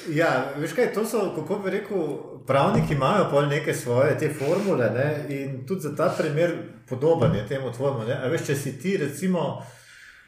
[0.09, 1.99] ja, veš kaj, to so, kako bi rekel,
[2.47, 5.25] pravniki imajo pol neke svoje te formule ne?
[5.29, 6.57] in tudi za ta primer
[6.89, 8.01] podoben je temu tvojemu.
[8.31, 9.63] Veš, če si ti recimo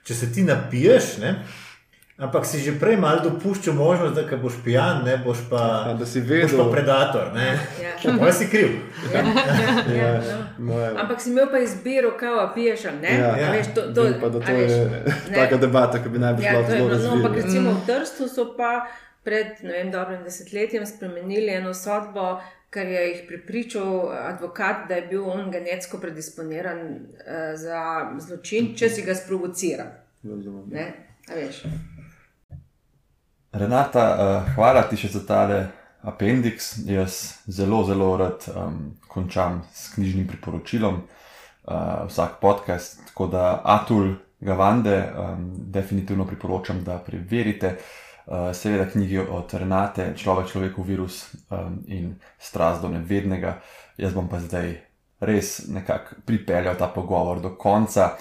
[0.07, 1.33] če se ti napiješ, ne,
[2.17, 6.07] ampak si že prej malo dopuščal možnost, da boš pijan, ne boš pa, ja, da
[6.07, 7.33] si vedel, da si predator.
[7.35, 7.49] Ne,
[7.83, 8.13] ja.
[8.17, 8.79] Moj si kriv.
[9.13, 9.25] Ja.
[9.27, 9.97] Ja.
[9.97, 10.13] Ja.
[10.23, 10.93] Ja.
[11.03, 12.87] Ampak si imel pa izbiro, kaj piješ.
[13.03, 13.33] Ne, ja.
[13.41, 13.51] Ja.
[13.53, 16.89] Veš, to, to, pa, to veš, je taka debata, ki bi naj bila ja, zelo
[16.95, 18.87] no, ampak recimo v Trstu so pa.
[19.27, 22.37] Pred vem, dobrim desetletjem spremenili eno sodbo,
[22.71, 28.91] ker je jih pripričal advokat, da je bil on genetsko predisponiran uh, za zločin, če
[28.91, 29.87] si ga sprovocira.
[33.53, 35.61] Renata, uh, hvala ti še za tale
[36.07, 36.75] appendix.
[36.87, 43.01] Jaz zelo, zelo rad um, končam s knjižnim priporočilom, uh, vsak podcast.
[43.09, 47.67] Tako da Atul Gavande um, definitivno priporočam, da preverite.
[47.67, 48.06] Eh,
[48.53, 53.61] seveda knjigi od Renate, človek, človek, virus um, in strast do nevednega.
[53.97, 54.75] Jaz bom pa zdaj
[55.21, 58.17] res nekako pripeljal ta pogovor do konca.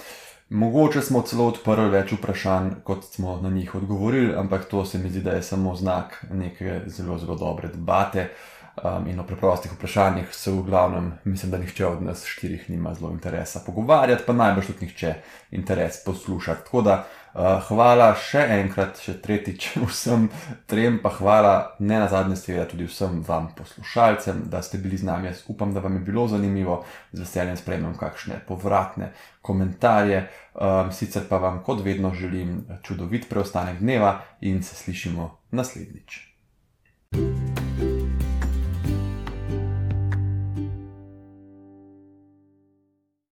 [0.49, 5.10] Mogoče smo celo odprli več vprašanj, kot smo na njih odgovorili, ampak to se mi
[5.10, 8.30] zdi, da je samo znak neke zelo, zelo dobre debate.
[8.76, 12.94] Um, in o preprostih vprašanjih se v glavnem, mislim, da nihče od nas štirih nima
[12.94, 15.14] zelo interesa pogovarjati, pa najbrž tudi nihče
[15.52, 16.65] interes poslušati.
[16.65, 16.98] Tako da
[17.36, 20.30] uh, hvala še enkrat, še tretjič vsem
[20.72, 25.10] trem, pa hvala ne na zadnje, seveda tudi vsem vam poslušalcem, da ste bili z
[25.10, 25.30] nami.
[25.30, 29.12] Jaz upam, da vam je bilo zanimivo, z veseljem spremljam kakšne povratne
[29.45, 30.26] komentarje.
[30.56, 36.24] Um, sicer pa vam kot vedno želim čudovit preostanek dneva in se slišimo naslednjič.
[37.16, 37.95] thank you